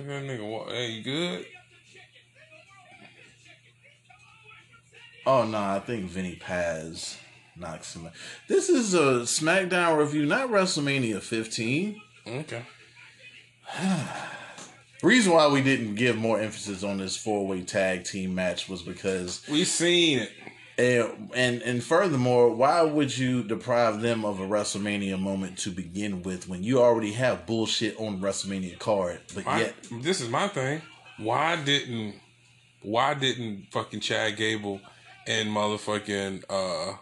at 0.00 0.06
that 0.08 0.24
nigga. 0.24 0.50
What? 0.50 0.72
Hey, 0.72 0.90
you 0.90 1.04
good? 1.04 1.46
Oh 5.24 5.44
no, 5.44 5.58
I 5.58 5.78
think 5.78 6.06
Vinny 6.06 6.34
Paz 6.34 7.16
out. 7.64 8.12
This 8.48 8.68
is 8.68 8.94
a 8.94 9.22
SmackDown 9.22 9.98
review, 9.98 10.26
not 10.26 10.48
WrestleMania 10.48 11.20
15. 11.20 12.00
Okay. 12.26 12.62
Reason 15.02 15.32
why 15.32 15.48
we 15.48 15.62
didn't 15.62 15.94
give 15.94 16.16
more 16.16 16.38
emphasis 16.38 16.82
on 16.84 16.98
this 16.98 17.16
four 17.16 17.46
way 17.46 17.62
tag 17.62 18.04
team 18.04 18.34
match 18.34 18.68
was 18.68 18.82
because 18.82 19.42
We 19.48 19.64
seen 19.64 20.20
it. 20.20 20.30
And, 20.76 21.30
and 21.34 21.62
and 21.62 21.84
furthermore, 21.84 22.54
why 22.54 22.82
would 22.82 23.16
you 23.16 23.42
deprive 23.42 24.00
them 24.00 24.24
of 24.24 24.40
a 24.40 24.46
WrestleMania 24.46 25.20
moment 25.20 25.58
to 25.58 25.70
begin 25.70 26.22
with 26.22 26.48
when 26.48 26.62
you 26.62 26.80
already 26.80 27.12
have 27.12 27.46
bullshit 27.46 27.98
on 27.98 28.20
WrestleMania 28.20 28.78
card? 28.78 29.20
But 29.34 29.46
I, 29.46 29.60
yet, 29.60 29.74
this 30.00 30.22
is 30.22 30.30
my 30.30 30.48
thing. 30.48 30.80
Why 31.18 31.62
didn't 31.62 32.14
why 32.82 33.12
didn't 33.14 33.66
fucking 33.70 34.00
Chad 34.00 34.36
Gable 34.36 34.80
and 35.26 35.50
motherfucking 35.50 36.44
uh 36.48 36.96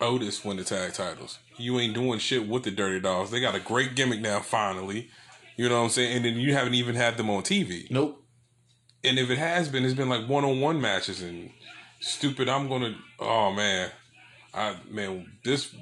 Otis 0.00 0.44
win 0.44 0.56
the 0.56 0.64
tag 0.64 0.94
titles? 0.94 1.38
You 1.56 1.78
ain't 1.80 1.94
doing 1.94 2.18
shit 2.18 2.46
with 2.48 2.62
the 2.62 2.70
Dirty 2.70 3.00
Dogs. 3.00 3.30
They 3.30 3.40
got 3.40 3.54
a 3.54 3.60
great 3.60 3.94
gimmick 3.96 4.20
now, 4.20 4.40
finally. 4.40 5.08
You 5.56 5.68
know 5.68 5.78
what 5.78 5.84
I'm 5.84 5.90
saying? 5.90 6.16
And 6.16 6.24
then 6.24 6.34
you 6.38 6.54
haven't 6.54 6.74
even 6.74 6.94
had 6.94 7.16
them 7.16 7.30
on 7.30 7.42
TV. 7.42 7.90
nope. 7.90 8.22
And 9.04 9.18
if 9.18 9.30
it 9.30 9.38
has 9.38 9.68
been, 9.68 9.84
it's 9.84 9.94
been 9.94 10.08
like 10.08 10.28
one 10.28 10.44
on 10.44 10.60
one 10.60 10.80
matches 10.80 11.22
and 11.22 11.50
stupid. 12.00 12.48
I'm 12.48 12.68
gonna. 12.68 12.96
Oh 13.20 13.52
man, 13.52 13.90
I 14.52 14.76
man 14.90 15.32
this 15.44 15.72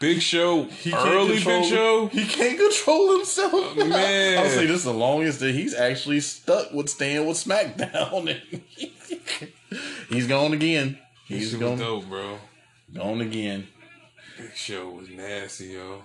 Big 0.00 0.22
Show 0.22 0.64
He 0.64 0.90
can't 0.90 1.06
early 1.06 1.34
control- 1.34 1.60
Big 1.60 1.68
Show. 1.70 2.06
He 2.08 2.24
can't 2.24 2.58
control 2.58 3.16
himself. 3.18 3.76
man. 3.76 4.38
I'll 4.38 4.48
say 4.48 4.64
this 4.66 4.78
is 4.78 4.84
the 4.84 4.94
longest 4.94 5.40
that 5.40 5.54
he's 5.54 5.74
actually 5.74 6.20
stuck 6.20 6.72
with 6.72 6.88
staying 6.88 7.26
with 7.26 7.36
SmackDown. 7.36 8.40
he's 10.08 10.26
gone 10.26 10.54
again. 10.54 10.98
He's 11.26 11.54
gone, 11.54 11.78
dope, 11.78 12.06
bro. 12.08 12.38
Gone 12.94 13.20
again. 13.20 13.68
Big 14.38 14.54
Show 14.54 14.90
was 14.90 15.08
nasty, 15.08 15.66
yo. 15.66 16.02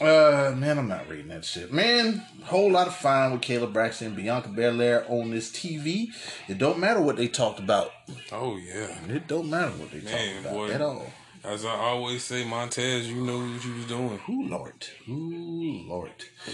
Uh, 0.00 0.54
man, 0.56 0.78
I'm 0.78 0.86
not 0.88 1.08
reading 1.08 1.28
that 1.28 1.44
shit. 1.44 1.72
Man, 1.72 2.22
whole 2.44 2.70
lot 2.70 2.86
of 2.86 2.94
fine 2.94 3.32
with 3.32 3.40
Kayla 3.40 3.72
Braxton 3.72 4.08
and 4.08 4.16
Bianca 4.16 4.48
Belair 4.48 5.04
on 5.08 5.30
this 5.30 5.50
TV. 5.50 6.08
It 6.46 6.58
don't 6.58 6.78
matter 6.78 7.00
what 7.00 7.16
they 7.16 7.26
talked 7.26 7.58
about. 7.58 7.90
Oh 8.30 8.56
yeah. 8.58 8.96
It 9.08 9.26
don't 9.26 9.50
matter 9.50 9.72
what 9.72 9.90
they 9.90 10.00
Man, 10.00 10.12
talked 10.12 10.40
about 10.46 10.52
boy. 10.52 10.70
at 10.70 10.80
all. 10.80 11.06
As 11.44 11.64
I 11.64 11.70
always 11.70 12.24
say, 12.24 12.44
Montez, 12.44 13.08
you 13.08 13.22
know 13.22 13.38
what 13.38 13.64
you 13.64 13.74
was 13.74 13.86
doing. 13.86 14.20
Ooh, 14.28 14.48
Lord. 14.48 14.86
Ooh, 15.08 15.84
Lord. 15.86 16.10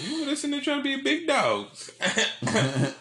You 0.07 0.21
were 0.21 0.27
listening 0.27 0.61
to 0.61 0.65
trying 0.65 0.79
to 0.79 0.83
be 0.83 0.95
a 0.95 1.03
big 1.03 1.27
dogs. 1.27 1.91
trying 2.01 2.93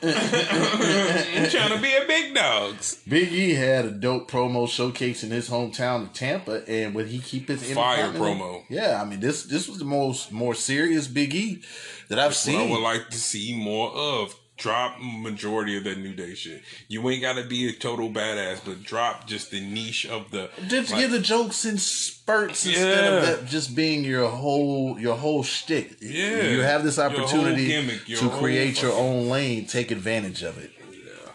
to 1.72 1.80
be 1.82 1.94
a 1.94 2.06
big 2.08 2.34
dogs. 2.34 3.02
Big 3.08 3.32
E 3.32 3.54
had 3.54 3.86
a 3.86 3.92
dope 3.92 4.30
promo 4.30 4.66
showcasing 4.66 5.32
his 5.32 5.50
hometown 5.50 6.04
of 6.04 6.14
Tampa, 6.14 6.64
and 6.68 6.96
would 6.96 7.08
he 7.08 7.20
keep 7.20 7.48
his 7.50 7.74
Fire 7.74 8.12
promo. 8.12 8.64
Yeah, 8.70 9.02
I 9.02 9.06
mean 9.06 9.20
this 9.20 9.44
this 9.44 9.68
was 9.68 9.80
the 9.80 9.86
most 9.86 10.32
more 10.32 10.56
serious 10.56 11.08
Big 11.08 11.36
E 11.36 11.62
that 12.10 12.20
I've 12.20 12.36
seen. 12.36 12.70
I 12.70 12.72
would 12.72 12.82
like 12.82 13.10
to 13.10 13.18
see 13.18 13.56
more 13.56 13.92
of. 13.92 14.36
Drop 14.64 14.96
majority 15.02 15.76
of 15.76 15.84
that 15.84 15.98
New 15.98 16.14
Day 16.14 16.36
shit. 16.36 16.62
You 16.88 17.10
ain't 17.10 17.22
got 17.22 17.36
to 17.36 17.44
be 17.44 17.68
a 17.68 17.74
total 17.74 18.10
badass, 18.10 18.62
but 18.64 18.82
drop 18.82 19.28
just 19.28 19.52
the 19.52 19.60
niche 19.60 20.06
of 20.06 20.32
the. 20.32 20.50
Just 20.70 20.90
like, 20.90 21.02
give 21.02 21.12
the 21.12 21.20
jokes 21.20 21.66
in 21.66 21.78
spurts 21.78 22.66
instead 22.66 23.14
of 23.14 23.24
that 23.24 23.46
just 23.46 23.76
being 23.76 24.06
your 24.06 24.30
whole 24.30 24.98
your 24.98 25.18
whole 25.18 25.44
shtick. 25.44 25.98
Yeah. 26.00 26.44
you 26.44 26.62
have 26.62 26.82
this 26.82 26.96
Your 26.96 27.08
opportunity 27.08 27.68
gimmick, 27.68 28.08
your 28.08 28.22
to 28.22 28.30
create 28.30 28.82
your 28.82 28.94
own 28.94 29.28
lane. 29.28 29.66
Take 29.66 29.92
advantage 29.92 30.44
of 30.44 30.58
it. 30.58 30.72
Yeah, 30.94 31.32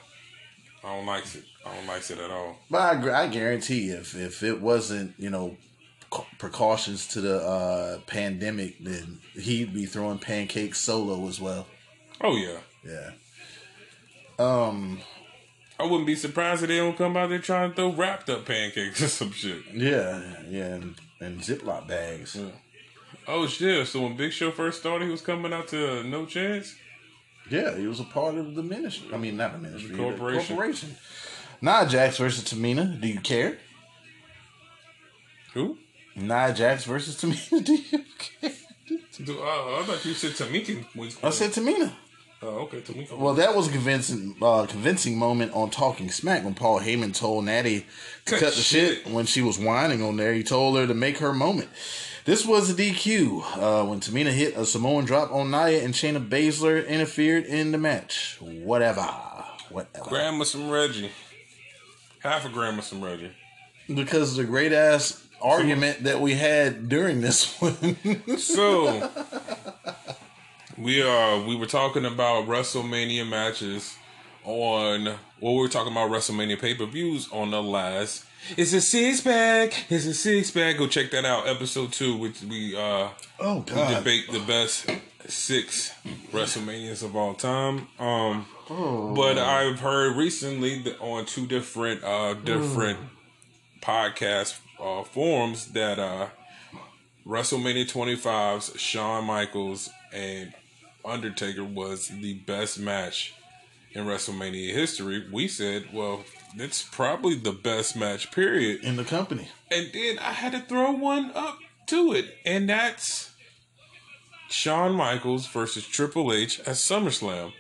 I 0.83 0.97
don't 0.97 1.05
like 1.05 1.25
it. 1.35 1.45
I 1.67 1.75
don't 1.75 1.87
like 1.87 2.11
it 2.11 2.19
at 2.19 2.31
all. 2.31 2.57
But 2.71 3.05
I, 3.05 3.25
I 3.25 3.29
guarantee 3.29 3.91
if 3.91 4.17
if 4.17 4.43
it 4.43 4.63
wasn't 4.63 5.13
you 5.19 5.29
know 5.29 5.59
precautions 6.39 7.07
to 7.09 7.21
the 7.21 7.43
uh, 7.47 7.99
pandemic, 8.07 8.83
then 8.83 9.19
he'd 9.35 9.75
be 9.75 9.85
throwing 9.85 10.19
pancakes 10.19 10.79
solo 10.79 11.29
as 11.29 11.39
well. 11.39 11.67
Oh 12.23 12.35
yeah. 12.35 12.61
Yeah. 12.89 13.11
Um. 14.39 15.01
I 15.81 15.85
wouldn't 15.85 16.07
be 16.07 16.17
surprised 16.17 16.63
if 16.63 16.69
they 16.69 16.79
don't 16.79 16.97
come 16.99 17.17
out 17.17 17.29
there 17.29 17.39
trying 17.39 17.71
to 17.71 17.77
throw 17.77 17.93
wrapped 17.93 18.29
up 18.31 18.47
pancakes 18.47 19.01
or 19.03 19.09
some 19.09 19.31
shit. 19.31 19.63
Yeah. 19.73 20.23
Yeah. 20.49 20.75
And, 20.75 20.95
and 21.21 21.41
Ziploc 21.41 21.87
bags. 21.87 22.37
Oh 23.27 23.47
shit! 23.47 23.87
So 23.87 24.03
when 24.03 24.17
Big 24.17 24.33
Show 24.33 24.51
first 24.51 24.81
started, 24.81 25.05
he 25.05 25.11
was 25.11 25.21
coming 25.21 25.53
out 25.53 25.69
to 25.69 26.03
No 26.05 26.25
Chance. 26.25 26.75
Yeah, 27.51 27.77
he 27.77 27.87
was 27.87 28.01
a 28.01 28.05
part 28.05 28.35
of 28.37 28.55
the 28.55 28.63
ministry. 28.63 29.09
I 29.13 29.19
mean, 29.19 29.37
not 29.37 29.53
the 29.53 29.59
ministry, 29.59 29.91
the 29.91 29.97
corporation. 30.03 30.57
corporation. 30.57 30.97
Nia 31.61 31.87
Jax 31.87 32.19
versus 32.19 32.45
Tamina. 32.45 33.01
Do 33.01 33.09
you 33.09 33.21
care? 33.21 33.59
Who? 35.55 35.79
Nia 36.17 36.53
Jax 36.55 36.85
versus 36.85 37.21
Tamina. 37.21 37.65
Do 37.65 37.75
you 37.75 38.05
care? 38.41 38.53
Do- 39.25 39.41
uh, 39.41 39.81
I 39.81 39.83
thought 39.85 40.05
you 40.05 40.15
said 40.15 40.33
Tamika. 40.33 40.85
Was, 40.95 41.23
I 41.23 41.31
said 41.31 41.51
Tamina. 41.51 41.93
Oh, 42.41 42.69
okay. 42.73 42.83
Well, 43.13 43.35
that 43.35 43.57
was 43.57 43.67
a 43.67 43.73
convincing, 43.73 44.37
uh, 44.41 44.67
convincing 44.69 45.19
moment 45.19 45.53
on 45.55 45.71
Talking 45.71 46.09
Smack 46.11 46.45
when 46.45 46.55
Paul 46.55 46.81
Heyman 46.81 47.13
told 47.13 47.45
Natty 47.45 47.81
to 47.81 48.31
Cut 48.31 48.41
cut, 48.41 48.55
the 48.55 48.61
shit. 48.61 48.99
shit. 49.05 49.13
when 49.13 49.27
she 49.27 49.43
was 49.43 49.59
whining 49.59 50.03
on 50.03 50.17
there. 50.17 50.33
He 50.33 50.45
told 50.45 50.77
her 50.79 50.87
to 50.87 50.95
make 50.95 51.19
her 51.19 51.33
moment. 51.33 51.69
This 52.27 52.47
was 52.47 52.71
a 52.71 52.75
DQ 52.75 53.43
uh, 53.57 53.87
when 53.87 54.01
Tamina 54.01 54.31
hit 54.31 54.57
a 54.57 54.65
Samoan 54.67 55.05
drop 55.05 55.33
on 55.33 55.51
Nia 55.51 55.83
and 55.83 55.95
Shayna 55.95 56.29
Baszler 56.29 56.87
interfered 56.87 57.45
in 57.47 57.73
the 57.73 57.79
match. 57.79 58.37
Whatever, 58.41 59.03
whatever. 59.71 60.09
Grandma 60.09 60.45
some 60.45 60.69
Reggie. 60.71 61.11
Half 62.21 62.45
a 62.45 62.61
of 62.61 62.85
some 62.85 63.03
Reggie. 63.03 63.33
because 63.93 64.37
the 64.37 64.45
great 64.45 64.73
ass 64.73 65.25
argument 65.41 66.03
that 66.03 66.21
we 66.21 66.35
had 66.35 66.89
during 66.89 67.21
this 67.21 67.59
one. 67.61 67.97
So 68.39 69.11
we 70.79 71.03
are 71.03 71.41
we 71.41 71.57
were 71.57 71.67
talking 71.67 72.05
about 72.05 72.47
WrestleMania 72.47 73.29
matches 73.29 73.97
on 74.45 75.05
well 75.41 75.55
we 75.55 75.61
were 75.61 75.69
talking 75.69 75.93
about 75.93 76.11
WrestleMania 76.11 76.61
pay 76.61 76.75
per 76.75 76.87
views 76.87 77.29
on 77.33 77.51
the 77.51 77.63
last. 77.63 78.25
It's 78.57 78.73
a 78.73 78.81
six 78.81 79.21
pack. 79.21 79.91
It's 79.91 80.07
a 80.07 80.15
six 80.15 80.51
pack. 80.51 80.79
Go 80.79 80.87
check 80.87 81.11
that 81.11 81.25
out. 81.25 81.49
Episode 81.49 81.93
two, 81.93 82.17
which 82.17 82.41
we 82.43 82.77
uh 82.77 83.09
oh 83.41 83.59
we 83.59 83.75
God! 83.75 83.99
debate 83.99 84.31
the 84.31 84.41
best 84.41 84.89
six 85.27 85.93
WrestleManias 86.33 87.03
of 87.03 87.17
all 87.17 87.35
time. 87.35 87.89
Um, 87.99 88.47
but 89.15 89.39
I've 89.39 89.81
heard 89.81 90.17
recently 90.17 90.81
that 90.83 91.01
on 91.01 91.27
two 91.27 91.47
different 91.47 92.05
uh 92.05 92.35
different 92.35 92.99
podcast 93.81 94.59
uh, 94.81 95.03
forums 95.03 95.73
that 95.73 95.99
uh 95.99 96.29
WrestleMania 97.27 97.91
25's 97.91 98.81
Shawn 98.81 99.25
Michaels 99.25 99.91
and 100.15 100.55
Undertaker 101.09 101.65
was 101.65 102.09
the 102.09 102.35
best 102.35 102.79
match 102.79 103.35
in 103.93 104.05
WrestleMania 104.05 104.73
history. 104.73 105.27
We 105.33 105.49
said, 105.49 105.87
well, 105.93 106.25
it's 106.57 106.83
probably 106.83 107.35
the 107.37 107.53
best 107.53 107.97
match, 107.97 108.31
period. 108.33 108.83
In 108.85 108.97
the 108.97 109.05
company, 109.05 109.49
And 109.71 109.91
then 109.93 110.19
I 110.19 110.33
had 110.33 110.53
to 110.53 110.61
throw 110.61 110.93
one 110.93 111.31
up 111.35 111.59
to 111.87 112.13
it, 112.13 112.27
and 112.45 112.69
that's 112.69 113.31
Shawn 114.51 114.93
Michaels 114.95 115.47
versus 115.47 115.87
Triple 115.87 116.33
H 116.33 116.61
at 116.61 116.77
SummerSlam. 116.77 117.53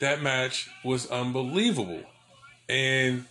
That 0.00 0.22
match 0.22 0.68
was 0.84 1.06
unbelievable. 1.10 2.02
And 2.68 3.24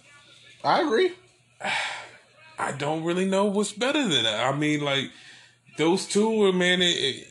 I 0.63 0.81
agree. 0.81 1.13
I 2.59 2.71
don't 2.71 3.03
really 3.03 3.25
know 3.25 3.45
what's 3.45 3.71
better 3.71 4.01
than 4.01 4.23
that. 4.23 4.43
I 4.53 4.57
mean, 4.57 4.81
like, 4.81 5.11
those 5.77 6.05
two 6.07 6.29
were, 6.39 6.51
man, 6.51 6.81
it, 6.81 6.85
it- 6.97 7.27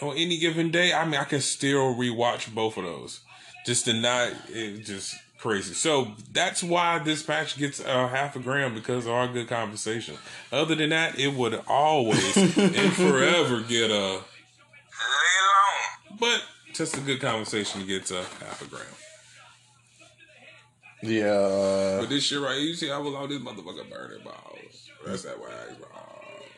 on 0.00 0.16
any 0.16 0.38
given 0.38 0.70
day, 0.70 0.92
I 0.92 1.04
mean, 1.04 1.20
I 1.20 1.24
can 1.24 1.40
still 1.40 1.94
rewatch 1.94 2.52
both 2.54 2.76
of 2.76 2.84
those. 2.84 3.20
Just 3.66 3.86
to 3.86 3.92
not, 3.94 4.32
it 4.48 4.84
just 4.84 5.14
crazy. 5.38 5.74
So 5.74 6.08
that's 6.32 6.62
why 6.62 6.98
this 6.98 7.26
match 7.26 7.56
gets 7.56 7.80
uh, 7.84 8.08
half 8.08 8.36
a 8.36 8.38
gram 8.40 8.74
because 8.74 9.06
of 9.06 9.12
our 9.12 9.28
good 9.28 9.48
conversation. 9.48 10.16
Other 10.52 10.74
than 10.74 10.90
that, 10.90 11.18
it 11.18 11.34
would 11.34 11.60
always 11.66 12.36
and 12.58 12.92
forever 12.92 13.60
get 13.62 13.90
a 13.90 13.94
lay 13.94 14.20
long. 15.40 16.18
But 16.18 16.42
just 16.72 16.96
a 16.96 17.00
good 17.00 17.20
conversation 17.20 17.86
gets 17.86 18.10
a 18.10 18.22
half 18.44 18.62
a 18.62 18.66
gram. 18.66 18.82
Yeah, 21.02 21.98
But 22.00 22.08
this 22.08 22.24
shit 22.24 22.40
right 22.40 22.56
here, 22.56 22.66
you 22.66 22.74
see, 22.74 22.90
I 22.90 22.96
was 22.96 23.14
on 23.14 23.28
this 23.28 23.38
motherfucker 23.38 23.90
burning 23.90 24.24
balls. 24.24 24.90
That's 25.04 25.22
that 25.24 25.38
wax, 25.38 25.74
bro. 25.78 25.88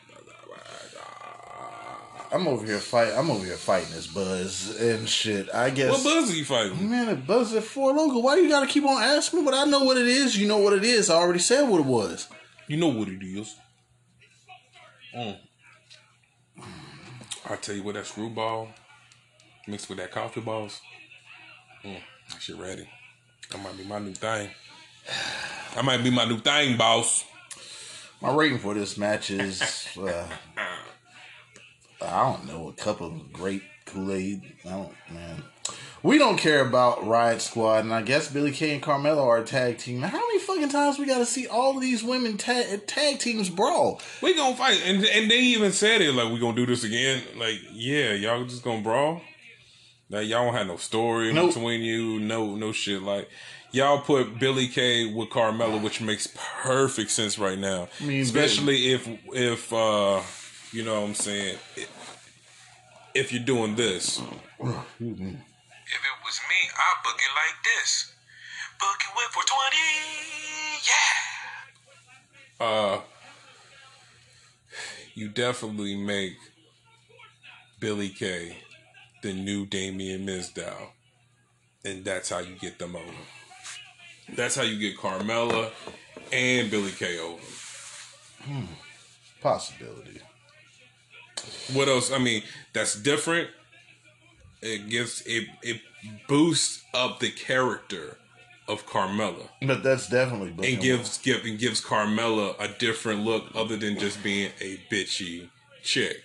That's 0.09 0.25
that 0.25 0.49
wax. 0.49 0.95
Ah. 1.01 2.16
I'm 2.31 2.47
over 2.47 2.65
here 2.65 2.79
fight. 2.79 3.13
I'm 3.15 3.31
over 3.31 3.45
here 3.45 3.55
fighting 3.55 3.91
this 3.93 4.07
buzz 4.07 4.79
and 4.79 5.07
shit. 5.07 5.53
I 5.53 5.69
guess. 5.69 5.91
What 5.91 6.03
buzz 6.03 6.31
are 6.31 6.35
you 6.35 6.45
fighting? 6.45 6.89
Man, 6.89 7.09
it 7.09 7.25
buzz 7.25 7.53
at 7.53 7.63
Four 7.63 7.93
Loko. 7.93 8.21
Why 8.21 8.35
do 8.35 8.43
you 8.43 8.49
gotta 8.49 8.67
keep 8.67 8.83
on 8.85 9.01
asking 9.01 9.39
me? 9.39 9.45
But 9.45 9.53
I 9.53 9.65
know 9.65 9.83
what 9.83 9.97
it 9.97 10.07
is. 10.07 10.37
You 10.37 10.47
know 10.47 10.57
what 10.57 10.73
it 10.73 10.83
is. 10.83 11.09
I 11.09 11.15
already 11.15 11.39
said 11.39 11.69
what 11.69 11.79
it 11.79 11.85
was. 11.85 12.27
You 12.67 12.77
know 12.77 12.89
what 12.89 13.07
it 13.07 13.23
is. 13.23 13.55
Mm. 15.15 15.37
I 17.49 17.55
tell 17.55 17.75
you 17.75 17.83
what, 17.83 17.95
that 17.95 18.03
Skrewball 18.03 18.69
mixed 19.67 19.87
with 19.87 19.97
that 19.99 20.11
coffee 20.11 20.41
balls. 20.41 20.81
Mm, 21.83 22.01
that 22.29 22.41
shit 22.41 22.57
ready. 22.57 22.89
That 23.51 23.63
might 23.63 23.77
be 23.77 23.85
my 23.85 23.99
new 23.99 24.13
thing. 24.13 24.49
That 25.75 25.85
might 25.85 26.03
be 26.03 26.09
my 26.09 26.25
new 26.25 26.39
thing, 26.39 26.75
boss. 26.75 27.23
My 28.19 28.33
rating 28.33 28.57
for 28.57 28.73
this 28.73 28.97
match 28.97 29.29
is, 29.29 29.61
uh, 29.95 30.27
I 32.01 32.31
don't 32.31 32.45
know, 32.47 32.69
a 32.69 32.73
cup 32.73 33.01
of 33.01 33.31
great 33.33 33.63
Kool 33.85 34.11
Aid. 34.11 34.41
I 34.65 34.69
don't, 34.69 34.93
man. 35.11 35.43
We 36.03 36.17
don't 36.19 36.37
care 36.37 36.61
about 36.65 37.05
Riot 37.05 37.41
Squad, 37.41 37.83
and 37.83 37.93
I 37.93 38.01
guess 38.01 38.31
Billie 38.31 38.51
Kay 38.51 38.73
and 38.75 38.83
Carmella 38.83 39.21
are 39.25 39.39
a 39.39 39.43
tag 39.43 39.79
team. 39.79 40.01
How 40.01 40.17
many 40.19 40.39
fucking 40.39 40.69
times 40.69 40.99
we 40.99 41.05
got 41.05 41.17
to 41.17 41.25
see 41.25 41.47
all 41.47 41.75
of 41.75 41.81
these 41.81 42.03
women 42.03 42.37
tag, 42.37 42.85
tag 42.85 43.19
teams 43.19 43.49
brawl? 43.49 43.99
We 44.21 44.35
gonna 44.35 44.55
fight, 44.55 44.81
and 44.85 45.03
and 45.03 45.29
they 45.29 45.39
even 45.39 45.71
said 45.71 46.01
it 46.01 46.13
like 46.13 46.31
we 46.31 46.39
gonna 46.39 46.55
do 46.55 46.65
this 46.67 46.83
again. 46.83 47.23
Like, 47.35 47.59
yeah, 47.73 48.13
y'all 48.13 48.45
just 48.45 48.63
gonna 48.63 48.81
brawl. 48.83 49.21
Like 50.09 50.27
y'all 50.27 50.45
don't 50.45 50.53
have 50.53 50.67
no 50.67 50.77
story 50.77 51.33
Nope. 51.33 51.53
between 51.53 51.81
you, 51.81 52.19
no 52.19 52.55
no 52.55 52.71
shit. 52.71 53.01
Like 53.01 53.27
y'all 53.71 53.99
put 53.99 54.39
Billie 54.39 54.67
Kay 54.69 55.11
with 55.13 55.29
Carmella, 55.29 55.81
which 55.81 55.99
makes 55.99 56.27
perfect 56.63 57.11
sense 57.11 57.37
right 57.37 57.59
now. 57.59 57.89
mean, 57.99 58.21
Especially 58.21 58.93
if 58.93 59.09
if 59.33 59.73
uh 59.73 60.21
you 60.71 60.83
know 60.83 61.01
what 61.01 61.07
I'm 61.07 61.15
saying 61.15 61.57
if 63.17 63.33
you're 63.33 63.43
doing 63.43 63.75
this. 63.75 64.19
If 64.19 64.25
it 64.59 64.75
was 64.99 66.39
me, 66.49 66.59
I'd 66.75 67.03
book 67.03 67.17
it 67.17 67.33
like 67.35 67.63
this. 67.63 68.13
Book 68.79 68.97
it 69.01 69.13
with 69.15 69.31
420, 69.33 69.77
yeah. 72.59 72.97
Uh, 72.99 73.01
you 75.15 75.29
definitely 75.29 75.95
make 75.95 76.37
Billie 77.79 78.09
Kay 78.09 78.57
the 79.23 79.33
new 79.33 79.65
Damien 79.65 80.27
Mizdow, 80.27 80.89
and 81.83 82.05
that's 82.05 82.29
how 82.29 82.39
you 82.39 82.55
get 82.55 82.77
them 82.77 82.95
over. 82.95 83.11
That's 84.35 84.55
how 84.55 84.63
you 84.63 84.77
get 84.77 84.97
Carmella 84.97 85.71
and 86.31 86.69
Billie 86.69 86.91
Kay 86.91 87.17
over. 87.17 87.41
Hmm. 88.43 88.65
Possibility. 89.41 90.21
What 91.73 91.87
else? 91.87 92.11
I 92.11 92.17
mean, 92.17 92.43
that's 92.73 92.95
different. 92.95 93.49
It 94.61 94.89
gives 94.89 95.21
it 95.25 95.47
it 95.61 95.81
boosts 96.27 96.83
up 96.93 97.19
the 97.19 97.29
character 97.31 98.17
of 98.67 98.85
Carmella. 98.85 99.47
But 99.61 99.83
that's 99.83 100.09
definitely 100.09 100.51
booking 100.51 100.75
and 100.75 100.83
gives 100.83 101.17
give 101.19 101.45
and 101.45 101.57
gives 101.57 101.81
Carmella 101.81 102.55
a 102.59 102.67
different 102.67 103.21
look 103.21 103.45
other 103.55 103.77
than 103.77 103.97
just 103.97 104.21
being 104.23 104.51
a 104.59 104.79
bitchy 104.91 105.49
chick. 105.83 106.17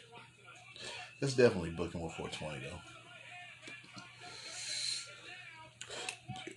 That's 1.20 1.34
definitely 1.34 1.70
booking 1.70 2.00
with 2.00 2.12
420 2.14 2.60
though. 2.68 2.80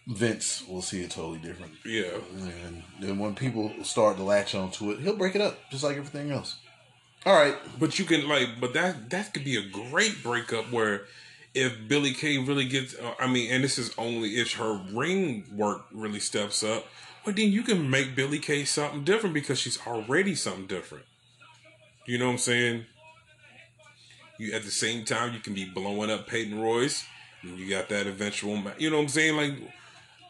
Vince 0.08 0.64
will 0.68 0.82
see 0.82 1.02
it 1.02 1.12
totally 1.12 1.40
different. 1.40 1.74
Yeah. 1.84 2.20
And 2.64 2.84
then 3.00 3.18
when 3.18 3.34
people 3.34 3.72
start 3.84 4.18
to 4.18 4.24
latch 4.24 4.54
onto 4.54 4.92
it, 4.92 5.00
he'll 5.00 5.18
break 5.18 5.36
it 5.36 5.42
up 5.42 5.58
just 5.72 5.84
like 5.84 5.98
everything 5.98 6.32
else. 6.32 6.58
All 7.26 7.36
right. 7.36 7.56
But 7.80 7.98
you 7.98 8.06
can 8.06 8.28
like 8.28 8.60
but 8.60 8.74
that 8.74 9.10
that 9.10 9.34
could 9.34 9.44
be 9.44 9.58
a 9.58 9.68
great 9.68 10.22
breakup 10.22 10.72
where 10.72 11.06
if 11.54 11.88
Billie 11.88 12.14
Kay 12.14 12.38
really 12.38 12.66
gets 12.66 12.96
uh, 12.96 13.16
I 13.20 13.28
mean 13.28 13.52
and 13.52 13.64
this 13.64 13.78
is 13.78 13.94
only 13.98 14.38
if 14.38 14.54
her 14.54 14.80
ring 14.94 15.46
work 15.56 15.86
really 15.92 16.20
steps 16.20 16.64
up, 16.64 16.86
but 17.26 17.36
then 17.36 17.52
you 17.52 17.64
can 17.64 17.90
make 17.90 18.16
Billie 18.16 18.40
Kay 18.40 18.66
something 18.66 19.04
different 19.04 19.34
because 19.34 19.60
she's 19.60 19.80
already 19.88 20.36
something 20.36 20.68
different. 20.68 21.06
You 22.06 22.20
know 22.20 22.28
what 22.28 22.34
I'm 22.34 22.38
saying? 22.38 22.86
You 24.38 24.54
at 24.54 24.64
the 24.64 24.72
same 24.72 25.06
time 25.06 25.34
you 25.34 25.40
can 25.40 25.54
be 25.54 25.66
blowing 25.66 26.12
up 26.12 26.28
Peyton 26.28 26.60
Royce 26.60 27.06
and 27.42 27.58
you 27.58 27.70
got 27.70 27.90
that 27.90 28.06
eventual 28.06 28.62
you 28.78 28.90
know 28.90 28.98
what 28.98 29.04
I'm 29.04 29.10
saying 29.10 29.36
like 29.36 29.54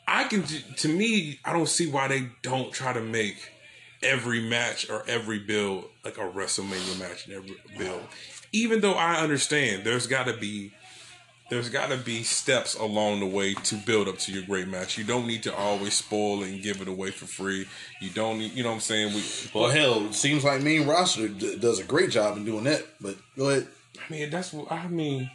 I 0.07 0.25
can 0.25 0.43
to 0.43 0.87
me 0.87 1.39
I 1.43 1.51
don't 1.51 1.67
see 1.67 1.89
why 1.89 2.07
they 2.07 2.29
don't 2.41 2.71
try 2.71 2.93
to 2.93 3.01
make 3.01 3.51
every 4.01 4.41
match 4.41 4.89
or 4.89 5.03
every 5.07 5.39
build 5.39 5.85
like 6.03 6.17
a 6.17 6.21
WrestleMania 6.21 6.99
match 6.99 7.25
and 7.27 7.35
every 7.35 7.55
build. 7.77 8.01
Even 8.51 8.81
though 8.81 8.93
I 8.93 9.15
understand 9.15 9.83
there's 9.83 10.07
got 10.07 10.27
to 10.27 10.37
be 10.37 10.71
there's 11.49 11.69
got 11.69 11.89
to 11.89 11.97
be 11.97 12.23
steps 12.23 12.73
along 12.73 13.19
the 13.19 13.25
way 13.27 13.53
to 13.53 13.75
build 13.75 14.07
up 14.07 14.17
to 14.17 14.31
your 14.31 14.43
great 14.43 14.67
match. 14.67 14.97
You 14.97 15.03
don't 15.03 15.27
need 15.27 15.43
to 15.43 15.55
always 15.55 15.93
spoil 15.93 16.41
and 16.41 16.61
give 16.61 16.81
it 16.81 16.87
away 16.87 17.11
for 17.11 17.25
free. 17.25 17.67
You 18.01 18.09
don't 18.09 18.39
need, 18.39 18.53
you 18.53 18.63
know 18.63 18.69
what 18.69 18.75
I'm 18.75 18.81
saying? 18.81 19.13
We 19.13 19.23
Well, 19.53 19.69
hell, 19.69 20.07
it 20.07 20.15
seems 20.15 20.43
like 20.43 20.61
Mean 20.61 20.87
Roster 20.87 21.27
d- 21.27 21.57
does 21.57 21.79
a 21.79 21.83
great 21.83 22.09
job 22.09 22.37
in 22.37 22.45
doing 22.45 22.63
that. 22.63 22.83
But 22.99 23.17
go 23.37 23.49
ahead. 23.49 23.67
I 23.95 24.11
mean, 24.11 24.29
that's 24.31 24.53
what 24.53 24.71
I 24.71 24.87
mean. 24.87 25.29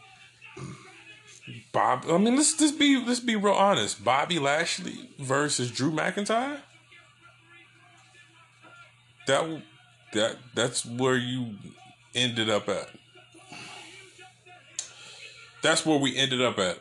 Bob, 1.73 2.05
I 2.09 2.19
mean, 2.19 2.37
let's 2.37 2.55
just 2.55 2.79
be 2.79 3.03
let's 3.05 3.21
be 3.21 3.37
real 3.37 3.55
honest. 3.55 4.05
Bobby 4.05 4.39
Lashley 4.39 5.11
versus 5.19 5.71
Drew 5.71 5.93
McIntyre. 5.93 6.59
That 9.31 9.63
that 10.13 10.37
that's 10.57 10.85
where 10.85 11.17
you 11.17 11.55
ended 12.17 12.51
up 12.51 12.69
at. 12.69 12.89
That's 15.63 15.87
where 15.87 15.99
we 15.99 16.17
ended 16.17 16.41
up 16.41 16.59
at. 16.59 16.81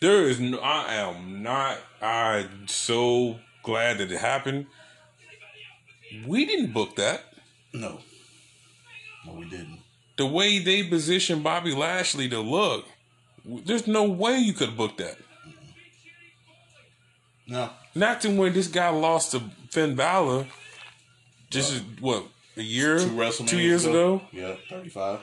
There 0.00 0.22
is 0.22 0.40
no. 0.40 0.58
I 0.60 0.94
am 0.94 1.42
not. 1.42 1.76
I'm 2.00 2.68
so 2.68 3.36
glad 3.62 3.98
that 3.98 4.10
it 4.10 4.18
happened. 4.18 4.64
We 6.26 6.46
didn't 6.46 6.72
book 6.72 6.96
that. 6.96 7.22
No. 7.74 8.00
No, 9.26 9.34
we 9.34 9.44
didn't. 9.50 9.80
the 10.16 10.24
way 10.24 10.58
they 10.58 10.82
positioned 10.82 11.44
Bobby 11.44 11.74
Lashley 11.74 12.30
to 12.30 12.40
look, 12.40 12.86
there's 13.44 13.86
no 13.86 14.04
way 14.04 14.38
you 14.38 14.54
could 14.54 14.74
book 14.74 14.96
that. 14.96 15.18
No. 17.46 17.68
Not 17.94 18.22
to 18.22 18.30
when 18.30 18.54
this 18.54 18.68
guy 18.68 18.88
lost 18.88 19.32
to 19.32 19.42
Finn 19.68 19.96
Balor, 19.96 20.46
just 21.50 21.72
as- 21.72 21.82
what 22.00 22.24
a 22.56 22.62
year, 22.62 22.98
Two 22.98 23.30
two 23.46 23.58
years 23.60 23.84
ago. 23.84 24.22
Yeah, 24.32 24.56
35. 24.68 25.20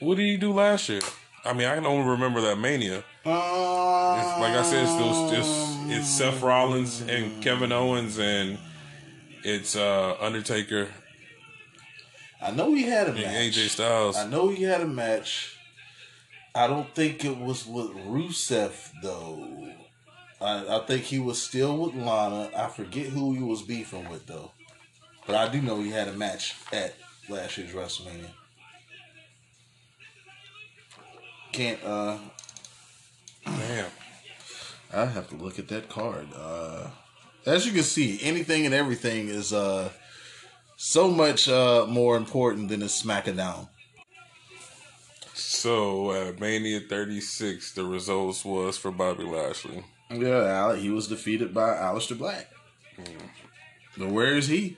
What 0.00 0.16
did 0.16 0.26
he 0.26 0.36
do 0.36 0.52
last 0.52 0.88
year? 0.88 1.00
I 1.44 1.52
mean, 1.52 1.68
I 1.68 1.74
can 1.76 1.86
only 1.86 2.08
remember 2.10 2.40
that 2.42 2.56
Mania. 2.58 3.04
Um, 3.24 3.32
like 3.32 4.54
I 4.54 4.62
said, 4.62 4.82
it's 4.84 4.94
those 4.96 5.30
just 5.30 5.78
it's 5.88 6.08
Seth 6.08 6.42
Rollins 6.42 7.00
and 7.02 7.42
Kevin 7.42 7.72
Owens 7.72 8.18
and 8.18 8.58
it's 9.42 9.76
uh 9.76 10.16
Undertaker 10.20 10.88
I 12.42 12.50
know 12.50 12.74
he 12.74 12.82
had 12.82 13.08
a 13.08 13.12
match. 13.12 13.24
AJ 13.24 13.68
Styles. 13.68 14.16
I 14.16 14.26
know 14.28 14.48
he 14.48 14.64
had 14.64 14.80
a 14.80 14.86
match. 14.86 15.56
I 16.54 16.66
don't 16.66 16.94
think 16.94 17.24
it 17.24 17.36
was 17.38 17.66
with 17.66 17.88
Rusev 17.90 18.72
though. 19.02 19.68
I, 20.46 20.76
I 20.76 20.78
think 20.86 21.02
he 21.02 21.18
was 21.18 21.42
still 21.42 21.76
with 21.76 21.96
Lana. 21.96 22.50
I 22.56 22.68
forget 22.68 23.06
who 23.06 23.32
he 23.32 23.42
was 23.42 23.62
beefing 23.62 24.08
with 24.08 24.26
though. 24.26 24.52
But 25.26 25.34
I 25.34 25.48
do 25.48 25.60
know 25.60 25.80
he 25.80 25.90
had 25.90 26.06
a 26.06 26.12
match 26.12 26.54
at 26.72 26.94
last 27.28 27.58
year's 27.58 27.72
WrestleMania. 27.72 28.30
Can't 31.50 31.82
uh 31.84 32.18
Damn. 33.44 33.90
I 34.94 35.06
have 35.06 35.28
to 35.30 35.34
look 35.34 35.58
at 35.58 35.66
that 35.66 35.88
card. 35.88 36.28
Uh 36.36 36.90
as 37.44 37.66
you 37.66 37.72
can 37.72 37.82
see, 37.82 38.20
anything 38.22 38.66
and 38.66 38.74
everything 38.74 39.28
is 39.28 39.52
uh 39.52 39.90
so 40.76 41.10
much 41.10 41.48
uh 41.48 41.86
more 41.88 42.16
important 42.16 42.68
than 42.68 42.82
a 42.82 42.86
SmackDown. 42.86 43.66
So 45.34 46.12
at 46.12 46.38
Mania 46.38 46.80
36, 46.88 47.72
the 47.72 47.84
results 47.84 48.44
was 48.44 48.78
for 48.78 48.92
Bobby 48.92 49.24
Lashley. 49.24 49.82
Yeah, 50.10 50.76
he 50.76 50.90
was 50.90 51.08
defeated 51.08 51.52
by 51.52 51.70
Aleister 51.70 52.16
Black. 52.16 52.48
Hmm. 52.96 53.26
But 53.98 54.08
where 54.08 54.36
is 54.36 54.48
he? 54.48 54.76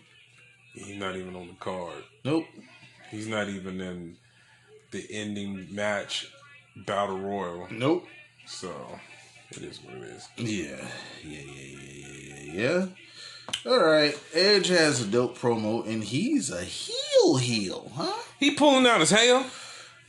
He's 0.75 0.97
not 0.97 1.17
even 1.17 1.35
on 1.35 1.49
the 1.49 1.55
card. 1.55 2.05
Nope. 2.25 2.47
He's 3.11 3.27
not 3.27 3.49
even 3.49 3.81
in 3.81 4.17
the 4.91 5.07
ending 5.11 5.75
match 5.75 6.31
battle 6.77 7.19
royal. 7.19 7.67
Nope. 7.71 8.07
So 8.47 8.73
it 9.51 9.63
is 9.63 9.81
what 9.83 9.95
it 9.97 10.03
is. 10.03 10.29
Yeah. 10.37 10.89
Yeah, 11.25 11.41
yeah, 11.41 11.73
yeah, 11.77 11.97
yeah, 12.07 12.53
yeah, 12.53 12.87
yeah. 13.65 13.71
All 13.71 13.85
right. 13.85 14.19
Edge 14.35 14.69
has 14.69 15.01
a 15.01 15.07
dope 15.07 15.37
promo, 15.39 15.87
and 15.87 16.05
he's 16.05 16.51
a 16.51 16.63
heel 16.63 17.37
heel, 17.37 17.91
huh? 17.95 18.23
He 18.39 18.53
pulling 18.53 18.87
out 18.87 19.01
his 19.01 19.11
hair. 19.11 19.45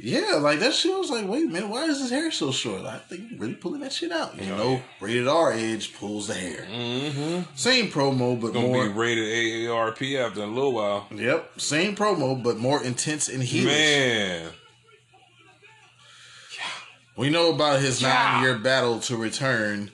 Yeah, 0.01 0.35
like 0.35 0.59
that 0.59 0.73
shit. 0.73 0.93
I 0.93 0.97
was 0.97 1.09
like, 1.09 1.27
wait 1.27 1.43
a 1.43 1.47
minute, 1.47 1.67
why 1.69 1.83
is 1.83 1.99
his 1.99 2.09
hair 2.09 2.31
so 2.31 2.51
short? 2.53 2.83
I 2.85 2.99
think 2.99 3.23
really 3.37 3.53
pulling 3.55 3.81
that 3.81 3.91
shit 3.91 4.13
out. 4.13 4.41
You 4.41 4.47
know, 4.49 4.81
rated 5.01 5.27
R 5.27 5.51
Edge 5.51 5.93
pulls 5.93 6.27
the 6.27 6.35
hair. 6.35 6.65
Mm-hmm. 6.71 7.41
Same 7.55 7.87
promo, 7.89 8.39
but 8.39 8.53
Gonna 8.53 8.67
more. 8.67 8.85
be 8.87 8.93
rated 8.93 9.25
AARP 9.25 10.15
after 10.25 10.43
a 10.43 10.47
little 10.47 10.71
while. 10.71 11.05
Yep, 11.13 11.59
same 11.59 11.97
promo, 11.97 12.41
but 12.41 12.57
more 12.57 12.81
intense 12.81 13.27
and 13.27 13.43
heelish. 13.43 13.65
Man, 13.65 14.51
We 17.17 17.29
know 17.29 17.49
about 17.53 17.81
his 17.81 18.01
Yeah. 18.01 18.13
nine 18.13 18.43
year 18.43 18.57
battle 18.57 19.01
to 19.01 19.17
return. 19.17 19.91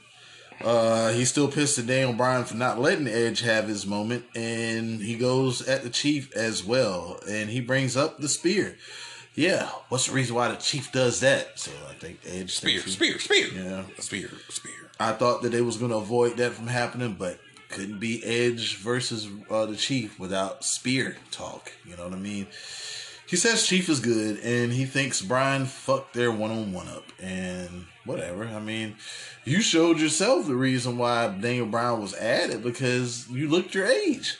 Uh, 0.64 1.12
he's 1.12 1.30
still 1.30 1.47
pissed 1.47 1.80
at 1.80 1.88
Daniel 1.88 2.14
Bryan 2.14 2.45
for 2.45 2.56
not 2.56 2.80
letting 2.80 3.08
Edge 3.08 3.41
have 3.41 3.68
his 3.68 3.86
moment, 3.88 4.26
and 4.36 5.01
he 5.01 5.16
goes 5.16 5.68
at 5.68 5.82
the 5.84 5.89
Chief 5.89 6.32
as 6.36 6.64
well, 6.64 7.20
and 7.28 7.49
he 7.49 7.60
brings 7.60 7.97
up 7.97 8.20
the 8.20 8.30
spear. 8.30 8.78
Yeah, 9.36 9.69
what's 9.89 10.07
the 10.07 10.13
reason 10.13 10.36
why 10.36 10.47
the 10.49 10.55
Chief 10.55 10.91
does 10.91 11.19
that? 11.19 11.59
So 11.59 11.71
I 11.89 11.93
think 11.93 12.19
Edge 12.25 12.55
spear, 12.55 12.79
thinks 12.79 12.86
he- 12.86 12.91
spear, 12.91 13.19
spear. 13.19 13.47
Yeah. 13.53 13.83
spear, 13.99 14.29
spear. 14.49 14.71
I 14.99 15.11
thought 15.11 15.41
that 15.41 15.51
they 15.51 15.61
was 15.61 15.77
going 15.77 15.91
to 15.91 15.97
avoid 15.97 16.38
that 16.38 16.53
from 16.53 16.67
happening, 16.67 17.15
but 17.19 17.39
couldn't 17.69 17.99
be 17.99 18.23
Edge 18.23 18.77
versus 18.77 19.27
uh, 19.49 19.65
the 19.65 19.75
Chief 19.75 20.17
without 20.19 20.63
spear 20.63 21.17
talk. 21.31 21.71
You 21.86 21.97
know 21.97 22.05
what 22.05 22.13
I 22.13 22.17
mean? 22.17 22.47
he 23.27 23.36
says 23.36 23.65
Chief 23.67 23.89
is 23.89 23.99
good, 23.99 24.39
and 24.39 24.71
he 24.71 24.86
thinks 24.86 25.21
Bryan 25.21 25.65
fucked 25.65 26.13
their 26.13 26.31
one 26.31 26.51
on 26.51 26.71
one 26.71 26.88
up, 26.88 27.03
and 27.21 27.86
whatever. 28.05 28.45
I 28.45 28.59
mean, 28.59 28.95
you 29.43 29.61
showed 29.61 29.99
yourself 29.99 30.45
the 30.45 30.55
reason 30.55 30.97
why 30.97 31.27
Daniel 31.27 31.65
Bryan 31.65 31.99
was 32.01 32.13
added 32.15 32.63
because 32.63 33.27
you 33.29 33.49
looked 33.49 33.73
your 33.73 33.88
age. 33.88 34.38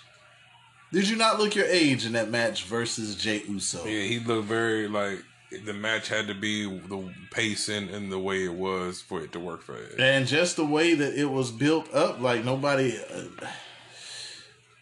Did 0.96 1.10
you 1.10 1.18
not 1.18 1.40
look 1.40 1.56
your 1.56 1.66
age 1.66 2.06
in 2.06 2.14
that 2.14 2.30
match 2.30 2.64
versus 2.64 3.18
Jey 3.18 3.44
Uso? 3.50 3.84
Yeah, 3.86 4.04
he 4.04 4.18
looked 4.18 4.48
very 4.48 4.88
like 4.88 5.22
the 5.66 5.74
match 5.74 6.08
had 6.08 6.30
to 6.30 6.34
be 6.34 6.64
the 6.64 7.14
pacing 7.32 7.90
and 7.90 8.10
the 8.10 8.18
way 8.18 8.46
it 8.46 8.54
was 8.54 9.02
for 9.02 9.22
it 9.22 9.34
to 9.34 9.40
work 9.42 9.62
for 9.62 9.76
it. 9.76 10.00
And 10.00 10.26
just 10.26 10.56
the 10.56 10.64
way 10.64 10.94
that 10.94 11.16
it 11.16 11.26
was 11.26 11.52
built 11.52 11.94
up, 11.94 12.22
like 12.22 12.46
nobody. 12.46 12.98
Uh, 13.14 13.48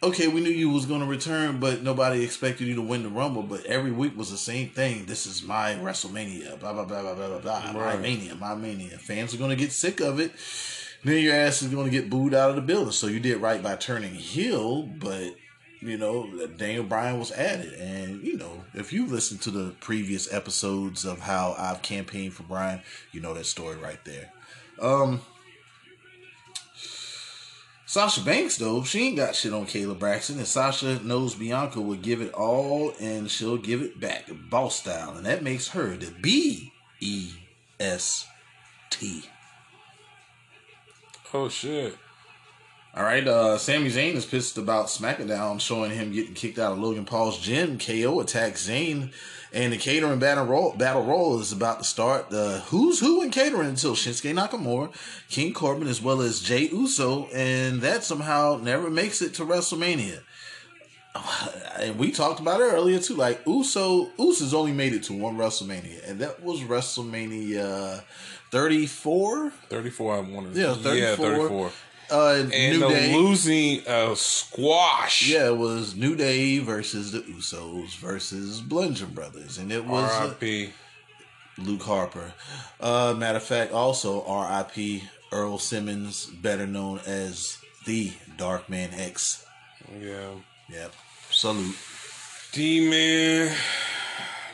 okay, 0.04 0.28
we 0.28 0.40
knew 0.40 0.50
you 0.50 0.70
was 0.70 0.86
going 0.86 1.00
to 1.00 1.06
return, 1.06 1.58
but 1.58 1.82
nobody 1.82 2.22
expected 2.22 2.68
you 2.68 2.76
to 2.76 2.82
win 2.82 3.02
the 3.02 3.08
Rumble. 3.08 3.42
But 3.42 3.66
every 3.66 3.90
week 3.90 4.16
was 4.16 4.30
the 4.30 4.36
same 4.36 4.68
thing. 4.68 5.06
This 5.06 5.26
is 5.26 5.42
my 5.42 5.74
WrestleMania. 5.74 6.60
Blah 6.60 6.74
blah 6.74 6.84
blah 6.84 7.02
blah 7.02 7.14
blah 7.14 7.38
blah 7.40 7.40
blah. 7.40 7.72
My 7.72 7.96
mania, 7.96 8.36
my 8.36 8.54
mania. 8.54 8.98
Fans 8.98 9.34
are 9.34 9.38
going 9.38 9.50
to 9.50 9.56
get 9.56 9.72
sick 9.72 10.00
of 10.00 10.20
it. 10.20 10.30
Then 11.02 11.20
your 11.24 11.34
ass 11.34 11.60
is 11.60 11.74
going 11.74 11.86
to 11.86 11.90
get 11.90 12.08
booed 12.08 12.34
out 12.34 12.50
of 12.50 12.56
the 12.56 12.62
building. 12.62 12.92
So 12.92 13.08
you 13.08 13.18
did 13.18 13.38
right 13.38 13.60
by 13.60 13.74
turning 13.74 14.14
heel, 14.14 14.84
but 14.84 15.34
you 15.84 15.98
know 15.98 16.46
Daniel 16.56 16.84
Bryan 16.84 17.18
was 17.18 17.30
added, 17.32 17.74
and 17.74 18.22
you 18.22 18.36
know 18.36 18.64
if 18.74 18.92
you 18.92 19.06
listen 19.06 19.38
to 19.38 19.50
the 19.50 19.74
previous 19.80 20.32
episodes 20.32 21.04
of 21.04 21.20
how 21.20 21.54
I've 21.58 21.82
campaigned 21.82 22.32
for 22.32 22.42
Bryan, 22.42 22.80
you 23.12 23.20
know 23.20 23.34
that 23.34 23.46
story 23.46 23.76
right 23.76 24.02
there. 24.04 24.32
Um. 24.80 25.20
Sasha 27.86 28.22
Banks 28.22 28.56
though, 28.56 28.82
she 28.82 29.06
ain't 29.06 29.18
got 29.18 29.36
shit 29.36 29.52
on 29.52 29.66
Kayla 29.66 29.96
Braxton, 29.96 30.38
and 30.38 30.46
Sasha 30.48 30.98
knows 31.04 31.36
Bianca 31.36 31.80
will 31.80 31.94
give 31.94 32.20
it 32.20 32.34
all, 32.34 32.92
and 32.98 33.30
she'll 33.30 33.56
give 33.56 33.82
it 33.82 34.00
back, 34.00 34.24
boss 34.50 34.80
style, 34.80 35.16
and 35.16 35.24
that 35.26 35.44
makes 35.44 35.68
her 35.68 35.94
the 35.96 36.10
B 36.20 36.72
E 36.98 37.30
S 37.78 38.26
T. 38.90 39.26
Oh 41.32 41.48
shit! 41.48 41.96
All 42.96 43.02
right, 43.02 43.26
uh, 43.26 43.58
Sami 43.58 43.90
Zayn 43.90 44.14
is 44.14 44.24
pissed 44.24 44.56
about 44.56 44.86
SmackDown 44.86 45.60
showing 45.60 45.90
him 45.90 46.12
getting 46.12 46.34
kicked 46.34 46.60
out 46.60 46.72
of 46.72 46.78
Logan 46.78 47.04
Paul's 47.04 47.40
gym. 47.40 47.76
KO 47.76 48.20
attacks 48.20 48.68
Zayn, 48.68 49.12
and 49.52 49.72
the 49.72 49.76
catering 49.76 50.20
battle 50.20 50.44
roll, 50.44 50.74
battle 50.76 51.02
roll 51.02 51.40
is 51.40 51.50
about 51.50 51.78
to 51.78 51.84
start. 51.84 52.30
The 52.30 52.62
who's 52.66 53.00
who 53.00 53.20
in 53.22 53.30
catering 53.30 53.68
until 53.68 53.94
Shinsuke 53.96 54.32
Nakamura, 54.32 54.94
King 55.28 55.52
Corbin, 55.52 55.88
as 55.88 56.00
well 56.00 56.20
as 56.20 56.40
Jey 56.40 56.68
Uso, 56.68 57.26
and 57.34 57.80
that 57.80 58.04
somehow 58.04 58.60
never 58.62 58.88
makes 58.88 59.20
it 59.22 59.34
to 59.34 59.44
WrestleMania. 59.44 60.20
And 61.76 61.98
we 61.98 62.12
talked 62.12 62.38
about 62.38 62.60
it 62.60 62.72
earlier 62.72 63.00
too. 63.00 63.14
Like 63.14 63.44
Uso, 63.48 64.08
Uso's 64.16 64.54
only 64.54 64.70
made 64.70 64.92
it 64.92 65.02
to 65.04 65.12
one 65.12 65.36
WrestleMania, 65.36 66.08
and 66.08 66.20
that 66.20 66.40
was 66.40 66.60
WrestleMania 66.60 68.04
thirty-four. 68.52 69.50
Thirty-four. 69.68 70.14
I 70.14 70.20
wanted. 70.20 70.54
Yeah, 70.54 70.74
34. 70.74 70.94
Yeah, 70.94 71.16
thirty-four. 71.16 71.72
Uh, 72.10 72.44
And 72.52 72.52
New 72.52 72.80
the 72.80 72.88
Day. 72.88 73.14
losing 73.16 73.86
uh, 73.86 74.14
squash. 74.14 75.28
Yeah, 75.28 75.48
it 75.48 75.56
was 75.56 75.94
New 75.96 76.14
Day 76.16 76.58
versus 76.58 77.12
the 77.12 77.20
Usos 77.20 77.96
versus 77.96 78.60
Bludgeon 78.60 79.10
Brothers, 79.10 79.58
and 79.58 79.72
it 79.72 79.84
was 79.86 80.10
uh, 80.12 80.24
R.I.P. 80.26 80.70
Luke 81.58 81.82
Harper. 81.82 82.32
Uh, 82.80 83.14
matter 83.16 83.36
of 83.38 83.42
fact, 83.44 83.72
also 83.72 84.24
R.I.P. 84.24 85.04
Earl 85.32 85.58
Simmons, 85.58 86.26
better 86.26 86.66
known 86.66 87.00
as 87.06 87.58
the 87.86 88.12
Dark 88.36 88.68
Man 88.68 88.90
X. 88.92 89.44
Yeah. 90.00 90.30
Yep. 90.70 90.92
Salute. 91.30 91.76
D 92.52 92.88
man. 92.88 93.54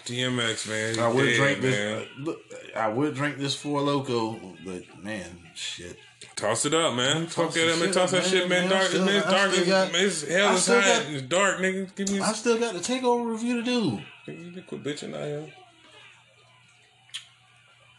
DMX 0.07 0.68
man. 0.68 0.98
I 0.98 1.09
would 1.09 1.24
Dead, 1.26 1.36
drink 1.36 1.61
this. 1.61 1.74
man. 1.76 1.98
uh, 2.03 2.24
look, 2.24 2.40
I 2.74 2.88
would 2.88 3.14
drink 3.14 3.36
this 3.38 3.55
Four 3.55 3.80
Loko, 3.80 4.57
but 4.64 4.82
man, 5.05 5.26
shit. 5.55 5.98
Toss 6.41 6.64
it 6.64 6.74
up, 6.74 6.95
man. 6.95 7.26
Talk 7.26 7.47
Toss 7.47 7.55
that 7.55 7.78
man. 7.78 7.93
Toss 7.93 8.11
that 8.12 8.24
shit, 8.24 8.49
man. 8.49 8.68
Dark, 8.70 8.84
still- 8.88 9.05
man. 9.05 9.16
It's 9.16 9.26
dark. 9.26 9.66
got- 9.66 9.93
man, 9.93 10.05
It's 10.07 10.26
hell 10.26 10.55
is 10.57 10.66
hot. 10.66 10.84
got- 10.84 11.03
It's 11.07 11.22
dark, 11.22 11.59
nigga. 11.59 11.95
Give 11.95 12.11
me. 12.11 12.20
I 12.20 12.32
still 12.32 12.59
got 12.59 12.72
the 12.72 12.80
takeover 12.80 13.30
review 13.30 13.57
to 13.57 13.62
do. 13.62 14.01
You 14.26 14.62
quit 14.66 14.82
bitching 14.82 15.14
out 15.14 15.24
here. 15.24 15.53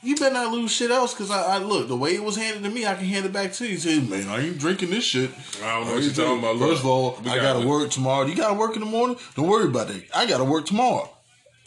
You 0.03 0.15
better 0.15 0.33
not 0.33 0.51
lose 0.51 0.71
shit 0.71 0.89
else, 0.89 1.13
cause 1.13 1.29
I, 1.29 1.43
I 1.43 1.57
look 1.59 1.87
the 1.87 1.95
way 1.95 2.15
it 2.15 2.23
was 2.23 2.35
handed 2.35 2.63
to 2.63 2.71
me. 2.71 2.87
I 2.87 2.95
can 2.95 3.05
hand 3.05 3.23
it 3.27 3.31
back 3.33 3.53
to 3.53 3.67
you. 3.67 3.77
Say, 3.77 3.99
man, 3.99 4.27
I 4.29 4.39
ain't 4.41 4.57
drinking 4.57 4.89
this 4.89 5.03
shit. 5.03 5.29
I 5.63 5.75
don't 5.77 5.85
know 5.87 5.93
what 5.93 6.03
you're 6.03 6.11
talking 6.13 6.39
about. 6.39 6.57
First 6.57 6.79
of 6.81 6.87
all, 6.87 7.19
we 7.23 7.29
I 7.29 7.35
got- 7.35 7.53
gotta 7.57 7.67
work 7.67 7.91
tomorrow. 7.91 8.25
You 8.25 8.33
gotta 8.35 8.55
work 8.55 8.73
in 8.75 8.79
the 8.79 8.87
morning. 8.87 9.17
Don't 9.35 9.47
worry 9.47 9.65
about 9.65 9.89
that. 9.89 10.03
I 10.15 10.25
gotta 10.25 10.43
work 10.43 10.65
tomorrow. 10.65 11.07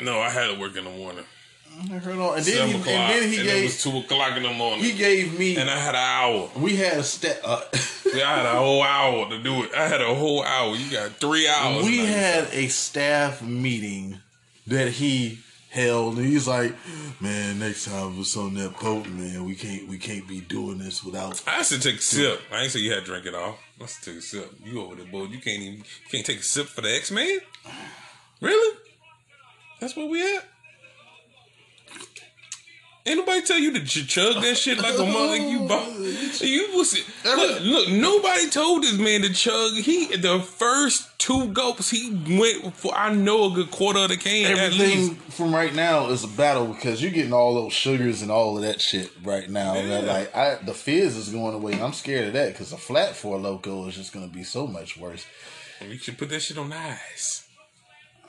No, 0.00 0.18
I 0.20 0.30
had 0.30 0.48
to 0.48 0.58
work 0.58 0.74
in 0.76 0.82
the 0.82 0.90
morning. 0.90 1.24
I 1.76 1.98
heard 1.98 2.18
all, 2.18 2.34
and 2.34 2.44
then 2.44 2.68
he, 2.68 2.74
and 2.74 2.84
then 2.84 3.28
he 3.30 3.40
and 3.40 3.48
it 3.48 3.64
was 3.64 3.84
gave 3.84 3.92
two 3.92 3.98
o'clock 3.98 4.36
in 4.36 4.42
the 4.44 4.52
morning. 4.52 4.80
he 4.84 4.92
gave 4.92 5.38
me. 5.38 5.56
and 5.56 5.68
I 5.68 5.76
had 5.76 5.94
an 5.94 6.00
hour. 6.00 6.50
we 6.56 6.76
had 6.76 6.98
a 6.98 7.02
step. 7.02 7.40
Uh, 7.44 7.60
Yeah, 8.14 8.30
I 8.30 8.36
had 8.36 8.46
a 8.46 8.58
whole 8.58 8.82
hour 8.84 9.28
to 9.30 9.42
do 9.42 9.64
it. 9.64 9.74
I 9.74 9.88
had 9.88 10.00
a 10.00 10.14
whole 10.14 10.44
hour. 10.44 10.76
You 10.76 10.88
got 10.88 11.10
three 11.16 11.48
hours. 11.48 11.84
we 11.84 11.98
had 11.98 12.46
a 12.52 12.68
staff 12.68 13.42
meeting 13.42 14.20
that 14.68 14.88
he 14.88 15.40
held, 15.70 16.16
and 16.18 16.24
he's 16.24 16.46
like, 16.46 16.76
"Man, 17.20 17.58
next 17.58 17.86
time 17.86 18.14
it's 18.20 18.36
on 18.36 18.54
that 18.54 18.78
boat, 18.78 19.08
man, 19.08 19.44
we 19.44 19.56
can't 19.56 19.88
we 19.88 19.98
can't 19.98 20.28
be 20.28 20.40
doing 20.40 20.78
this 20.78 21.02
without." 21.02 21.42
I 21.44 21.60
to 21.64 21.80
take 21.80 21.96
a 21.96 22.00
sip. 22.02 22.40
I 22.52 22.62
ain't 22.62 22.70
say 22.70 22.78
you 22.78 22.92
had 22.92 23.00
to 23.00 23.06
drink 23.06 23.26
it 23.26 23.34
all. 23.34 23.58
I 23.82 23.86
to 23.86 24.00
take 24.04 24.18
a 24.18 24.22
sip. 24.22 24.48
You 24.64 24.80
over 24.82 24.94
there, 24.94 25.06
boy. 25.06 25.24
You 25.24 25.40
can't 25.40 25.60
even 25.60 25.78
you 25.78 25.84
can't 26.08 26.24
take 26.24 26.38
a 26.38 26.44
sip 26.44 26.66
for 26.66 26.82
the 26.82 26.94
X 26.94 27.10
Men? 27.10 27.40
Really? 28.40 28.78
That's 29.80 29.96
what 29.96 30.08
we 30.08 30.36
at? 30.36 30.44
Ain't 33.06 33.18
nobody 33.18 33.42
tell 33.42 33.58
you 33.58 33.70
to 33.74 33.84
ch- 33.84 34.08
chug 34.08 34.40
that 34.42 34.56
shit 34.56 34.78
like 34.78 34.98
a 34.98 35.04
mother. 35.12 35.36
You 35.36 35.68
bought. 35.68 35.92
You 36.40 36.70
was 36.74 36.98
look, 37.22 37.60
look. 37.60 37.88
Nobody 37.90 38.48
told 38.48 38.82
this 38.82 38.96
man 38.98 39.20
to 39.22 39.32
chug. 39.32 39.74
He 39.74 40.16
the 40.16 40.40
first 40.40 41.06
two 41.18 41.48
gulps 41.48 41.90
he 41.90 42.10
went 42.38 42.74
for. 42.74 42.94
I 42.94 43.12
know 43.12 43.52
a 43.52 43.54
good 43.54 43.70
quarter 43.70 43.98
of 43.98 44.08
the 44.08 44.16
can 44.16 44.52
at 44.52 44.58
Everything 44.58 45.16
from 45.16 45.54
right 45.54 45.74
now 45.74 46.08
is 46.08 46.24
a 46.24 46.28
battle 46.28 46.66
because 46.66 47.02
you're 47.02 47.12
getting 47.12 47.34
all 47.34 47.54
those 47.54 47.74
sugars 47.74 48.22
and 48.22 48.30
all 48.30 48.56
of 48.56 48.62
that 48.62 48.80
shit 48.80 49.10
right 49.22 49.50
now. 49.50 49.74
Yeah. 49.74 49.98
like, 49.98 50.34
I 50.34 50.54
the 50.64 50.72
fizz 50.72 51.16
is 51.16 51.28
going 51.28 51.54
away. 51.54 51.78
I'm 51.78 51.92
scared 51.92 52.28
of 52.28 52.32
that 52.32 52.52
because 52.52 52.72
a 52.72 52.78
flat 52.78 53.14
Four 53.14 53.38
Loko 53.38 53.86
is 53.86 53.96
just 53.96 54.14
going 54.14 54.26
to 54.26 54.34
be 54.34 54.44
so 54.44 54.66
much 54.66 54.96
worse. 54.96 55.26
You 55.86 55.98
should 55.98 56.16
put 56.16 56.30
that 56.30 56.40
shit 56.40 56.56
on 56.56 56.72
ice. 56.72 57.43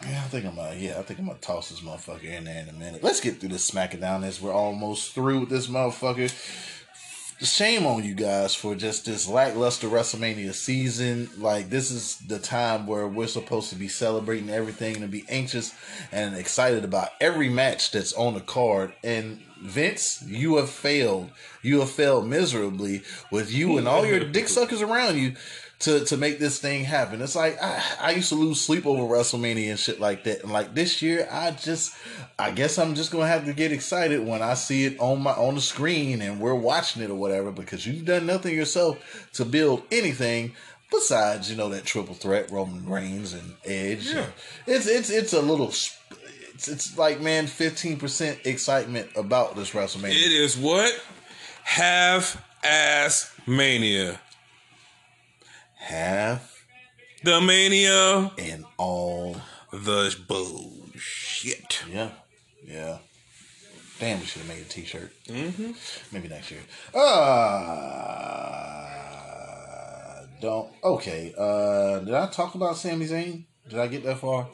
Yeah, 0.02 0.22
I 0.24 0.28
think 0.28 0.46
I'm 0.46 0.56
gonna. 0.56 0.76
Yeah, 0.76 1.00
I 1.00 1.02
think 1.02 1.20
I'm 1.20 1.28
gonna 1.28 1.40
toss 1.40 1.70
this 1.70 1.82
motherfucker 1.82 2.24
in 2.26 2.46
there 2.46 2.62
in 2.62 2.70
a 2.70 2.74
minute. 2.74 3.04
Let's 3.04 3.22
get 3.22 3.40
through 3.40 3.50
this 3.50 3.70
SmackDown 3.70 4.24
as 4.24 4.42
we're 4.42 4.54
almost 4.54 5.14
through 5.14 5.42
with 5.42 5.50
this 5.50 5.68
motherfucker. 5.68 6.32
Shame 7.42 7.86
on 7.86 8.04
you 8.04 8.14
guys 8.14 8.56
for 8.56 8.76
just 8.76 9.06
this 9.06 9.28
lackluster 9.28 9.88
WrestleMania 9.88 10.54
season. 10.54 11.30
Like 11.38 11.70
this 11.70 11.92
is 11.92 12.18
the 12.20 12.40
time 12.40 12.88
where 12.88 13.08
we're 13.08 13.28
supposed 13.28 13.70
to 13.72 13.76
be 13.76 13.90
celebrating 13.90 14.50
everything 14.50 15.02
and 15.02 15.12
be 15.12 15.26
anxious 15.28 15.74
and 16.12 16.36
excited 16.36 16.86
about 16.86 17.10
every 17.20 17.50
match 17.50 17.92
that's 17.92 18.14
on 18.14 18.36
the 18.36 18.40
card. 18.40 18.94
And 19.04 19.42
Vince, 19.62 20.24
you 20.26 20.58
have 20.58 20.70
failed. 20.70 21.30
You 21.62 21.82
have 21.82 21.90
failed 21.90 22.28
miserably 22.28 23.02
with 23.32 23.52
you 23.52 23.78
and 23.78 23.88
all 23.88 24.06
your 24.06 24.20
dick 24.22 24.48
suckers 24.48 24.82
around 24.82 25.18
you 25.18 25.36
to 25.86 26.06
to 26.06 26.18
make 26.18 26.38
this 26.38 26.60
thing 26.60 26.84
happen. 26.84 27.22
It's 27.22 27.36
like 27.36 27.62
I, 27.62 27.82
I 28.00 28.12
used 28.12 28.30
to 28.30 28.36
lose 28.36 28.62
sleep 28.62 28.86
over 28.86 29.02
WrestleMania 29.04 29.70
and 29.72 29.80
shit 29.80 30.00
like 30.00 30.24
that. 30.26 30.44
And 30.44 30.52
like 30.52 30.76
this 30.76 31.02
year, 31.02 31.28
I 31.32 31.52
just 31.52 31.96
I 32.38 32.52
guess 32.52 32.78
I'm 32.78 32.94
just 32.94 33.12
gonna 33.12 33.28
have 33.28 33.46
to 33.46 33.54
get 33.54 33.72
excited 33.72 34.26
when 34.26 34.42
I 34.42 34.54
see 34.54 34.86
it 34.86 35.00
on 35.00 35.24
my 35.24 35.32
on 35.32 35.56
the 35.56 35.62
screen 35.62 36.22
and 36.22 36.40
we're 36.40 36.54
watching 36.54 37.02
it 37.02 37.10
or 37.10 37.16
whatever 37.16 37.52
because 37.52 37.86
you've 37.88 38.06
done 38.06 38.26
nothing 38.26 38.54
yourself 38.56 39.30
to 39.34 39.46
build 39.46 39.84
anything 39.92 40.54
besides 40.92 41.50
you 41.50 41.58
know 41.58 41.70
that 41.70 41.86
triple 41.86 42.14
threat 42.14 42.52
Roman 42.52 42.88
Reigns 42.88 43.34
and 43.34 43.56
Edge. 43.66 44.08
Yeah. 44.08 44.26
It's 44.68 44.88
it's 44.88 45.10
it's 45.10 45.34
a 45.34 45.42
little. 45.42 45.72
sp- 45.74 45.98
It's, 46.54 46.68
it's 46.68 46.98
like 46.98 47.20
man, 47.22 47.48
fifteen 47.48 47.98
percent 47.98 48.40
excitement 48.46 49.10
about 49.16 49.56
this 49.56 49.72
WrestleMania. 49.72 50.12
It 50.12 50.32
is 50.32 50.58
what 50.58 50.94
half 51.64 52.42
ass 52.64 53.32
mania. 53.46 54.20
Half 55.86 56.66
The 57.24 57.40
mania. 57.42 58.32
and 58.40 58.66
all 58.78 59.38
The 59.72 60.16
bullshit. 60.28 61.84
Yeah, 61.92 62.10
yeah. 62.66 62.98
Damn, 64.00 64.20
we 64.20 64.26
should 64.26 64.42
have 64.42 64.50
made 64.50 64.62
a 64.62 64.66
T-shirt. 64.68 65.12
Mm-hmm. 65.28 65.72
Maybe 66.12 66.28
next 66.28 66.50
year. 66.52 66.62
Uh, 68.96 70.26
don't. 70.42 70.70
Okay. 70.84 71.34
Uh, 71.38 72.00
did 72.00 72.14
I 72.14 72.28
talk 72.28 72.56
about 72.56 72.76
Sami 72.78 73.06
Zayn? 73.06 73.46
Did 73.70 73.80
I 73.80 73.88
get 73.88 74.04
that 74.04 74.18
far? 74.18 74.48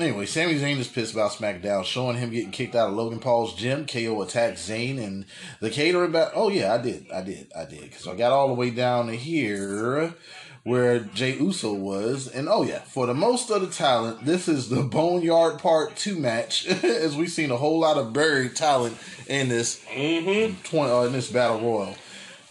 Anyway, 0.00 0.24
Sami 0.24 0.54
Zayn 0.54 0.78
is 0.78 0.88
pissed 0.88 1.12
about 1.12 1.30
SmackDown, 1.30 1.84
showing 1.84 2.16
him 2.16 2.30
getting 2.30 2.50
kicked 2.50 2.74
out 2.74 2.88
of 2.88 2.94
Logan 2.94 3.18
Paul's 3.18 3.54
gym. 3.54 3.84
KO 3.84 4.22
attacks 4.22 4.66
Zayn 4.66 4.98
and 4.98 5.26
the 5.60 5.68
catering 5.68 6.10
back. 6.10 6.32
Oh 6.34 6.48
yeah, 6.48 6.72
I 6.72 6.78
did, 6.78 7.10
I 7.12 7.20
did, 7.20 7.52
I 7.54 7.66
did. 7.66 7.82
Because 7.82 8.08
I 8.08 8.14
got 8.16 8.32
all 8.32 8.48
the 8.48 8.54
way 8.54 8.70
down 8.70 9.08
to 9.08 9.14
here 9.14 10.14
where 10.62 11.00
Jey 11.00 11.36
Uso 11.36 11.74
was. 11.74 12.28
And 12.28 12.48
oh 12.48 12.62
yeah, 12.62 12.78
for 12.78 13.06
the 13.06 13.12
most 13.12 13.50
of 13.50 13.60
the 13.60 13.66
talent, 13.66 14.24
this 14.24 14.48
is 14.48 14.70
the 14.70 14.82
Boneyard 14.82 15.58
Part 15.58 15.96
Two 15.96 16.18
match, 16.18 16.66
as 16.82 17.14
we've 17.14 17.28
seen 17.28 17.50
a 17.50 17.58
whole 17.58 17.80
lot 17.80 17.98
of 17.98 18.14
buried 18.14 18.56
talent 18.56 18.96
in 19.28 19.50
this 19.50 19.84
Mm-hmm. 19.84 20.62
20, 20.62 20.90
uh, 20.90 21.02
in 21.02 21.12
this 21.12 21.30
battle 21.30 21.60
royal. 21.60 21.94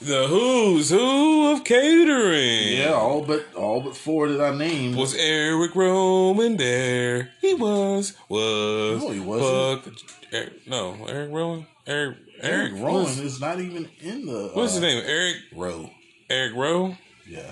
The 0.02 0.28
who's 0.28 0.90
who 0.90 1.52
of 1.52 1.66
catering. 1.66 2.78
Yeah, 2.78 2.94
all 2.94 3.22
but 3.22 3.54
all 3.54 3.82
but 3.82 3.98
four 3.98 4.30
that 4.30 4.42
I 4.42 4.56
named. 4.56 4.96
Was 4.96 5.14
Eric 5.14 5.76
Roman 5.76 6.56
there? 6.56 7.32
He 7.42 7.54
was. 7.54 8.14
Was. 8.30 9.02
No, 9.04 9.10
he 9.12 9.20
wasn't. 9.20 9.84
Fuck. 9.84 9.94
Eric, 10.32 10.68
no, 10.68 10.96
Eric 11.08 11.32
Rowan. 11.32 11.66
Eric. 11.86 12.18
Eric 12.42 12.72
Eric 12.72 12.74
Rowan 12.82 13.04
was- 13.04 13.20
is 13.20 13.42
not 13.42 13.60
even 13.60 13.90
in 14.00 14.26
the. 14.26 14.52
What's 14.54 14.78
uh, 14.78 14.80
his 14.80 14.82
name? 14.82 15.04
Eric. 15.06 15.36
Rowe. 15.54 15.90
Eric 16.30 16.56
Rowe. 16.56 16.96
Yeah, 17.28 17.52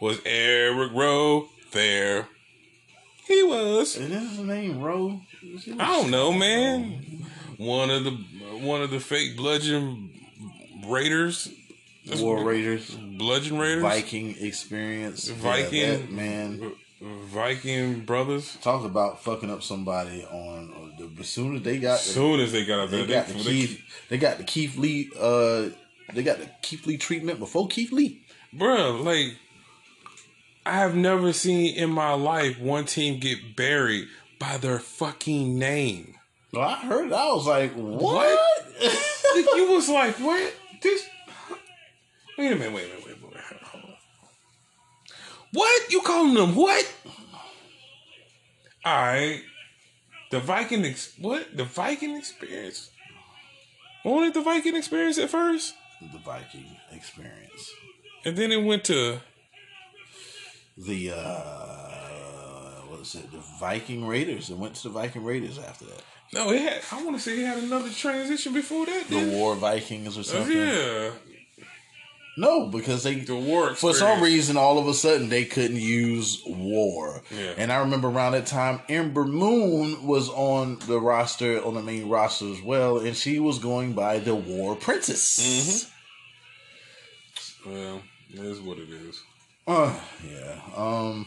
Was 0.00 0.20
Eric 0.24 0.90
Rowe 0.94 1.48
there? 1.72 2.28
He 3.26 3.42
was. 3.42 3.94
and 3.96 4.10
is 4.12 4.30
his 4.30 4.38
name 4.38 4.80
Rowe? 4.80 5.20
I 5.78 5.86
don't 6.00 6.10
know, 6.10 6.32
man. 6.32 7.26
One 7.58 7.90
of 7.90 8.04
the 8.04 8.10
one 8.62 8.80
of 8.80 8.90
the 8.90 9.00
fake 9.00 9.36
bludgeon 9.36 10.10
raiders. 10.86 11.50
That's 12.08 12.20
War 12.20 12.42
Raiders, 12.44 12.90
Bludgeon 12.90 13.58
raiders. 13.58 13.82
Viking 13.82 14.34
experience, 14.40 15.28
Yeah, 15.28 15.34
Viking. 15.36 15.90
that 15.90 16.10
man. 16.10 16.72
Viking 17.00 18.00
brothers. 18.00 18.56
Talk 18.60 18.84
about 18.84 19.22
fucking 19.22 19.50
up 19.50 19.62
somebody 19.62 20.24
on 20.24 20.94
the, 20.98 21.20
as 21.20 21.28
soon 21.28 21.56
as 21.56 21.62
they 21.62 21.78
got 21.78 21.94
As 22.00 22.04
soon 22.06 22.40
as 22.40 22.50
they 22.50 22.64
got 22.64 22.80
out 22.80 22.90
they 22.90 23.04
there, 23.04 23.22
got 23.22 23.28
the 23.28 23.34
they, 23.34 23.42
Keith 23.42 23.80
they 24.08 24.18
got 24.18 24.38
the 24.38 24.44
Keith 24.44 24.76
Lee 24.76 25.10
uh 25.18 25.68
they 26.12 26.22
got 26.24 26.38
the 26.38 26.50
Keith 26.62 26.86
Lee 26.86 26.96
treatment 26.96 27.38
before 27.38 27.68
Keith 27.68 27.92
Lee. 27.92 28.22
Bruh, 28.52 29.04
like 29.04 29.36
I 30.66 30.78
have 30.78 30.96
never 30.96 31.32
seen 31.32 31.76
in 31.76 31.90
my 31.90 32.14
life 32.14 32.58
one 32.58 32.84
team 32.84 33.20
get 33.20 33.54
buried 33.56 34.08
by 34.40 34.56
their 34.56 34.78
fucking 34.80 35.58
name. 35.58 36.14
Well, 36.52 36.68
I 36.68 36.76
heard 36.76 37.06
it. 37.08 37.12
I 37.12 37.26
was 37.32 37.46
like, 37.46 37.72
what? 37.74 38.40
you 39.34 39.70
was 39.70 39.88
like, 39.88 40.16
what? 40.16 40.54
This? 40.82 41.08
Wait 42.38 42.52
a 42.52 42.56
minute. 42.56 42.72
Wait 42.72 42.84
a 42.84 42.88
minute. 42.88 43.04
Wait 43.06 43.16
a 43.16 43.20
minute. 43.20 43.62
Hold 43.64 43.84
on. 43.84 43.90
What? 45.52 45.90
You 45.92 46.00
calling 46.02 46.34
them 46.34 46.54
what? 46.54 46.92
All 48.84 48.94
right. 49.02 49.40
The 50.30 50.40
Viking. 50.40 50.84
Ex- 50.84 51.14
what? 51.18 51.56
The 51.56 51.64
Viking 51.64 52.16
experience. 52.16 52.90
Only 54.04 54.30
the 54.30 54.40
Viking 54.42 54.76
experience 54.76 55.18
at 55.18 55.28
first, 55.30 55.74
the 56.00 56.18
Viking 56.18 56.64
experience. 56.92 57.70
and 58.24 58.36
then 58.36 58.52
it 58.52 58.62
went 58.64 58.84
to 58.84 59.18
The 60.78 61.10
uh 61.10 62.82
what 62.88 63.00
is 63.00 63.14
it? 63.16 63.30
The 63.32 63.42
Viking 63.58 64.06
Raiders. 64.06 64.48
It 64.50 64.56
went 64.56 64.76
to 64.76 64.84
the 64.84 64.88
Viking 64.90 65.24
Raiders 65.24 65.58
after 65.58 65.84
that. 65.86 66.02
no. 66.32 66.52
It 66.52 66.60
had. 66.60 66.80
I 66.92 67.02
want 67.04 67.16
to 67.16 67.22
say 67.22 67.40
it 67.42 67.46
had 67.46 67.58
another 67.58 67.90
transition 67.90 68.52
before 68.54 68.86
that. 68.86 69.08
The? 69.08 69.28
War 69.30 69.56
Vikings 69.56 70.16
or 70.16 70.20
Oh, 70.20 70.22
something. 70.22 70.56
yeah, 70.56 71.10
No, 72.38 72.68
because 72.68 73.02
they 73.02 73.16
the 73.16 73.34
war. 73.34 73.74
for 73.74 73.92
some 73.92 74.22
reason 74.22 74.56
all 74.56 74.78
of 74.78 74.86
a 74.86 74.94
sudden 74.94 75.28
they 75.28 75.44
couldn't 75.44 75.80
use 75.80 76.40
war. 76.46 77.22
Yeah. 77.36 77.54
And 77.56 77.72
I 77.72 77.78
remember 77.80 78.08
around 78.08 78.32
that 78.32 78.46
time 78.46 78.80
Ember 78.88 79.24
Moon 79.24 80.06
was 80.06 80.28
on 80.28 80.78
the 80.86 81.00
roster 81.00 81.60
on 81.64 81.74
the 81.74 81.82
main 81.82 82.08
roster 82.08 82.48
as 82.52 82.62
well, 82.62 82.98
and 82.98 83.16
she 83.16 83.40
was 83.40 83.58
going 83.58 83.92
by 83.92 84.20
the 84.20 84.36
War 84.36 84.76
Princess. 84.76 85.90
Well, 87.66 88.02
it 88.32 88.38
is 88.38 88.60
what 88.60 88.78
it 88.78 88.88
is. 88.88 89.20
Uh, 89.66 89.98
yeah. 90.24 90.60
Um, 90.76 91.26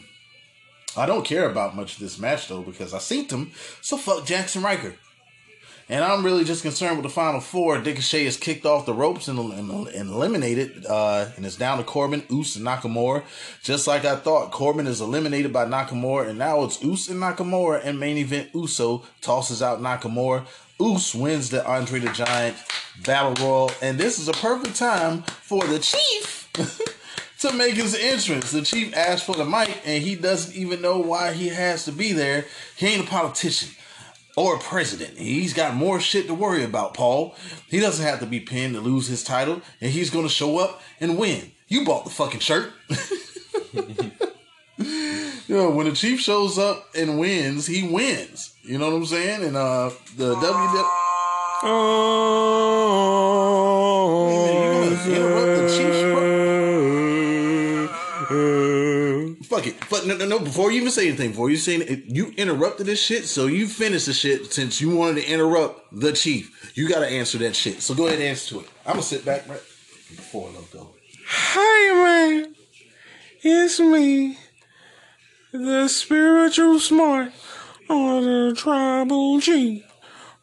I 0.96 1.04
don't 1.04 1.26
care 1.26 1.48
about 1.48 1.76
much 1.76 1.94
of 1.94 1.98
this 2.00 2.18
match 2.18 2.48
though 2.48 2.62
because 2.62 2.94
I 2.94 2.98
seen 2.98 3.28
them. 3.28 3.52
So 3.82 3.98
fuck 3.98 4.24
Jaxson 4.24 4.62
Ryker. 4.62 4.94
And 5.92 6.02
I'm 6.02 6.24
really 6.24 6.44
just 6.44 6.62
concerned 6.62 6.96
with 6.96 7.02
the 7.02 7.10
final 7.10 7.38
four. 7.38 7.76
Ricochet 7.76 8.24
has 8.24 8.38
kicked 8.38 8.64
off 8.64 8.86
the 8.86 8.94
ropes 8.94 9.28
and, 9.28 9.38
and, 9.38 9.88
and 9.88 10.08
eliminated, 10.08 10.86
uh, 10.86 11.26
and 11.36 11.44
it's 11.44 11.56
down 11.56 11.76
to 11.76 11.84
Corbin, 11.84 12.22
Oos, 12.32 12.56
and 12.56 12.64
Nakamura. 12.64 13.24
Just 13.62 13.86
like 13.86 14.06
I 14.06 14.16
thought, 14.16 14.52
Corbin 14.52 14.86
is 14.86 15.02
eliminated 15.02 15.52
by 15.52 15.66
Nakamura, 15.66 16.30
and 16.30 16.38
now 16.38 16.64
it's 16.64 16.82
Oos 16.82 17.10
and 17.10 17.20
Nakamura, 17.20 17.84
and 17.84 18.00
main 18.00 18.16
event 18.16 18.48
Uso 18.54 19.02
tosses 19.20 19.62
out 19.62 19.82
Nakamura. 19.82 20.46
Oos 20.80 21.14
wins 21.14 21.50
the 21.50 21.62
Andre 21.66 22.00
the 22.00 22.08
Giant 22.08 22.56
Battle 23.04 23.34
Royal, 23.46 23.70
and 23.82 23.98
this 23.98 24.18
is 24.18 24.28
a 24.28 24.32
perfect 24.32 24.76
time 24.76 25.24
for 25.24 25.62
the 25.66 25.78
Chief 25.78 26.48
to 27.40 27.52
make 27.52 27.74
his 27.74 27.94
entrance. 27.94 28.50
The 28.50 28.62
Chief 28.62 28.96
asked 28.96 29.26
for 29.26 29.34
the 29.36 29.44
mic, 29.44 29.82
and 29.84 30.02
he 30.02 30.14
doesn't 30.14 30.56
even 30.56 30.80
know 30.80 31.00
why 31.00 31.34
he 31.34 31.48
has 31.48 31.84
to 31.84 31.92
be 31.92 32.14
there. 32.14 32.46
He 32.76 32.86
ain't 32.86 33.04
a 33.04 33.10
politician 33.10 33.76
or 34.36 34.58
president. 34.58 35.18
He's 35.18 35.54
got 35.54 35.74
more 35.74 36.00
shit 36.00 36.26
to 36.26 36.34
worry 36.34 36.64
about, 36.64 36.94
Paul. 36.94 37.34
He 37.68 37.80
doesn't 37.80 38.04
have 38.04 38.20
to 38.20 38.26
be 38.26 38.40
pinned 38.40 38.74
to 38.74 38.80
lose 38.80 39.06
his 39.08 39.22
title, 39.22 39.62
and 39.80 39.90
he's 39.90 40.10
going 40.10 40.24
to 40.26 40.32
show 40.32 40.58
up 40.58 40.80
and 41.00 41.18
win. 41.18 41.52
You 41.68 41.84
bought 41.84 42.04
the 42.04 42.10
fucking 42.10 42.40
shirt. 42.40 42.72
you 44.78 45.56
know, 45.56 45.70
when 45.70 45.88
the 45.88 45.92
Chief 45.94 46.20
shows 46.20 46.58
up 46.58 46.88
and 46.94 47.18
wins, 47.18 47.66
he 47.66 47.86
wins. 47.88 48.54
You 48.62 48.78
know 48.78 48.90
what 48.90 48.96
I'm 48.96 49.06
saying? 49.06 49.44
And 49.44 49.56
uh, 49.56 49.90
the 50.16 50.34
WWE. 50.34 50.88
Oh, 51.64 52.22
But 59.92 60.06
no, 60.06 60.16
no, 60.16 60.24
no. 60.24 60.38
Before 60.38 60.72
you 60.72 60.80
even 60.80 60.90
say 60.90 61.06
anything, 61.06 61.32
before 61.32 61.50
you 61.50 61.58
say 61.58 61.74
anything, 61.74 62.04
you 62.06 62.32
interrupted 62.38 62.86
this 62.86 62.98
shit, 62.98 63.26
so 63.26 63.46
you 63.46 63.66
finished 63.66 64.06
the 64.06 64.14
shit 64.14 64.50
since 64.50 64.80
you 64.80 64.96
wanted 64.96 65.20
to 65.20 65.30
interrupt 65.30 65.82
the 65.92 66.14
chief. 66.14 66.72
You 66.74 66.88
got 66.88 67.00
to 67.00 67.06
answer 67.06 67.36
that 67.38 67.54
shit. 67.54 67.82
So 67.82 67.94
go 67.94 68.06
ahead 68.06 68.18
and 68.18 68.28
answer 68.28 68.54
to 68.54 68.60
it. 68.60 68.70
I'm 68.86 68.94
gonna 68.94 69.02
sit 69.02 69.22
back 69.22 69.46
right 69.46 69.60
before 70.08 70.48
go. 70.72 70.94
Hi, 71.26 72.40
man. 72.40 72.54
It's 73.42 73.80
me, 73.80 74.38
the 75.52 75.88
spiritual 75.88 76.80
smart 76.80 77.32
on 77.90 78.22
the 78.22 78.54
tribal 78.56 79.42
chief, 79.42 79.84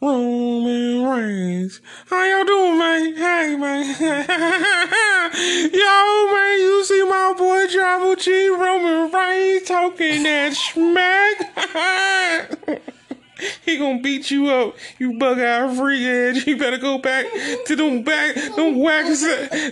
Roman 0.02 1.04
Reigns. 1.04 1.82
How 2.06 2.24
y'all 2.24 2.46
doing, 2.46 2.80
man? 2.80 3.16
Hey, 3.16 3.58
man. 3.58 3.86
Yo, 5.74 6.34
man, 6.34 6.60
you 6.60 6.86
see 6.86 7.04
my 7.04 7.34
boy 7.38 7.68
Tribal 7.68 8.16
Chief 8.16 8.58
Roman 8.58 9.12
Reigns 9.12 9.68
talking 9.68 10.24
that 10.24 10.54
smack? 10.54 11.36
He 13.66 13.78
gonna 13.78 14.02
beat 14.02 14.32
you 14.32 14.50
up, 14.50 14.76
you 14.98 15.18
bug 15.18 15.40
eyed 15.40 15.76
freak 15.78 16.02
head. 16.02 16.48
You 16.48 16.58
better 16.58 16.78
go 16.78 16.98
back 16.98 17.26
to 17.66 17.76
them 17.76 18.04
back, 18.04 18.36
them 18.36 18.80
whack, 18.80 19.06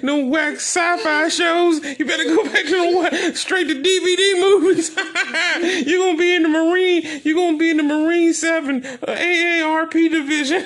them 0.02 0.30
whack 0.30 0.56
sci-fi 0.56 1.30
shows. 1.30 1.84
You 1.98 2.06
better 2.06 2.26
go 2.26 2.44
back 2.44 2.66
to 2.66 3.10
them 3.12 3.36
straight 3.36 3.68
to 3.68 3.76
DVD 3.76 4.40
movies. 4.40 4.90
you 5.88 6.00
gonna 6.00 6.18
be 6.18 6.36
in 6.36 6.44
the 6.44 6.50
Marine. 6.50 7.22
You 7.24 7.36
gonna 7.36 7.58
be 7.58 7.70
in 7.70 7.78
the 7.78 7.84
Marine 7.84 8.34
Seven 8.34 8.86
uh, 8.86 9.06
AARP 9.08 9.94
division. 10.12 10.66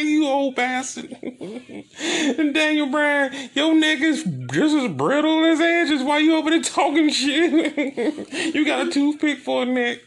you 0.06 0.26
old 0.26 0.54
bastard. 0.54 1.16
and 2.00 2.54
Daniel 2.54 2.86
Bryan, 2.86 3.50
your 3.54 3.74
neck 3.74 4.00
is 4.00 4.22
just 4.52 4.74
as 4.74 4.92
brittle 4.92 5.44
as 5.44 5.60
edges 5.60 6.02
while 6.02 6.20
you 6.20 6.36
over 6.36 6.50
there 6.50 6.62
talking 6.62 7.08
shit. 7.10 8.54
you 8.54 8.64
got 8.64 8.88
a 8.88 8.90
toothpick 8.90 9.38
for 9.38 9.62
a 9.62 9.66
neck. 9.66 10.00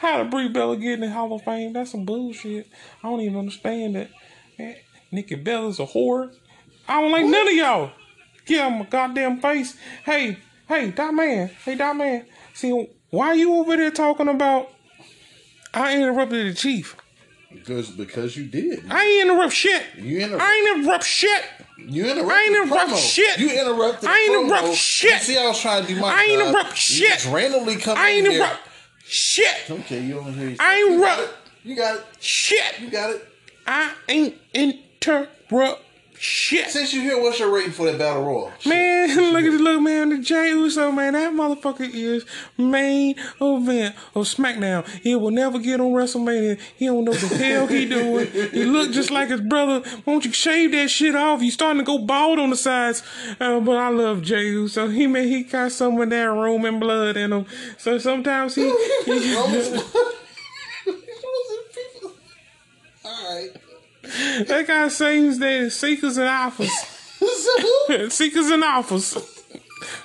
How 0.00 0.18
to 0.18 0.24
Brie 0.24 0.48
Bella 0.48 0.76
get 0.76 1.00
the 1.00 1.10
Hall 1.16 1.32
of 1.34 1.42
Fame? 1.42 1.72
That's 1.72 1.90
some 1.92 2.04
bullshit. 2.04 2.68
I 3.02 3.08
don't 3.08 3.20
even 3.20 3.38
understand 3.38 3.96
that. 3.96 4.10
Man, 4.58 4.76
Nikki 5.10 5.34
Bella's 5.34 5.80
a 5.80 5.86
whore. 5.86 6.32
I 6.86 7.00
don't 7.00 7.10
like 7.10 7.24
none 7.26 7.48
of 7.48 7.54
y'all. 7.54 7.90
Get 8.44 8.60
out 8.60 8.70
my 8.70 8.84
goddamn 8.84 9.40
face. 9.40 9.76
Hey, 10.04 10.36
hey, 10.68 10.90
that 10.90 11.12
man. 11.14 11.48
Hey, 11.64 11.74
that 11.74 11.96
man. 11.96 12.26
See, 12.54 12.88
why 13.10 13.32
you 13.32 13.54
over 13.54 13.76
there 13.76 13.90
talking 13.90 14.28
about 14.28 14.70
I 15.74 15.96
interrupted 15.96 16.46
the 16.50 16.54
chief? 16.54 16.96
Because 17.52 17.90
because 17.90 18.36
you 18.36 18.44
did. 18.44 18.84
I 18.90 19.02
ain't 19.04 19.30
interrupt 19.30 19.52
shit. 19.52 19.82
You 19.96 20.20
interrupt- 20.20 20.42
I 20.42 20.54
ain't 20.54 20.78
interrupt 20.78 21.04
shit. 21.04 21.44
You 21.78 22.04
interrupted. 22.04 22.30
I 22.32 22.42
ain't 22.42 22.56
interrupt 22.56 22.90
promo. 22.92 22.96
shit. 23.14 23.38
You 23.38 23.50
interrupted. 23.50 24.08
I 24.08 24.12
the 24.12 24.18
ain't 24.18 24.32
promo. 24.52 24.58
interrupt 24.58 24.76
shit. 24.76 25.12
You 25.12 25.18
see, 25.18 25.38
I 25.38 25.46
was 25.48 25.60
trying 25.60 25.82
to 25.86 25.94
do 25.94 26.00
my. 26.00 26.10
Thing. 26.10 26.18
I 26.18 26.22
ain't 26.24 26.40
job. 26.40 26.48
interrupt 26.48 26.70
You 26.72 26.76
shit. 26.76 27.12
just 27.14 27.26
randomly 27.32 27.76
come. 27.76 27.96
I 27.98 28.08
ain't 28.10 28.26
in 28.26 28.32
here. 28.32 28.50
Interrupt 29.06 29.12
shit. 29.12 29.70
Okay, 29.70 30.00
you 30.02 30.14
don't 30.14 30.32
hear. 30.34 30.56
I 30.60 30.76
ain't 30.76 30.90
you 30.92 31.00
got 31.00 31.18
ru- 31.18 31.24
it. 31.24 31.30
You 31.64 31.76
got 31.76 31.96
it. 31.96 32.04
Shit. 32.20 32.80
You 32.80 32.90
got 32.90 33.10
it. 33.10 33.28
I 33.66 33.92
ain't 34.08 34.34
interrupted 34.54 35.84
shit. 36.18 36.70
Since 36.70 36.92
you 36.92 37.00
here, 37.02 37.20
what's 37.20 37.38
your 37.38 37.50
rating 37.50 37.72
for 37.72 37.86
that 37.86 37.98
battle 37.98 38.24
royal? 38.24 38.52
Man, 38.66 39.32
look 39.32 39.44
at 39.44 39.52
the 39.52 39.58
look, 39.58 39.80
man. 39.80 40.10
The 40.10 40.18
Jey 40.18 40.50
Uso, 40.50 40.90
man. 40.90 41.12
That 41.14 41.32
motherfucker 41.32 41.88
is 41.92 42.24
main 42.56 43.16
event 43.40 43.94
of 44.14 44.26
SmackDown. 44.26 44.86
He 45.02 45.14
will 45.14 45.30
never 45.30 45.58
get 45.58 45.80
on 45.80 45.92
WrestleMania. 45.92 46.58
He 46.76 46.86
don't 46.86 47.04
know 47.04 47.12
what 47.12 47.20
the 47.20 47.36
hell 47.36 47.66
he 47.66 47.88
doing. 47.88 48.26
He 48.30 48.64
look 48.64 48.92
just 48.92 49.10
like 49.10 49.28
his 49.28 49.40
brother. 49.40 49.82
Won't 50.04 50.24
you 50.24 50.32
shave 50.32 50.72
that 50.72 50.90
shit 50.90 51.14
off? 51.14 51.42
You 51.42 51.50
starting 51.50 51.78
to 51.78 51.84
go 51.84 51.98
bald 51.98 52.38
on 52.38 52.50
the 52.50 52.56
sides. 52.56 53.02
Uh, 53.40 53.60
but 53.60 53.76
I 53.76 53.88
love 53.88 54.22
Jey 54.22 54.44
Uso. 54.48 54.88
He 54.88 55.06
man, 55.06 55.28
he 55.28 55.42
got 55.42 55.72
some 55.72 56.00
of 56.00 56.10
that 56.10 56.24
Roman 56.24 56.78
blood 56.80 57.16
in 57.16 57.32
him. 57.32 57.46
So 57.78 57.98
sometimes 57.98 58.54
he. 58.54 58.62
he 59.04 59.36
All 63.04 63.34
right. 63.34 63.50
That 64.46 64.64
guy 64.66 64.88
sings 64.88 65.38
that 65.38 65.72
seekers 65.72 66.16
and 66.16 66.28
alphas. 66.28 66.92
Seekers 68.10 68.50
and 68.50 68.62
Alphas. 68.62 69.16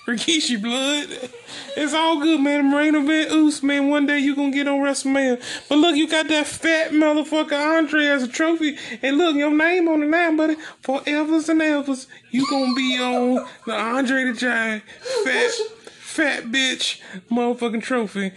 Rikishi 0.07 0.61
blood. 0.61 1.29
It's 1.75 1.93
all 1.93 2.19
good, 2.19 2.39
man. 2.41 2.71
Main 2.71 2.95
event, 2.95 3.31
Oos, 3.31 3.63
man. 3.63 3.89
One 3.89 4.05
day 4.05 4.19
you 4.19 4.35
gonna 4.35 4.51
get 4.51 4.67
on 4.67 4.79
WrestleMania. 4.79 5.41
But 5.67 5.77
look, 5.77 5.95
you 5.95 6.07
got 6.07 6.27
that 6.27 6.47
fat 6.47 6.91
motherfucker 6.91 7.77
Andre 7.77 8.05
as 8.05 8.23
a 8.23 8.27
trophy. 8.27 8.77
And 9.01 9.17
look, 9.17 9.35
your 9.35 9.55
name 9.55 9.87
on 9.87 10.01
the 10.01 10.07
line, 10.07 10.37
buddy. 10.37 10.55
Forevers 10.83 11.49
and 11.49 11.61
evers. 11.61 12.07
You 12.31 12.45
gonna 12.49 12.75
be 12.75 12.97
on 13.01 13.47
the 13.65 13.73
Andre 13.73 14.25
the 14.25 14.33
Giant 14.33 14.83
fat 15.23 15.51
fat 16.11 16.43
bitch 16.45 16.99
motherfucking 17.31 17.81
trophy. 17.81 18.33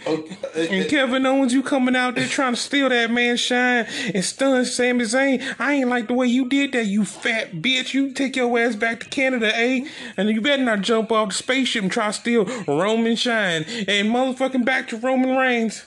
And 0.55 0.89
Kevin 0.89 1.25
Owens, 1.25 1.53
you 1.53 1.61
coming 1.61 1.95
out 1.95 2.15
there 2.15 2.25
trying 2.25 2.53
to 2.53 2.59
steal 2.59 2.87
that 2.89 3.11
man's 3.11 3.41
shine 3.41 3.85
and 4.13 4.23
stun 4.23 4.63
Sami 4.63 5.03
Zayn. 5.03 5.55
I 5.59 5.73
ain't 5.73 5.89
like 5.89 6.07
the 6.07 6.13
way 6.13 6.27
you 6.27 6.47
did 6.47 6.71
that, 6.71 6.85
you 6.85 7.03
fat 7.03 7.55
bitch. 7.55 7.93
You 7.93 8.13
take 8.13 8.37
your 8.37 8.57
ass 8.57 8.75
back 8.75 9.01
to 9.01 9.05
Canada, 9.07 9.51
eh? 9.53 9.87
And 10.15 10.29
you 10.29 10.39
better 10.39 10.63
not 10.63 10.81
jump 10.81 11.11
off 11.11 11.29
the 11.29 11.35
spaceship 11.35 11.83
and 11.83 11.91
try 11.91 12.07
to 12.07 12.13
steal 12.13 12.45
Roman 12.65 13.17
shine. 13.17 13.65
And 13.87 14.09
motherfucking 14.09 14.63
back 14.63 14.87
to 14.89 14.97
Roman 14.97 15.35
Reigns. 15.35 15.85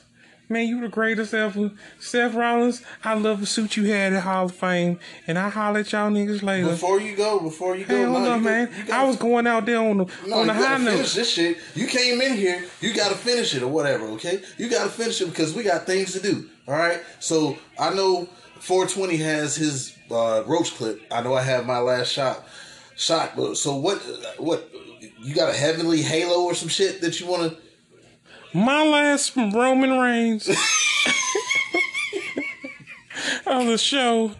Man, 0.50 0.66
you 0.66 0.80
the 0.80 0.88
greatest 0.88 1.34
ever. 1.34 1.70
Seth 2.00 2.34
Rollins, 2.34 2.82
I 3.04 3.14
love 3.14 3.40
the 3.40 3.46
suit 3.46 3.76
you 3.76 3.84
had 3.84 4.14
at 4.14 4.22
Hall 4.22 4.46
of 4.46 4.54
Fame. 4.54 4.98
And 5.26 5.38
I 5.38 5.50
holler 5.50 5.80
at 5.80 5.92
y'all 5.92 6.10
niggas 6.10 6.42
later. 6.42 6.68
Before 6.68 6.98
you 7.00 7.16
go, 7.16 7.38
before 7.40 7.76
you 7.76 7.84
go, 7.84 7.94
Hey, 7.96 8.04
hold 8.04 8.22
no, 8.22 8.32
up, 8.32 8.40
man. 8.40 8.70
Go, 8.86 8.92
I 8.94 9.04
was 9.04 9.16
going 9.16 9.46
out 9.46 9.66
there 9.66 9.78
on 9.78 9.98
the 9.98 10.04
No, 10.26 10.38
on 10.38 10.46
the 10.46 10.54
high 10.54 10.60
gotta 10.62 10.84
finish 10.84 10.98
note. 10.98 11.14
this 11.14 11.30
shit. 11.30 11.58
You 11.74 11.86
came 11.86 12.20
in 12.22 12.34
here, 12.34 12.64
you 12.80 12.94
gotta 12.94 13.14
finish 13.14 13.54
it 13.54 13.62
or 13.62 13.68
whatever, 13.68 14.06
okay? 14.12 14.40
You 14.56 14.70
gotta 14.70 14.88
finish 14.88 15.20
it 15.20 15.26
because 15.26 15.54
we 15.54 15.64
got 15.64 15.84
things 15.84 16.12
to 16.14 16.20
do. 16.20 16.48
All 16.66 16.74
right. 16.74 17.00
So 17.20 17.58
I 17.78 17.92
know 17.92 18.26
420 18.60 19.16
has 19.18 19.54
his 19.56 19.96
uh, 20.10 20.44
roach 20.46 20.74
clip. 20.76 21.02
I 21.10 21.20
know 21.20 21.34
I 21.34 21.42
have 21.42 21.66
my 21.66 21.78
last 21.80 22.10
shot. 22.10 22.42
Shot. 22.96 23.36
but- 23.36 23.56
So 23.58 23.76
what? 23.76 23.98
What? 24.38 24.66
You 25.20 25.34
got 25.34 25.50
a 25.52 25.56
heavenly 25.56 26.00
halo 26.02 26.44
or 26.44 26.54
some 26.54 26.68
shit 26.68 27.00
that 27.02 27.20
you 27.20 27.26
want 27.26 27.52
to? 27.52 27.58
My 28.54 28.84
last 28.84 29.36
Roman 29.36 29.98
Reigns 29.98 30.48
on 33.46 33.66
the 33.66 33.76
show 33.76 34.32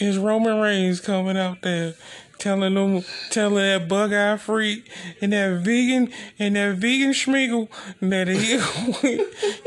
is 0.00 0.18
Roman 0.18 0.58
Reigns 0.58 1.00
coming 1.00 1.36
out 1.36 1.60
there 1.62 1.94
telling 2.38 2.74
them, 2.74 3.02
telling 3.30 3.56
that 3.56 3.88
bug 3.88 4.12
eye 4.12 4.36
freak 4.36 4.90
and 5.22 5.32
that 5.32 5.60
vegan 5.62 6.12
and 6.38 6.56
that 6.56 6.76
vegan 6.76 7.12
schmiegel 7.12 7.68
that 8.00 8.28
he 8.28 8.58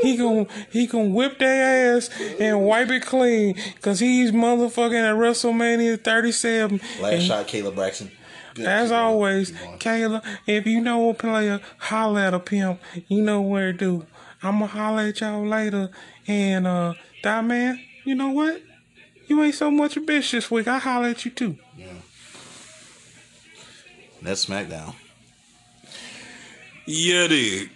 he 0.00 0.16
gon' 0.16 0.46
he 0.70 0.86
gon' 0.86 1.12
whip 1.12 1.38
their 1.38 1.96
ass 1.96 2.08
and 2.38 2.64
wipe 2.64 2.88
it 2.90 3.04
clean 3.04 3.56
because 3.74 3.98
he's 4.00 4.30
motherfucking 4.30 4.94
at 4.94 5.16
WrestleMania 5.16 6.02
37. 6.02 6.80
Last 7.00 7.12
and 7.12 7.22
shot, 7.22 7.48
Kayla 7.48 7.74
Braxton. 7.74 8.10
Good. 8.58 8.66
as 8.66 8.92
always, 8.92 9.52
Kayla, 9.78 10.22
if 10.46 10.66
you 10.66 10.80
know 10.80 11.08
a 11.10 11.14
player, 11.14 11.60
holler 11.78 12.20
at 12.20 12.34
a 12.34 12.40
pimp. 12.40 12.80
You 13.08 13.22
know 13.22 13.40
where 13.40 13.72
to 13.72 13.78
do. 13.78 14.06
I'ma 14.42 14.66
holla 14.66 15.08
at 15.08 15.20
y'all 15.20 15.46
later. 15.46 15.90
And 16.26 16.66
uh 16.66 16.94
that 17.22 17.44
man, 17.44 17.80
you 18.04 18.14
know 18.14 18.30
what? 18.30 18.60
You 19.26 19.42
ain't 19.42 19.54
so 19.54 19.70
much 19.70 19.96
a 19.96 20.00
bitch 20.00 20.32
this 20.32 20.50
week. 20.50 20.68
I 20.68 20.78
holler 20.78 21.08
at 21.08 21.24
you 21.24 21.30
too. 21.30 21.56
Yeah. 21.76 21.86
That's 24.22 24.46
SmackDown. 24.46 24.94
Yeah, 26.86 27.26
dig. 27.28 27.70